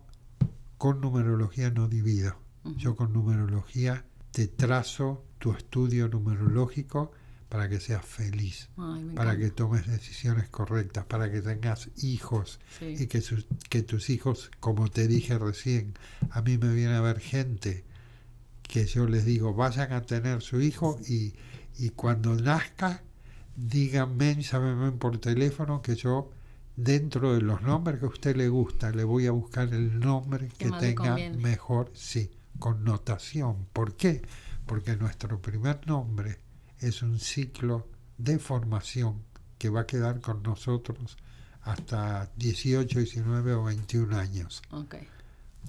con 0.76 1.00
numerología 1.00 1.70
no 1.70 1.88
divido. 1.88 2.36
Yo 2.76 2.96
con 2.96 3.12
numerología 3.14 4.04
te 4.30 4.46
trazo 4.46 5.24
tu 5.38 5.52
estudio 5.52 6.08
numerológico 6.08 7.12
para 7.48 7.68
que 7.68 7.80
seas 7.80 8.04
feliz, 8.04 8.68
Ay, 8.76 9.04
para 9.14 9.36
que 9.38 9.50
tomes 9.50 9.86
decisiones 9.86 10.48
correctas, 10.48 11.06
para 11.06 11.30
que 11.30 11.40
tengas 11.40 11.88
hijos 12.02 12.60
Sí. 12.78 12.96
y 12.98 13.06
que, 13.06 13.22
que 13.70 13.82
tus 13.82 14.10
hijos, 14.10 14.50
como 14.60 14.88
te 14.88 15.08
dije 15.08 15.38
recién, 15.38 15.94
a 16.30 16.42
mí 16.42 16.58
me 16.58 16.72
viene 16.74 16.94
a 16.94 17.00
ver 17.00 17.20
gente 17.20 17.84
que 18.62 18.84
yo 18.84 19.06
les 19.06 19.24
digo, 19.24 19.54
vayan 19.54 19.92
a 19.92 20.02
tener 20.02 20.42
su 20.42 20.60
hijo 20.60 20.98
y, 21.08 21.32
y 21.78 21.88
cuando 21.90 22.34
nazca, 22.34 23.02
díganme, 23.56 24.40
llámenme 24.42 24.92
por 24.92 25.18
teléfono 25.18 25.80
que 25.80 25.96
yo, 25.96 26.30
dentro 26.76 27.34
de 27.34 27.40
los 27.40 27.62
nombres 27.62 27.98
que 27.98 28.04
a 28.04 28.08
usted 28.10 28.36
le 28.36 28.48
gusta, 28.48 28.90
le 28.90 29.04
voy 29.04 29.26
a 29.26 29.32
buscar 29.32 29.72
el 29.72 29.98
nombre 29.98 30.48
Que 30.58 30.70
tenga 30.70 31.16
mejor, 31.38 31.90
sí, 31.94 32.30
connotación. 32.58 33.66
¿Por 33.72 33.96
qué? 33.96 34.22
Porque 34.66 34.96
nuestro 34.96 35.40
primer 35.40 35.86
nombre 35.86 36.38
es 36.80 37.02
un 37.02 37.18
ciclo 37.18 37.88
de 38.18 38.38
formación 38.38 39.22
que 39.58 39.68
va 39.68 39.80
a 39.80 39.86
quedar 39.86 40.20
con 40.20 40.42
nosotros 40.42 41.16
hasta 41.62 42.30
18, 42.36 42.98
19 43.00 43.54
o 43.54 43.64
21 43.64 44.16
años. 44.16 44.62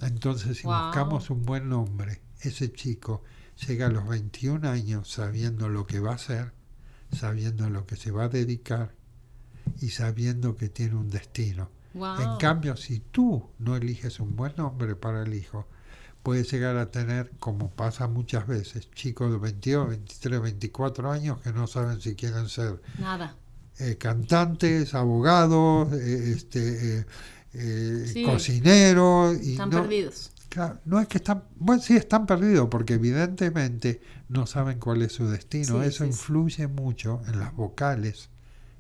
Entonces, 0.02 0.58
si 0.58 0.64
Wow. 0.68 0.86
buscamos 0.86 1.30
un 1.30 1.44
buen 1.44 1.70
nombre, 1.70 2.22
ese 2.42 2.72
chico 2.72 3.24
llega 3.68 3.88
a 3.88 3.90
los 3.90 4.08
21 4.08 4.68
años 4.70 5.12
sabiendo 5.12 5.68
lo 5.68 5.86
que 5.86 6.00
va 6.00 6.12
a 6.12 6.16
hacer, 6.16 6.54
sabiendo 7.12 7.66
a 7.66 7.70
lo 7.70 7.86
que 7.86 7.96
se 7.98 8.12
va 8.12 8.26
a 8.26 8.30
dedicar 8.30 8.94
y 9.82 9.90
sabiendo 9.90 10.56
que 10.56 10.70
tiene 10.70 10.96
un 10.96 11.10
destino. 11.10 11.70
Wow. 11.94 12.22
En 12.22 12.38
cambio, 12.38 12.78
si 12.78 13.00
tú 13.00 13.50
no 13.58 13.76
eliges 13.76 14.20
un 14.20 14.36
buen 14.36 14.54
nombre 14.56 14.96
para 14.96 15.24
el 15.24 15.34
hijo, 15.34 15.68
puedes 16.24 16.52
llegar 16.52 16.78
a 16.78 16.92
tener, 16.92 17.32
como 17.40 17.70
pasa 17.70 18.08
muchas 18.08 18.46
veces, 18.48 18.90
chicos 18.92 19.32
de 19.32 19.38
22, 19.38 19.90
23, 19.90 20.42
24 20.42 21.12
años 21.12 21.40
que 21.42 21.52
no 21.54 21.68
saben 21.68 22.02
si 22.02 22.16
quieren 22.16 22.50
ser 22.50 22.82
Nada. 23.00 23.36
eh, 23.80 23.98
cantantes, 23.98 24.94
abogados, 24.94 25.94
eh, 25.94 26.34
este, 26.36 27.06
eh, 27.54 28.06
Sí. 28.14 28.24
cocineros. 28.24 29.42
Y 29.42 29.52
Están 29.54 29.70
no, 29.70 29.82
perdidos. 29.82 30.32
Claro, 30.50 30.80
no 30.86 31.00
es 31.00 31.08
que 31.08 31.18
están, 31.20 31.44
bueno, 31.58 31.82
sí 31.82 31.96
están 31.96 32.26
perdidos 32.26 32.68
porque 32.70 32.96
evidentemente 32.96 34.02
no 34.30 34.46
saben 34.48 34.80
cuál 34.80 35.02
es 35.04 35.14
su 35.14 35.28
destino. 35.28 35.82
Sí, 35.82 35.88
Eso 35.88 36.04
sí, 36.04 36.10
influye 36.10 36.68
mucho 36.68 37.22
en 37.28 37.40
las 37.40 37.56
vocales 37.56 38.30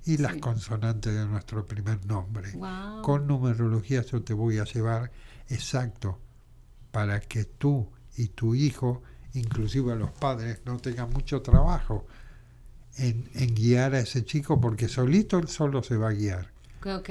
y 0.05 0.17
las 0.17 0.35
consonantes 0.37 1.13
de 1.13 1.25
nuestro 1.27 1.67
primer 1.67 2.03
nombre. 2.05 2.51
Wow. 2.53 3.01
Con 3.03 3.27
numerología 3.27 4.01
yo 4.03 4.21
te 4.23 4.33
voy 4.33 4.57
a 4.57 4.63
llevar 4.65 5.11
exacto 5.47 6.19
para 6.91 7.19
que 7.19 7.45
tú 7.45 7.87
y 8.17 8.27
tu 8.27 8.55
hijo, 8.55 9.01
inclusive 9.33 9.95
los 9.95 10.11
padres, 10.11 10.59
no 10.65 10.77
tengan 10.77 11.09
mucho 11.11 11.41
trabajo 11.41 12.05
en, 12.97 13.29
en 13.35 13.55
guiar 13.55 13.95
a 13.95 13.99
ese 13.99 14.25
chico 14.25 14.59
porque 14.59 14.87
solito 14.87 15.37
él 15.39 15.47
solo 15.47 15.83
se 15.83 15.97
va 15.97 16.09
a 16.09 16.13
guiar. 16.13 16.59
Ok, 16.85 17.09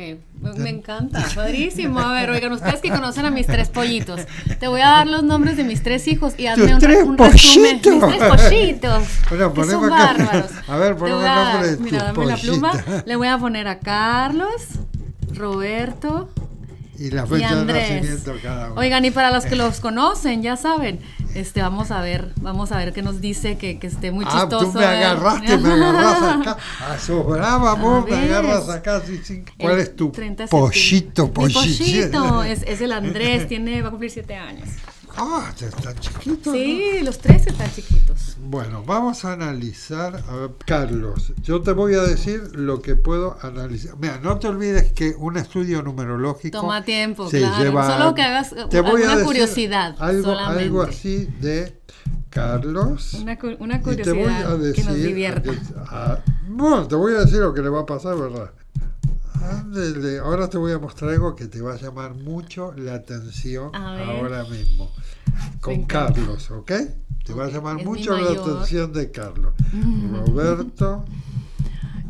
me, 0.56 0.70
encanta, 0.70 1.26
padrísimo. 1.34 2.00
A 2.00 2.12
ver, 2.12 2.30
oigan, 2.30 2.52
ustedes 2.52 2.80
que 2.80 2.88
conocen 2.88 3.26
a 3.26 3.30
mis 3.30 3.46
tres 3.46 3.68
pollitos, 3.68 4.22
te 4.58 4.66
voy 4.66 4.80
a 4.80 4.88
dar 4.88 5.06
los 5.06 5.22
nombres 5.22 5.58
de 5.58 5.64
mis 5.64 5.82
tres 5.82 6.08
hijos 6.08 6.38
y 6.38 6.46
hazme 6.46 6.72
un, 6.72 6.80
tres 6.80 7.04
un 7.04 7.18
resumen. 7.18 7.78
pollitos! 7.82 8.10
Mis 8.10 8.18
tres 8.18 8.48
pollitos. 8.48 9.04
Bueno, 9.28 9.52
que 9.52 9.64
son 9.64 9.92
acá. 9.92 10.14
bárbaros. 10.14 10.50
A 10.68 10.76
ver, 10.78 10.94
voy 10.94 11.10
el 11.10 11.18
nombre 11.18 11.68
de 11.68 11.76
Mira, 11.76 12.04
dame 12.04 12.26
la 12.26 12.36
pluma. 12.38 12.72
Le 13.04 13.16
voy 13.16 13.28
a 13.28 13.36
poner 13.36 13.68
a 13.68 13.78
Carlos, 13.78 14.68
Roberto 15.34 16.30
Y 16.98 17.10
la 17.10 17.24
y 17.24 17.28
fecha 17.28 17.54
de 17.54 17.60
Andrés. 17.60 17.90
nacimiento 18.02 18.34
cada 18.42 18.72
uno. 18.72 18.80
Oigan, 18.80 19.04
y 19.04 19.10
para 19.12 19.30
los 19.30 19.44
que 19.46 19.54
los 19.56 19.80
conocen, 19.80 20.42
ya 20.42 20.56
saben, 20.56 20.98
este, 21.34 21.62
vamos 21.62 21.90
a 21.92 22.00
ver, 22.00 22.32
vamos 22.40 22.72
a 22.72 22.78
ver 22.78 22.92
qué 22.92 23.02
nos 23.02 23.20
dice, 23.20 23.56
que, 23.56 23.78
que 23.78 23.86
esté 23.86 24.10
muy 24.10 24.24
Ah, 24.28 24.40
chistoso. 24.40 24.72
tú 24.72 24.78
me 24.78 24.84
¿eh? 24.84 24.88
agarraste, 25.04 25.58
me 25.58 25.72
agarras 25.72 26.22
acá. 26.40 26.56
A 26.92 26.98
su 26.98 27.22
brava, 27.22 27.72
amor, 27.72 28.08
me 28.10 28.16
agarras 28.16 28.68
acá. 28.68 29.00
sí, 29.06 29.20
sí. 29.22 29.44
¿Cuál 29.58 29.74
El 29.74 29.80
es 29.80 29.94
tu 29.96 30.10
30 30.10 30.42
de 30.44 30.48
pollito, 30.48 31.26
septiembre. 31.26 31.46
Mi 31.46 31.52
pollito? 31.54 32.22
pollito, 32.22 32.42
es, 32.44 32.62
es 32.66 32.80
el 32.80 32.92
Andrés, 32.92 33.46
tiene, 33.46 33.80
va 33.82 33.88
a 33.88 33.90
cumplir 33.90 34.10
siete 34.10 34.34
años. 34.34 34.68
Ah, 35.16 35.52
ya 35.58 35.66
está 35.68 35.94
chiquito. 35.94 36.50
¿no? 36.50 36.56
Sí, 36.56 37.00
los 37.02 37.18
tres 37.18 37.46
están 37.46 37.70
chiquitos. 37.72 38.36
Bueno, 38.40 38.84
vamos 38.84 39.24
a 39.24 39.32
analizar. 39.32 40.22
A 40.28 40.36
ver, 40.36 40.50
Carlos, 40.64 41.32
yo 41.42 41.60
te 41.62 41.72
voy 41.72 41.94
a 41.94 42.02
decir 42.02 42.50
lo 42.54 42.80
que 42.82 42.94
puedo 42.96 43.36
analizar. 43.42 43.96
Mira, 43.98 44.20
no 44.22 44.38
te 44.38 44.46
olvides 44.48 44.92
que 44.92 45.14
un 45.18 45.36
estudio 45.36 45.82
numerológico. 45.82 46.60
Toma 46.60 46.84
tiempo, 46.84 47.28
se 47.30 47.38
claro. 47.40 47.64
lleva- 47.64 47.98
Solo 47.98 48.14
que 48.14 48.22
hagas 48.22 48.54
te 48.70 48.80
voy 48.80 49.02
a 49.02 49.10
decir 49.10 49.24
curiosidad. 49.24 49.96
Algo, 49.98 50.22
solamente. 50.22 50.62
algo 50.64 50.82
así 50.82 51.26
de 51.40 51.80
Carlos. 52.30 53.14
Una, 53.14 53.38
cu- 53.38 53.56
una 53.58 53.76
Y 53.78 53.96
te 53.96 54.12
voy 54.12 54.24
a 54.32 54.44
curiosidad 54.44 54.72
que 54.74 54.84
nos 54.84 54.94
decir. 54.94 55.06
divierta. 55.08 55.52
ah, 55.90 56.18
bueno, 56.48 56.86
te 56.86 56.94
voy 56.94 57.14
a 57.14 57.20
decir 57.20 57.38
lo 57.38 57.52
que 57.54 57.62
le 57.62 57.68
va 57.68 57.80
a 57.80 57.86
pasar, 57.86 58.16
¿verdad? 58.16 58.50
Ándele, 59.42 60.18
Ahora 60.18 60.48
te 60.48 60.58
voy 60.58 60.72
a 60.72 60.78
mostrar 60.78 61.10
algo 61.10 61.34
que 61.34 61.46
te 61.46 61.60
va 61.60 61.74
a 61.74 61.76
llamar 61.76 62.14
mucho 62.14 62.72
la 62.72 62.94
atención 62.94 63.74
ahora 63.74 64.44
mismo. 64.44 64.90
Con. 65.60 65.84
Carlos, 65.84 66.50
¿ok? 66.50 66.72
Te 67.24 67.32
va 67.34 67.46
a 67.46 67.50
llamar 67.50 67.78
es 67.80 67.86
mucho 67.86 68.16
la 68.16 68.30
atención 68.30 68.92
de 68.92 69.10
Carlos. 69.10 69.52
Roberto, 70.26 71.04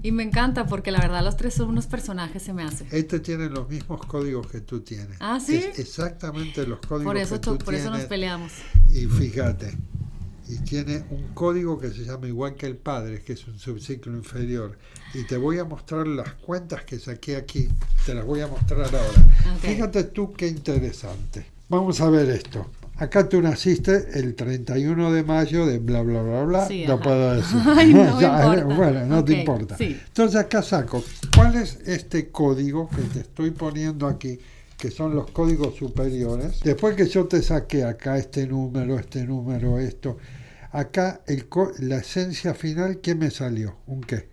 Y 0.03 0.12
me 0.12 0.22
encanta 0.22 0.66
porque 0.66 0.91
la 0.93 1.01
verdad 1.01 1.24
los 1.24 1.37
tres 1.37 1.55
son 1.55 1.70
unos 1.70 1.87
personajes, 1.87 2.43
se 2.43 2.53
me 2.53 2.62
hace. 2.62 2.87
este 2.93 3.18
tiene 3.20 3.49
los 3.51 3.68
mismos 3.68 4.01
códigos 4.07 4.47
que 4.47 4.61
tú 4.61 4.81
tienes. 4.81 5.16
Ah, 5.20 5.41
¿sí? 5.41 5.57
Es 5.57 5.79
exactamente 5.79 6.66
los 6.66 6.79
códigos 6.79 7.05
Por 7.05 7.16
eso, 7.16 7.35
que 7.35 7.41
tú 7.41 7.59
por 7.59 7.74
eso 7.74 7.87
nos 7.87 7.95
tienes. 7.95 8.09
peleamos. 8.09 8.53
Y 8.91 9.07
fíjate, 9.07 9.76
y 10.49 10.57
tiene 10.59 11.05
un 11.11 11.28
código 11.34 11.78
que 11.78 11.90
se 11.90 12.05
llama 12.05 12.26
igual 12.26 12.55
que 12.55 12.66
el 12.66 12.76
padre, 12.76 13.22
que 13.22 13.34
es 13.34 13.46
un 13.46 13.59
subciclo 13.59 14.16
inferior. 14.16 14.78
Y 15.14 15.24
te 15.24 15.36
voy 15.36 15.59
a 15.59 15.64
mostrar 15.64 16.07
las 16.07 16.32
cuentas 16.34 16.84
que 16.84 16.99
saqué 16.99 17.36
aquí, 17.36 17.68
te 18.07 18.14
las 18.14 18.24
voy 18.24 18.40
a 18.40 18.46
mostrar 18.46 18.80
ahora. 18.86 19.59
Fíjate 19.61 20.05
tú 20.05 20.32
qué 20.32 20.49
interesante. 20.49 21.46
Vamos 21.68 22.01
a 22.01 22.09
ver 22.11 22.30
esto. 22.30 22.66
Acá 22.96 23.28
tú 23.28 23.40
naciste 23.40 24.18
el 24.18 24.34
31 24.34 25.12
de 25.12 25.22
mayo 25.22 25.66
de 25.66 25.78
bla 25.78 26.03
bla 26.03 26.20
bla 26.22 26.42
bla, 26.44 26.66
Sí, 26.66 26.84
ajá. 26.84 26.99
puedo 26.99 27.34
decir. 27.34 27.59
Ay, 27.66 27.94
no 27.94 28.20
Ya, 28.20 28.42
importa. 28.57 28.74
Bueno, 28.74 29.07
no 29.07 29.24
te 29.24 29.32
importa. 29.38 29.76
sí. 29.76 29.96
Entonces 30.09 30.40
acá 30.40 30.62
saco, 30.62 31.05
¿cuál 31.36 31.55
es 31.57 31.78
este 31.86 32.30
código 32.30 32.88
que 32.90 33.03
te 33.03 33.20
estoy 33.20 33.51
poniendo 33.53 34.09
aquí? 34.09 34.40
Que 34.79 34.91
son 34.91 35.14
los 35.14 35.31
códigos 35.33 35.74
superiores. 35.74 36.61
Después 36.61 36.95
que 36.95 37.07
yo 37.07 37.26
te 37.26 37.43
saqué 37.43 37.85
acá 37.85 38.16
este 38.16 38.47
número, 38.47 38.99
este 38.99 39.24
número, 39.24 39.79
esto, 39.79 40.16
acá 40.70 41.20
el 41.26 41.47
la 41.81 41.97
esencia 41.99 42.55
final, 42.55 43.01
¿qué 43.01 43.14
me 43.14 43.31
salió? 43.31 43.76
¿Un 43.87 44.01
qué? 44.03 44.29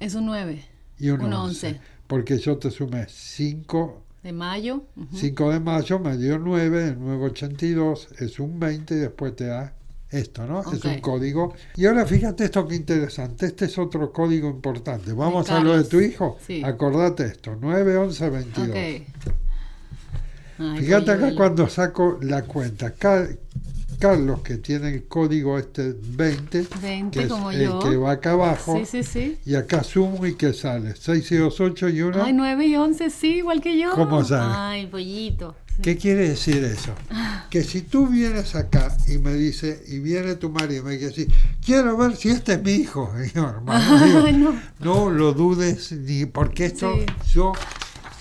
Es 0.00 0.14
un 0.14 0.26
9 0.26 0.62
Y 0.98 1.10
un, 1.10 1.22
Un 1.22 1.32
11. 1.32 1.66
11. 1.68 1.80
Porque 2.08 2.38
yo 2.38 2.58
te 2.58 2.70
sumé 2.70 3.06
5, 3.08 4.02
de 4.24 4.32
mayo. 4.32 4.82
ujú. 4.96 5.16
5 5.16 5.50
de 5.52 5.60
mayo 5.60 5.98
me 6.00 6.16
dio 6.18 6.38
9, 6.38 6.88
el 6.88 6.98
982 6.98 8.08
es 8.18 8.38
un 8.40 8.58
20 8.58 8.94
y 8.94 8.98
después 8.98 9.36
te 9.36 9.46
da 9.46 9.74
esto, 10.10 10.46
¿no? 10.46 10.60
Es 10.60 10.66
Ok. 10.78 10.84
un 10.86 11.00
código. 11.00 11.54
Y 11.76 11.86
ahora 11.86 12.04
fíjate 12.04 12.44
esto 12.44 12.66
que 12.66 12.74
interesante, 12.74 13.46
este 13.46 13.64
es 13.66 13.78
otro 13.78 14.12
código 14.12 14.48
importante. 14.50 15.12
Vamos 15.12 15.50
a 15.50 15.60
lo 15.60 15.76
de 15.76 15.84
tu 15.84 16.00
hijo. 16.00 16.36
Sí. 16.44 16.62
Acordate 16.64 17.26
esto, 17.26 17.56
9, 17.60 17.96
11, 17.96 18.30
22. 18.30 18.68
Ok. 18.68 19.34
Ay, 20.58 20.78
Fíjate 20.80 21.10
acá 21.12 21.34
cuando 21.34 21.68
saco 21.68 22.18
la 22.22 22.42
cuenta. 22.42 22.92
Ca- 22.92 23.28
Carlos, 23.98 24.40
que 24.42 24.56
tiene 24.58 24.88
el 24.92 25.04
código 25.04 25.56
este 25.58 25.94
20, 25.98 26.66
20 26.82 27.18
que 27.18 27.24
es 27.26 27.30
como 27.32 27.50
el 27.52 27.64
yo. 27.64 27.78
que 27.78 27.96
va 27.96 28.10
acá 28.12 28.32
abajo, 28.32 28.76
Sí, 28.78 28.84
sí, 28.84 29.02
sí. 29.04 29.38
y 29.46 29.54
acá 29.54 29.82
sumo 29.84 30.26
y 30.26 30.34
que 30.34 30.52
sale 30.52 30.94
6 30.98 31.30
y 31.32 31.36
2, 31.36 31.60
8 31.60 31.88
y 31.88 32.02
1. 32.02 32.22
Ay, 32.24 32.32
9 32.32 32.66
y 32.66 32.76
11, 32.76 33.08
sí, 33.08 33.36
igual 33.36 33.60
que 33.62 33.78
yo. 33.78 33.92
¿Cómo 33.92 34.22
sale? 34.24 34.52
Ay, 34.54 34.86
pollito. 34.88 35.54
¿Qué 35.80 35.96
quiere 35.96 36.28
decir 36.28 36.62
eso? 36.64 36.92
Que 37.50 37.62
si 37.64 37.82
tú 37.82 38.06
vienes 38.08 38.54
acá 38.56 38.96
y 39.08 39.18
me 39.18 39.34
dice, 39.34 39.82
y 39.88 39.98
viene 40.00 40.34
tu 40.36 40.50
marido 40.50 40.82
y 40.82 40.84
me 40.84 40.98
dice, 40.98 41.26
quiero 41.64 41.96
ver 41.96 42.14
si 42.16 42.28
este 42.30 42.54
es 42.54 42.62
mi 42.62 42.72
hijo, 42.72 43.10
Y 43.26 43.30
yo, 43.34 43.48
hermano, 43.48 44.04
digo, 44.32 44.32
no. 44.32 44.60
no 44.80 45.10
lo 45.10 45.32
dudes 45.32 45.92
ni 45.92 46.26
porque 46.26 46.66
esto 46.66 46.92
yo 47.32 47.52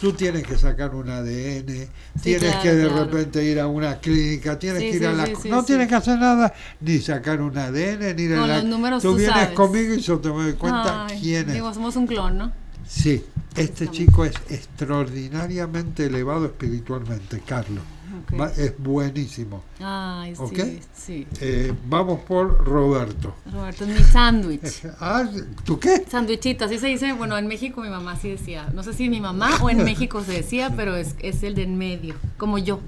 tú 0.04 0.12
tienes 0.12 0.44
que 0.44 0.58
sacar 0.58 0.94
un 0.94 1.10
ADN, 1.10 1.88
tienes 2.22 2.42
claro, 2.42 2.62
que 2.62 2.74
de 2.74 2.88
claro. 2.90 3.06
repente 3.06 3.42
ir 3.46 3.58
a 3.58 3.68
una 3.68 4.00
clínica, 4.00 4.60
tienes 4.60 4.82
Sí, 4.82 4.90
que 4.90 4.96
ir 4.98 5.02
sí, 5.02 5.06
a 5.06 5.14
la 5.14 5.30
no 5.50 5.64
tienes 5.64 5.88
que 5.88 5.96
hacer 5.96 6.20
nada 6.20 6.54
ni 6.82 7.00
sacar 7.00 7.42
un 7.42 7.58
ADN 7.58 8.14
ni 8.18 8.24
ir 8.24 8.34
a 8.36 8.40
Con 8.40 8.48
la 8.50 8.58
los 8.58 8.66
números 8.66 9.02
tú 9.02 9.12
tú 9.12 9.16
vienes 9.16 9.34
sabes. 9.34 9.56
conmigo 9.56 9.94
y 9.94 10.02
yo 10.02 10.20
te 10.20 10.28
doy 10.28 10.54
cuenta 10.54 11.06
Ay, 11.06 11.20
quién 11.22 11.48
es. 11.48 11.54
Digo, 11.54 11.74
somos 11.74 11.96
un 11.96 12.06
clon, 12.06 12.38
¿no? 12.38 12.52
Sí, 12.86 13.24
este 13.56 13.88
chico 13.90 14.26
es 14.26 14.34
extraordinariamente 14.50 16.08
elevado 16.08 16.48
espiritualmente, 16.48 17.42
Carlos. 17.48 17.84
Ok. 18.22 18.40
Va- 18.40 18.52
Es 18.56 18.74
buenísimo. 18.78 19.64
Ay, 19.80 20.34
¿Ok? 20.38 20.54
sí, 20.56 20.80
sí. 20.96 21.28
Eh, 21.42 21.74
vamos 21.88 22.22
por 22.22 22.64
Roberto. 22.66 23.34
Roberto, 23.52 23.86
es 23.86 23.90
mi 24.00 24.04
sándwich. 24.06 24.84
Ah, 25.00 25.28
¿Tú 25.66 25.80
qué? 25.80 26.06
Sándwichito, 26.10 26.66
así 26.66 26.78
se 26.80 26.88
dice. 26.88 27.14
Bueno, 27.14 27.38
en 27.38 27.48
México 27.48 27.82
mi 27.82 27.90
mamá 27.90 28.16
sí 28.18 28.30
decía. 28.30 28.70
No 28.74 28.84
sé 28.84 28.94
si 28.94 29.10
mi 29.10 29.20
mamá 29.22 29.50
o 29.62 29.70
en 29.70 29.84
México 29.84 30.24
se 30.24 30.34
decía, 30.34 30.72
pero 30.76 30.96
es, 30.96 31.16
es 31.20 31.44
el 31.44 31.56
de 31.56 31.64
en 31.64 31.78
medio, 31.78 32.16
como 32.38 32.58
yo. 32.58 32.80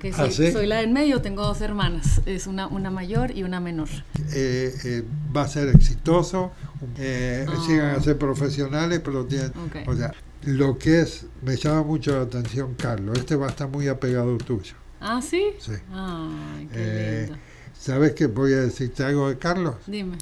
Que 0.00 0.12
soy, 0.12 0.28
¿Ah, 0.28 0.32
sí? 0.32 0.52
soy 0.52 0.66
la 0.68 0.76
del 0.76 0.90
medio, 0.92 1.20
tengo 1.20 1.42
dos 1.42 1.60
hermanas. 1.60 2.20
Es 2.24 2.46
una, 2.46 2.68
una 2.68 2.88
mayor 2.90 3.36
y 3.36 3.42
una 3.42 3.58
menor. 3.58 3.88
Eh, 4.32 4.72
eh, 4.84 5.04
va 5.36 5.42
a 5.42 5.48
ser 5.48 5.68
exitoso, 5.74 6.52
eh, 6.98 7.44
llegan 7.68 7.96
a 7.96 8.00
ser 8.00 8.16
profesionales, 8.16 9.00
pero 9.04 9.24
tienen, 9.26 9.48
Ok. 9.48 9.88
o 9.88 9.94
sea, 9.96 10.12
lo 10.48 10.78
que 10.78 11.00
es, 11.00 11.26
me 11.42 11.56
llama 11.56 11.82
mucho 11.82 12.16
la 12.16 12.22
atención, 12.22 12.74
Carlos, 12.74 13.18
este 13.18 13.36
va 13.36 13.46
a 13.46 13.50
estar 13.50 13.68
muy 13.68 13.86
apegado 13.88 14.36
tuyo. 14.38 14.74
Ah, 15.00 15.20
sí. 15.22 15.50
Sí. 15.58 15.72
Ay, 15.92 16.68
qué 16.72 16.76
Eh, 16.80 17.22
lindo. 17.26 17.38
¿Sabes 17.78 18.12
qué 18.14 18.26
voy 18.26 18.52
a 18.54 18.60
decirte 18.62 19.04
algo 19.04 19.28
de 19.28 19.38
Carlos? 19.38 19.76
Dime. 19.86 20.16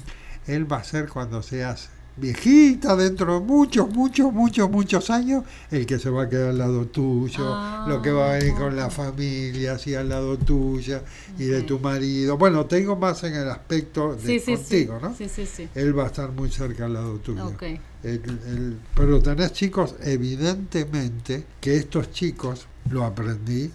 Él 0.45 0.71
va 0.71 0.77
a 0.77 0.83
ser 0.83 1.07
cuando 1.09 1.41
seas 1.41 1.89
viejita, 2.17 2.95
dentro 2.95 3.39
de 3.39 3.45
muchos, 3.45 3.89
muchos, 3.93 4.33
muchos, 4.33 4.69
muchos 4.69 5.09
años, 5.09 5.43
el 5.71 5.85
que 5.85 5.99
se 5.99 6.09
va 6.09 6.23
a 6.23 6.29
quedar 6.29 6.49
al 6.49 6.57
lado 6.57 6.85
tuyo, 6.87 7.45
Ah, 7.47 7.85
lo 7.87 8.01
que 8.01 8.11
va 8.11 8.31
a 8.31 8.33
venir 8.37 8.55
con 8.55 8.75
la 8.75 8.87
ok. 8.87 8.91
familia, 8.91 9.73
así 9.73 9.93
al 9.95 10.09
lado 10.09 10.37
tuya 10.37 11.03
y 11.37 11.45
de 11.45 11.61
tu 11.61 11.79
marido. 11.79 12.37
Bueno, 12.37 12.65
tengo 12.65 12.95
más 12.95 13.23
en 13.23 13.35
el 13.35 13.49
aspecto 13.49 14.15
de 14.15 14.21
Sí, 14.21 14.39
sí, 14.39 14.55
contigo, 14.55 14.97
sí. 14.99 15.03
¿no? 15.05 15.15
Sí, 15.15 15.29
sí, 15.29 15.45
sí. 15.45 15.69
Él 15.75 15.97
va 15.97 16.03
a 16.03 16.07
estar 16.07 16.31
muy 16.31 16.49
cerca 16.51 16.85
al 16.85 16.93
lado 16.93 17.17
tuyo. 17.19 17.45
Ok. 17.47 17.63
El- 17.63 17.79
el- 18.03 18.77
pero 18.95 19.21
tenés 19.21 19.53
chicos, 19.53 19.95
evidentemente, 20.03 21.45
que 21.61 21.75
estos 21.77 22.11
chicos, 22.11 22.67
lo 22.89 23.03
aprendí, 23.03 23.71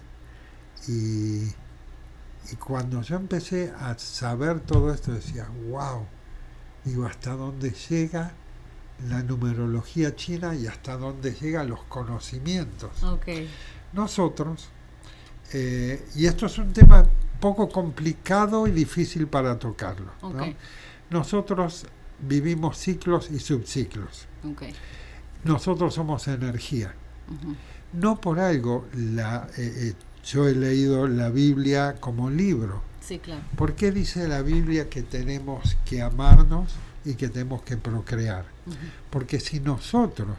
y, 0.87 1.43
y 2.51 2.55
cuando 2.59 3.01
yo 3.01 3.15
empecé 3.15 3.71
a 3.79 3.97
saber 3.97 4.59
todo 4.61 4.93
esto, 4.93 5.13
decía, 5.13 5.47
wow, 5.69 6.05
digo, 6.85 7.05
hasta 7.05 7.31
dónde 7.31 7.71
llega 7.71 8.31
la 9.09 9.21
numerología 9.23 10.15
china 10.15 10.55
y 10.55 10.67
hasta 10.67 10.97
dónde 10.97 11.33
llegan 11.33 11.69
los 11.69 11.83
conocimientos. 11.83 12.91
Nosotros, 13.93 14.69
eh, 15.53 16.05
y 16.15 16.25
esto 16.25 16.45
es 16.45 16.57
un 16.57 16.73
tema 16.73 17.05
poco 17.39 17.69
complicado 17.69 18.67
y 18.67 18.71
difícil 18.71 19.27
para 19.27 19.59
tocarlo, 19.59 20.11
nosotros 21.09 21.85
vivimos 22.19 22.77
ciclos 22.77 23.29
y 23.31 23.39
subciclos. 23.39 24.27
Nosotros 25.43 25.93
somos 25.93 26.27
energía. 26.27 26.95
No 27.91 28.19
por 28.19 28.39
algo 28.39 28.87
la, 28.93 29.47
eh, 29.57 29.73
eh, 29.75 29.93
yo 30.25 30.47
he 30.47 30.55
leído 30.55 31.07
la 31.07 31.29
Biblia 31.29 31.95
como 31.99 32.29
libro. 32.29 32.81
Sí, 33.05 33.19
claro. 33.19 33.41
¿Por 33.57 33.75
qué 33.75 33.91
dice 33.91 34.27
la 34.27 34.41
Biblia 34.41 34.89
que 34.89 35.03
tenemos 35.03 35.75
que 35.85 36.01
amarnos 36.01 36.71
y 37.03 37.15
que 37.15 37.27
tenemos 37.27 37.61
que 37.63 37.75
procrear? 37.77 38.45
Porque 39.09 39.39
si 39.39 39.59
nosotros 39.59 40.37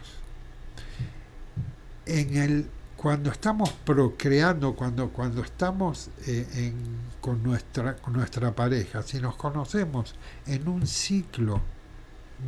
en 2.05 2.37
el 2.37 2.67
cuando 2.95 3.29
estamos 3.29 3.69
procreando, 3.85 4.73
cuando, 4.75 5.09
cuando 5.09 5.43
estamos 5.43 6.09
eh, 6.25 6.47
en- 6.55 7.05
con, 7.21 7.43
nuestra, 7.43 7.97
con 7.97 8.13
nuestra 8.13 8.55
pareja, 8.55 9.03
si 9.03 9.19
nos 9.19 9.35
conocemos 9.35 10.15
en 10.47 10.67
un 10.67 10.87
ciclo 10.87 11.61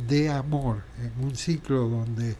de 0.08 0.30
amor, 0.30 0.82
en 1.00 1.24
un 1.24 1.36
ciclo 1.36 1.88
donde 1.88 2.36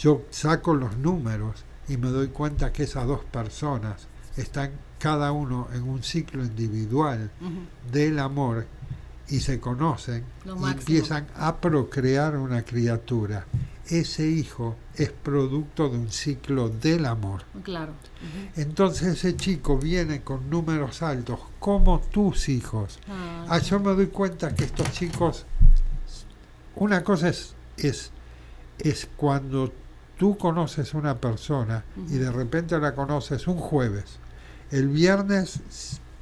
yo 0.00 0.22
saco 0.30 0.74
los 0.74 0.96
números 0.96 1.62
y 1.88 1.96
me 1.96 2.08
doy 2.08 2.28
cuenta 2.28 2.72
que 2.72 2.84
esas 2.84 3.06
dos 3.06 3.24
personas 3.24 4.08
están 4.36 4.72
cada 5.00 5.32
uno 5.32 5.66
en 5.74 5.82
un 5.82 6.02
ciclo 6.04 6.44
individual 6.44 7.30
del 7.90 8.18
amor 8.20 8.66
y 9.28 9.40
se 9.40 9.58
conocen 9.58 10.24
y 10.44 10.50
empiezan 10.72 11.26
a 11.36 11.56
procrear 11.56 12.36
una 12.36 12.62
criatura. 12.62 13.46
Ese 13.88 14.24
hijo 14.28 14.76
es 14.94 15.10
producto 15.10 15.88
de 15.88 15.98
un 15.98 16.12
ciclo 16.12 16.68
del 16.68 17.06
amor. 17.06 17.42
Claro. 17.64 17.92
Entonces 18.54 19.08
ese 19.08 19.36
chico 19.36 19.78
viene 19.78 20.20
con 20.22 20.48
números 20.48 21.02
altos, 21.02 21.40
como 21.58 21.98
tus 22.00 22.48
hijos. 22.48 23.00
Ay, 23.08 23.46
Ah, 23.48 23.58
yo 23.58 23.80
me 23.80 23.92
doy 23.94 24.06
cuenta 24.06 24.54
que 24.54 24.64
estos 24.64 24.92
chicos, 24.92 25.44
una 26.76 27.02
cosa 27.02 27.30
es, 27.30 27.54
es, 27.78 28.10
es 28.78 29.08
cuando 29.16 29.72
tú 30.16 30.36
conoces 30.38 30.94
una 30.94 31.16
persona 31.18 31.82
y 32.08 32.18
de 32.18 32.30
repente 32.30 32.78
la 32.78 32.94
conoces 32.94 33.48
un 33.48 33.56
jueves, 33.56 34.19
el 34.70 34.88
viernes, 34.88 35.60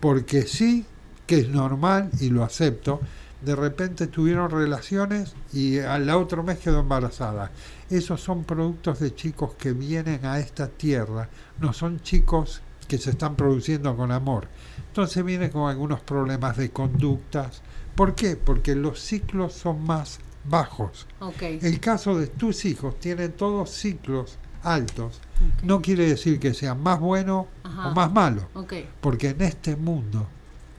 porque 0.01 0.43
sí, 0.43 0.87
que 1.27 1.41
es 1.41 1.49
normal 1.49 2.11
y 2.21 2.31
lo 2.31 2.45
acepto, 2.45 3.01
de 3.43 3.55
repente 3.55 4.07
tuvieron 4.09 4.51
relaciones 4.51 5.35
y 5.53 5.79
al 5.79 6.09
otro 6.11 6.43
mes 6.43 6.59
quedó 6.59 6.81
embarazada. 6.81 7.51
Esos 7.91 8.21
son 8.21 8.45
productos 8.45 8.99
de 9.01 9.15
chicos 9.15 9.55
que 9.55 9.73
vienen 9.73 10.25
a 10.27 10.41
esta 10.41 10.69
tierra, 10.69 11.29
no 11.61 11.73
son 11.73 12.01
chicos 12.01 12.63
que 12.89 12.99
se 12.99 13.11
están 13.11 13.37
produciendo 13.37 13.97
con 13.97 14.11
amor. 14.11 14.49
Entonces 14.89 15.25
vienen 15.25 15.51
con 15.51 15.71
algunos 15.71 16.01
problemas 16.01 16.57
de 16.57 16.71
conductas. 16.71 17.63
¿Por 17.95 18.15
qué? 18.15 18.37
Porque 18.37 18.75
los 18.75 19.01
ciclos 19.01 19.53
son 19.53 19.85
más 19.85 20.19
bajos. 20.45 21.07
El 21.41 21.81
caso 21.81 22.19
de 22.19 22.27
tus 22.27 22.65
hijos 22.65 22.99
tienen 22.99 23.33
todos 23.33 23.71
ciclos 23.71 24.39
altos. 24.63 25.21
No 25.62 25.80
quiere 25.82 26.07
decir 26.09 26.39
que 26.41 26.55
sean 26.55 26.82
más 26.82 26.99
buenos 27.01 27.47
Ajá. 27.64 27.89
o 27.89 27.95
más 27.95 28.12
malos, 28.12 28.45
Ok. 28.55 28.74
porque 29.01 29.30
en 29.30 29.43
este 29.43 29.76
mundo 29.76 30.26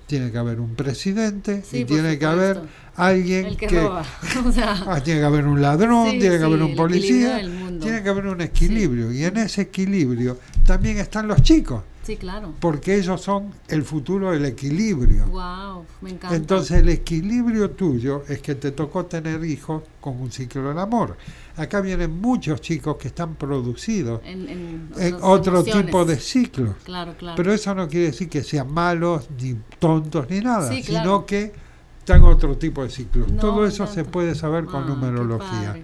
tiene 0.07 0.31
que 0.31 0.37
haber 0.37 0.59
un 0.59 0.75
presidente 0.75 1.61
Sí, 1.63 1.79
y 1.79 1.85
tiene 1.85 2.17
que 2.17 2.25
haber 2.25 2.61
alguien 2.95 3.45
El 3.45 3.57
que, 3.57 3.77
o 4.45 4.51
sea, 4.51 4.83
Ah, 4.87 5.01
tiene 5.03 5.19
que 5.19 5.25
haber 5.25 5.45
un 5.45 5.61
ladrón, 5.61 6.09
Sí, 6.11 6.19
tiene 6.19 6.35
que 6.35 6.39
sí, 6.39 6.43
haber 6.45 6.61
un 6.63 6.75
policía, 6.75 7.41
tiene 7.79 8.01
que 8.03 8.09
haber 8.09 8.25
un 8.27 8.41
equilibrio. 8.41 9.11
Y 9.11 9.23
en 9.23 9.37
ese 9.37 9.61
equilibrio 9.61 10.39
también 10.65 10.97
están 10.97 11.27
los 11.27 11.41
chicos, 11.43 11.83
sí, 12.13 12.17
claro. 12.17 12.53
porque 12.59 12.95
ellos 12.95 13.21
son 13.21 13.51
el 13.67 13.83
futuro 13.83 14.31
del 14.31 14.45
equilibrio. 14.45 15.25
Wow, 15.27 15.85
me 16.01 16.11
encanta. 16.11 16.35
Entonces 16.35 16.79
el 16.79 16.89
equilibrio 16.89 17.71
tuyo 17.71 18.23
es 18.27 18.41
que 18.41 18.55
te 18.55 18.71
tocó 18.71 19.05
tener 19.05 19.43
hijos 19.45 19.83
con 20.01 20.19
un 20.19 20.31
ciclo 20.31 20.67
del 20.69 20.79
amor. 20.79 21.17
Acá 21.57 21.81
vienen 21.81 22.19
muchos 22.21 22.61
chicos 22.61 22.95
que 22.97 23.09
están 23.09 23.35
producidos 23.35 24.21
en, 24.23 24.47
en 24.49 24.89
en 24.97 25.13
otras 25.15 25.23
otro 25.23 25.53
emociones. 25.59 25.85
tipo 25.85 26.05
de 26.05 26.15
ciclos. 26.19 26.75
Claro, 26.83 27.15
claro. 27.17 27.35
Pero 27.35 27.53
eso 27.53 27.75
no 27.75 27.87
quiere 27.87 28.07
decir 28.07 28.29
que 28.29 28.43
sean 28.43 28.71
malos, 28.73 29.27
ni 29.41 29.55
tontos, 29.77 30.29
ni 30.29 30.39
nada, 30.39 30.69
Sí, 30.71 30.83
sino 30.83 31.25
que 31.25 31.51
están 31.99 32.23
otro 32.23 32.57
tipo 32.57 32.83
de 32.83 32.89
ciclos. 32.89 33.31
No, 33.31 33.39
Todo 33.39 33.65
eso 33.67 33.85
se 33.87 34.03
puede 34.05 34.35
saber 34.35 34.65
con 34.65 34.83
Ah, 34.83 34.87
numerología. 34.87 35.83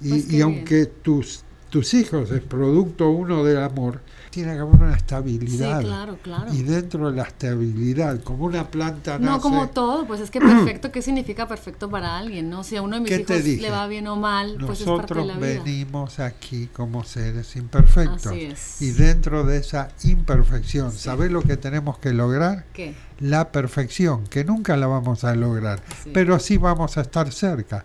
Y, 0.00 0.08
Pues 0.10 0.32
y 0.32 0.40
aunque 0.42 0.86
tus, 0.86 1.42
tus 1.70 1.94
hijos 1.94 2.30
es 2.30 2.42
producto 2.42 3.08
uno 3.10 3.42
del 3.44 3.58
amor, 3.58 4.02
tiene 4.34 4.52
que 4.54 4.58
haber 4.58 4.82
una 4.82 4.94
estabilidad. 4.96 5.78
Sí, 5.80 5.86
claro, 5.86 6.18
claro. 6.22 6.52
Y 6.52 6.62
dentro 6.64 7.08
de 7.10 7.16
la 7.16 7.22
estabilidad, 7.22 8.20
como 8.22 8.46
una 8.46 8.68
planta 8.68 9.16
No 9.18 9.26
nace, 9.32 9.40
como 9.42 9.68
todo, 9.68 10.06
pues 10.06 10.20
es 10.20 10.30
que 10.30 10.40
perfecto, 10.40 10.90
¿qué 10.90 11.02
significa 11.02 11.46
perfecto 11.46 11.88
para 11.88 12.18
alguien? 12.18 12.50
¿no? 12.50 12.64
Si 12.64 12.76
a 12.76 12.82
uno 12.82 12.96
de 12.96 13.02
mis 13.02 13.10
¿Qué 13.10 13.18
te 13.20 13.38
hijos 13.38 13.62
le 13.62 13.70
va 13.70 13.86
bien 13.86 14.08
o 14.08 14.16
mal, 14.16 14.56
pues 14.66 14.80
es 14.80 14.86
parte 14.86 15.14
de 15.14 15.20
nosotros 15.20 15.26
la 15.26 15.34
vida. 15.36 15.62
venimos 15.62 16.18
aquí 16.18 16.66
como 16.72 17.04
seres 17.04 17.54
imperfectos. 17.54 18.26
Así 18.26 18.40
es. 18.46 18.82
Y 18.82 18.90
dentro 18.90 19.44
de 19.44 19.58
esa 19.58 19.88
imperfección, 20.02 20.90
Sí. 20.90 20.98
¿sabés 20.98 21.30
lo 21.30 21.40
que 21.42 21.56
tenemos 21.56 21.98
que 21.98 22.12
lograr? 22.12 22.64
¿Qué? 22.72 22.94
La 23.20 23.52
perfección, 23.52 24.24
que 24.26 24.44
nunca 24.44 24.76
la 24.76 24.88
vamos 24.88 25.22
a 25.22 25.34
lograr, 25.36 25.80
Sí. 26.02 26.10
pero 26.12 26.40
sí 26.40 26.56
vamos 26.58 26.96
a 26.98 27.02
estar 27.02 27.30
cerca. 27.30 27.84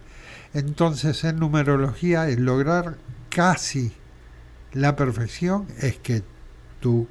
Entonces, 0.56 1.24
en 1.26 1.38
numerología, 1.40 2.28
el 2.28 2.44
lograr 2.44 2.98
casi 3.30 3.92
la 4.74 4.96
perfección 4.96 5.68
es 5.80 5.98
que 5.98 6.24
tu 6.80 7.08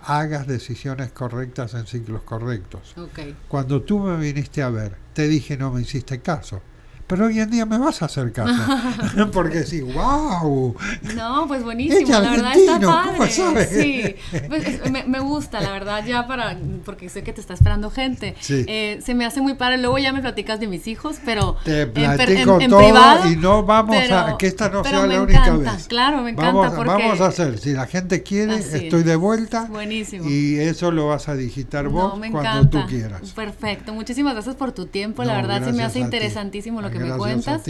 hagas 0.00 0.46
decisiones 0.46 1.12
correctas 1.12 1.74
en 1.74 1.86
ciclos 1.86 2.22
correctos. 2.22 2.94
Ok. 2.96 3.20
Cuando 3.48 3.82
tú 3.82 3.98
me 3.98 4.16
viniste 4.18 4.62
a 4.62 4.70
ver, 4.70 4.96
te 5.12 5.28
dije 5.28 5.56
no 5.56 5.72
me 5.72 5.82
hiciste 5.82 6.20
caso. 6.20 6.60
Pero 7.06 7.26
hoy 7.26 7.38
en 7.38 7.50
día 7.50 7.66
me 7.66 7.76
vas 7.78 8.00
a 8.02 8.06
hacer 8.06 8.32
caso. 8.32 8.54
Porque 9.32 9.64
sí, 9.64 9.82
wow. 9.82 10.74
No, 11.14 11.46
pues 11.46 11.62
buenísimo, 11.62 12.08
la 12.10 12.20
verdad 12.20 12.52
está 12.56 12.74
argentino, 12.76 13.02
¿cómo 13.04 13.18
padre. 13.18 13.66
Sí, 13.66 14.14
pues, 14.48 14.66
es- 14.66 14.90
me, 14.90 15.04
me 15.04 15.20
gusta, 15.20 15.60
la 15.60 15.70
verdad, 15.72 16.04
ya 16.06 16.26
para, 16.26 16.56
porque 16.84 17.08
sé 17.08 17.22
que 17.22 17.32
te 17.32 17.40
está 17.40 17.52
esperando 17.54 17.90
gente. 17.90 18.34
Sí. 18.40 18.64
Eh, 18.68 19.00
se 19.04 19.14
me 19.14 19.26
hace 19.26 19.40
muy 19.42 19.54
padre, 19.54 19.78
luego 19.78 19.98
ya 19.98 20.12
me 20.12 20.20
platicas 20.22 20.60
de 20.60 20.66
mis 20.66 20.86
hijos, 20.86 21.16
pero 21.24 21.56
Te 21.64 21.82
en 21.82 21.92
platico 21.92 22.56
en- 22.56 22.62
en 22.62 22.70
todo 22.70 22.80
privado, 22.80 23.30
y 23.30 23.36
no 23.36 23.62
vamos 23.64 23.96
pero- 23.98 24.18
a 24.18 24.38
que 24.38 24.46
esta 24.46 24.68
no 24.70 24.82
sea 24.82 25.06
la 25.06 25.22
única 25.22 25.40
encanta, 25.46 25.72
vez. 25.72 25.86
Claro, 25.88 26.22
me 26.22 26.30
encanta 26.30 26.52
Vamos, 26.52 26.74
porque 26.74 26.90
vamos 26.90 27.20
a 27.20 27.26
hacer, 27.26 27.58
si 27.58 27.72
la 27.74 27.86
gente 27.86 28.22
quiere, 28.22 28.56
estoy 28.56 29.02
de 29.02 29.16
vuelta 29.16 29.66
Buenísimo. 29.66 30.28
y 30.28 30.58
eso 30.58 30.90
lo 30.90 31.08
vas 31.08 31.28
a 31.28 31.34
digitar 31.34 31.88
vos 31.88 32.14
No, 32.14 32.16
me 32.18 32.30
cuando 32.30 32.50
encanta. 32.60 32.80
tú 32.82 32.86
quieras. 32.88 33.20
Perfecto. 33.32 33.92
Muchísimas 33.92 34.32
gracias 34.34 34.56
por 34.56 34.72
tu 34.72 34.86
tiempo. 34.86 35.22
la 35.24 35.34
No, 35.34 35.46
verdad 35.48 35.64
se 35.66 35.72
me 35.72 35.82
hace 35.82 35.98
interesantísimo 36.00 36.80
lo 36.80 36.90
que 36.90 36.93
me 36.98 37.06
Gracias 37.06 37.14
a 37.14 37.18
cuentas. 37.18 37.62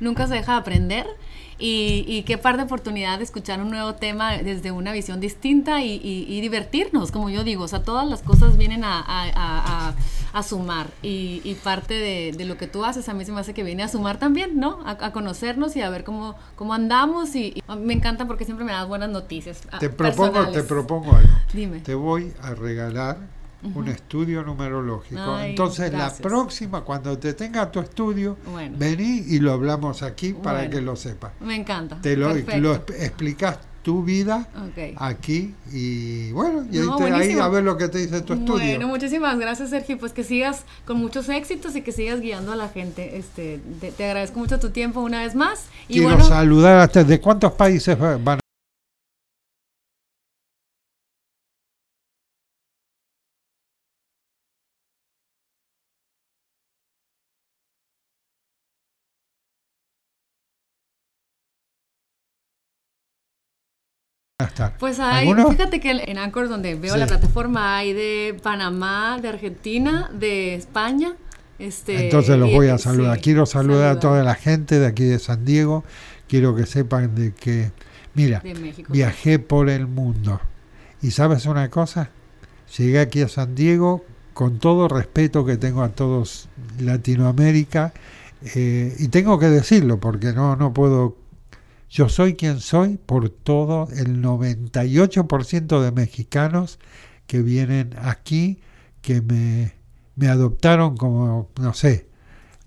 Nunca 0.00 0.26
se 0.26 0.34
deja 0.34 0.52
de 0.52 0.58
aprender. 0.58 1.06
Y, 1.58 2.04
y 2.08 2.22
qué 2.24 2.38
par 2.38 2.56
de 2.56 2.64
oportunidad 2.64 3.18
de 3.18 3.24
escuchar 3.24 3.60
un 3.62 3.70
nuevo 3.70 3.94
tema 3.94 4.32
desde 4.38 4.72
una 4.72 4.90
visión 4.90 5.20
distinta 5.20 5.80
y, 5.80 5.92
y- 6.02 6.26
y 6.28 6.40
divertirnos, 6.40 7.12
como 7.12 7.30
yo 7.30 7.44
digo. 7.44 7.62
O 7.64 7.68
sea, 7.68 7.84
todas 7.84 8.08
las 8.08 8.22
cosas 8.22 8.56
vienen 8.56 8.82
a, 8.82 8.98
a- 8.98 9.28
a- 9.28 9.88
a- 9.90 9.94
a 10.32 10.42
sumar. 10.42 10.88
Y, 11.02 11.56
parte 11.62 11.94
de, 11.94 12.32
de 12.36 12.44
lo 12.46 12.56
que 12.56 12.66
tú 12.66 12.84
haces 12.84 13.08
a 13.08 13.14
mí 13.14 13.24
se 13.24 13.30
me 13.30 13.38
hace 13.40 13.54
que 13.54 13.62
viene 13.62 13.84
a 13.84 13.88
sumar 13.88 14.18
también, 14.18 14.58
¿no? 14.58 14.80
A, 14.84 15.12
conocernos 15.12 15.76
y 15.76 15.82
a 15.82 15.90
ver 15.90 16.02
cómo, 16.02 16.34
cómo 16.56 16.74
andamos. 16.74 17.36
Y, 17.36 17.62
me 17.78 17.92
encanta 17.92 18.26
porque 18.26 18.44
siempre 18.44 18.64
me 18.64 18.72
das 18.72 18.88
buenas 18.88 19.10
noticias. 19.10 19.60
ah, 19.70 19.78
Te 19.78 19.88
propongo, 19.90 20.48
te 20.48 20.62
propongo 20.64 21.14
algo. 21.14 21.30
Dime. 21.52 21.78
Te 21.80 21.94
voy 21.94 22.32
a 22.42 22.54
regalar 22.54 23.18
un 23.62 23.88
estudio 23.88 24.42
numerológico. 24.42 25.20
Ay, 25.36 25.50
Entonces, 25.50 25.90
gracias. 25.90 26.20
la 26.20 26.28
próxima, 26.28 26.80
cuando 26.82 27.16
te 27.18 27.32
tenga 27.34 27.70
tu 27.70 27.80
estudio, 27.80 28.36
Bueno. 28.50 28.76
vení 28.78 29.24
y 29.28 29.38
lo 29.38 29.52
hablamos 29.52 30.02
aquí 30.02 30.32
para 30.32 30.58
Bueno. 30.58 30.70
que 30.74 30.80
lo 30.80 30.96
sepas. 30.96 31.32
Me 31.40 31.54
encanta. 31.54 31.98
Te 32.02 32.16
lo, 32.16 32.30
explicas 32.34 33.58
tu 33.82 34.04
vida 34.04 34.48
aquí 34.96 35.54
y 35.72 36.30
bueno, 36.30 36.64
y 36.70 36.78
ahí, 36.78 36.86
te- 36.98 37.04
ahí 37.12 37.32
a 37.32 37.48
ver 37.48 37.64
lo 37.64 37.76
que 37.76 37.88
te 37.88 37.98
dice 37.98 38.20
tu 38.20 38.34
estudio. 38.34 38.64
Bueno, 38.64 38.86
muchísimas 38.88 39.36
gracias, 39.38 39.70
Sergio. 39.70 39.98
Pues 39.98 40.12
que 40.12 40.22
sigas 40.22 40.64
con 40.86 40.98
muchos 40.98 41.28
éxitos 41.28 41.74
y 41.74 41.82
que 41.82 41.90
sigas 41.90 42.20
guiando 42.20 42.52
a 42.52 42.56
la 42.56 42.68
gente. 42.68 43.16
Este, 43.16 43.60
te, 43.80 43.90
te 43.90 44.04
agradezco 44.06 44.38
mucho 44.38 44.60
tu 44.60 44.70
tiempo 44.70 45.00
una 45.00 45.22
vez 45.22 45.34
más. 45.34 45.64
Y 45.88 45.94
Quiero 45.94 46.10
bueno, 46.10 46.24
saludar 46.24 46.76
hasta 46.78 47.02
de 47.02 47.20
cuántos 47.20 47.52
países 47.52 48.00
va- 48.00 48.18
van 48.18 48.38
a 48.38 48.41
estar. 64.44 64.76
pues 64.78 64.98
hay, 65.00 65.28
¿Alguno? 65.28 65.50
fíjate 65.50 65.80
que 65.80 65.90
en 65.90 66.18
Anchor, 66.18 66.48
donde 66.48 66.74
veo 66.74 66.94
Sí. 66.94 67.00
la 67.00 67.06
plataforma, 67.06 67.76
hay 67.78 67.92
de 67.92 68.36
Panamá, 68.42 69.18
de 69.20 69.28
Argentina, 69.28 70.10
de 70.12 70.54
España. 70.54 71.14
Este, 71.58 72.04
Entonces 72.06 72.36
los 72.38 72.50
voy 72.50 72.68
a 72.68 72.78
saludar. 72.78 73.16
sí, 73.16 73.22
Quiero 73.22 73.46
saludar 73.46 73.96
a 73.96 74.00
toda 74.00 74.24
la 74.24 74.34
gente 74.34 74.78
de 74.80 74.86
aquí 74.86 75.04
de 75.04 75.18
San 75.18 75.44
Diego. 75.44 75.84
Quiero 76.28 76.54
que 76.56 76.66
sepan 76.66 77.14
de 77.14 77.32
que, 77.34 77.70
mira, 78.14 78.40
De 78.40 78.54
México. 78.54 78.92
viajé 78.92 79.38
por 79.38 79.68
el 79.68 79.86
mundo. 79.86 80.40
¿Y 81.02 81.10
sabes 81.12 81.46
una 81.46 81.68
cosa? 81.70 82.10
Llegué 82.78 83.00
aquí 83.00 83.22
a 83.22 83.28
San 83.28 83.54
Diego 83.54 84.04
con 84.32 84.58
todo 84.58 84.88
respeto 84.88 85.44
que 85.44 85.56
tengo 85.58 85.82
a 85.82 85.90
todos 85.90 86.48
Latinoamérica 86.80 87.92
eh, 88.54 88.94
y 88.98 89.08
tengo 89.08 89.38
que 89.38 89.46
decirlo 89.46 89.98
porque 90.00 90.32
no, 90.32 90.56
no 90.56 90.72
puedo... 90.72 91.16
Yo 91.92 92.08
soy 92.08 92.36
quien 92.36 92.58
soy 92.60 92.96
por 92.96 93.28
todo 93.28 93.86
el 93.94 94.22
98% 94.22 95.82
de 95.82 95.92
mexicanos 95.92 96.78
que 97.26 97.42
vienen 97.42 97.94
aquí, 98.00 98.60
que 99.02 99.20
me, 99.20 99.74
me 100.16 100.28
adoptaron 100.28 100.96
como, 100.96 101.50
no 101.60 101.74
sé, 101.74 102.08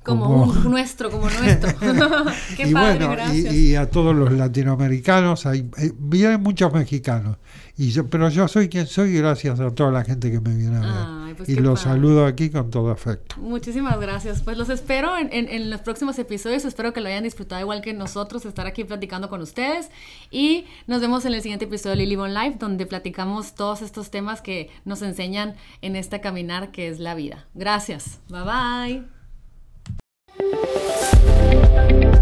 Como 0.06 0.26
como- 0.26 0.44
un 0.44 0.64
nuestro, 0.72 1.10
como 1.12 1.30
nuestro. 1.30 1.70
Qué 2.58 2.70
y 2.70 2.74
padre, 2.74 2.98
bueno, 3.06 3.12
gracias. 3.12 3.54
y, 3.54 3.72
y 3.72 3.76
a 3.76 3.90
todos 3.90 4.16
los 4.16 4.32
latinoamericanos, 4.32 5.46
hay, 5.46 5.70
eh, 5.78 5.92
vienen 5.98 6.42
muchos 6.42 6.72
mexicanos, 6.74 7.38
y 7.78 7.90
yo, 7.90 8.08
pero 8.08 8.30
yo 8.30 8.48
soy 8.48 8.70
quien 8.70 8.88
soy 8.88 9.14
gracias 9.18 9.60
a 9.60 9.72
toda 9.72 9.92
la 9.92 10.04
gente 10.04 10.32
que 10.32 10.40
me 10.40 10.56
viene 10.56 10.78
a 10.78 10.82
ver. 10.82 10.90
Ay, 10.94 11.34
pues 11.36 11.50
y 11.50 11.56
los 11.56 11.84
padre. 11.84 11.96
saludo 11.98 12.26
aquí 12.26 12.50
con 12.50 12.70
todo 12.70 12.90
afecto. 12.92 13.36
Muchísimas 13.42 14.00
gracias. 14.00 14.42
Pues 14.44 14.58
los 14.58 14.70
espero 14.70 15.18
en, 15.18 15.30
en- 15.34 15.50
en 15.50 15.70
los 15.70 15.82
próximos 15.82 16.18
episodios. 16.18 16.64
Espero 16.64 16.94
que 16.94 17.02
lo 17.02 17.08
hayan 17.10 17.24
disfrutado 17.26 17.60
igual 17.62 17.82
que 17.82 17.94
nosotros, 17.94 18.46
estar 18.46 18.66
aquí 18.68 18.86
platicando 18.86 19.30
con 19.30 19.42
ustedes. 19.42 19.90
Y 20.32 20.66
nos 20.88 21.02
vemos 21.02 21.26
en 21.26 21.34
el 21.34 21.42
siguiente 21.42 21.66
episodio 21.66 21.92
de 21.98 22.04
Lily 22.04 22.16
Bon 22.16 22.34
Life, 22.34 22.56
donde 22.60 22.86
platicamos 22.86 23.56
todos 23.56 23.82
estos 23.82 24.10
temas 24.12 24.42
que 24.42 24.70
nos 24.86 25.02
enseñan 25.02 25.56
en 25.82 25.98
este 25.98 26.22
caminar 26.22 26.72
que 26.72 26.88
es 26.88 27.00
la 27.00 27.14
vida. 27.16 27.46
Gracias. 27.56 28.20
Bye 28.30 28.44
bye. 28.44 29.15
Thank 30.52 32.04
you. 32.04 32.15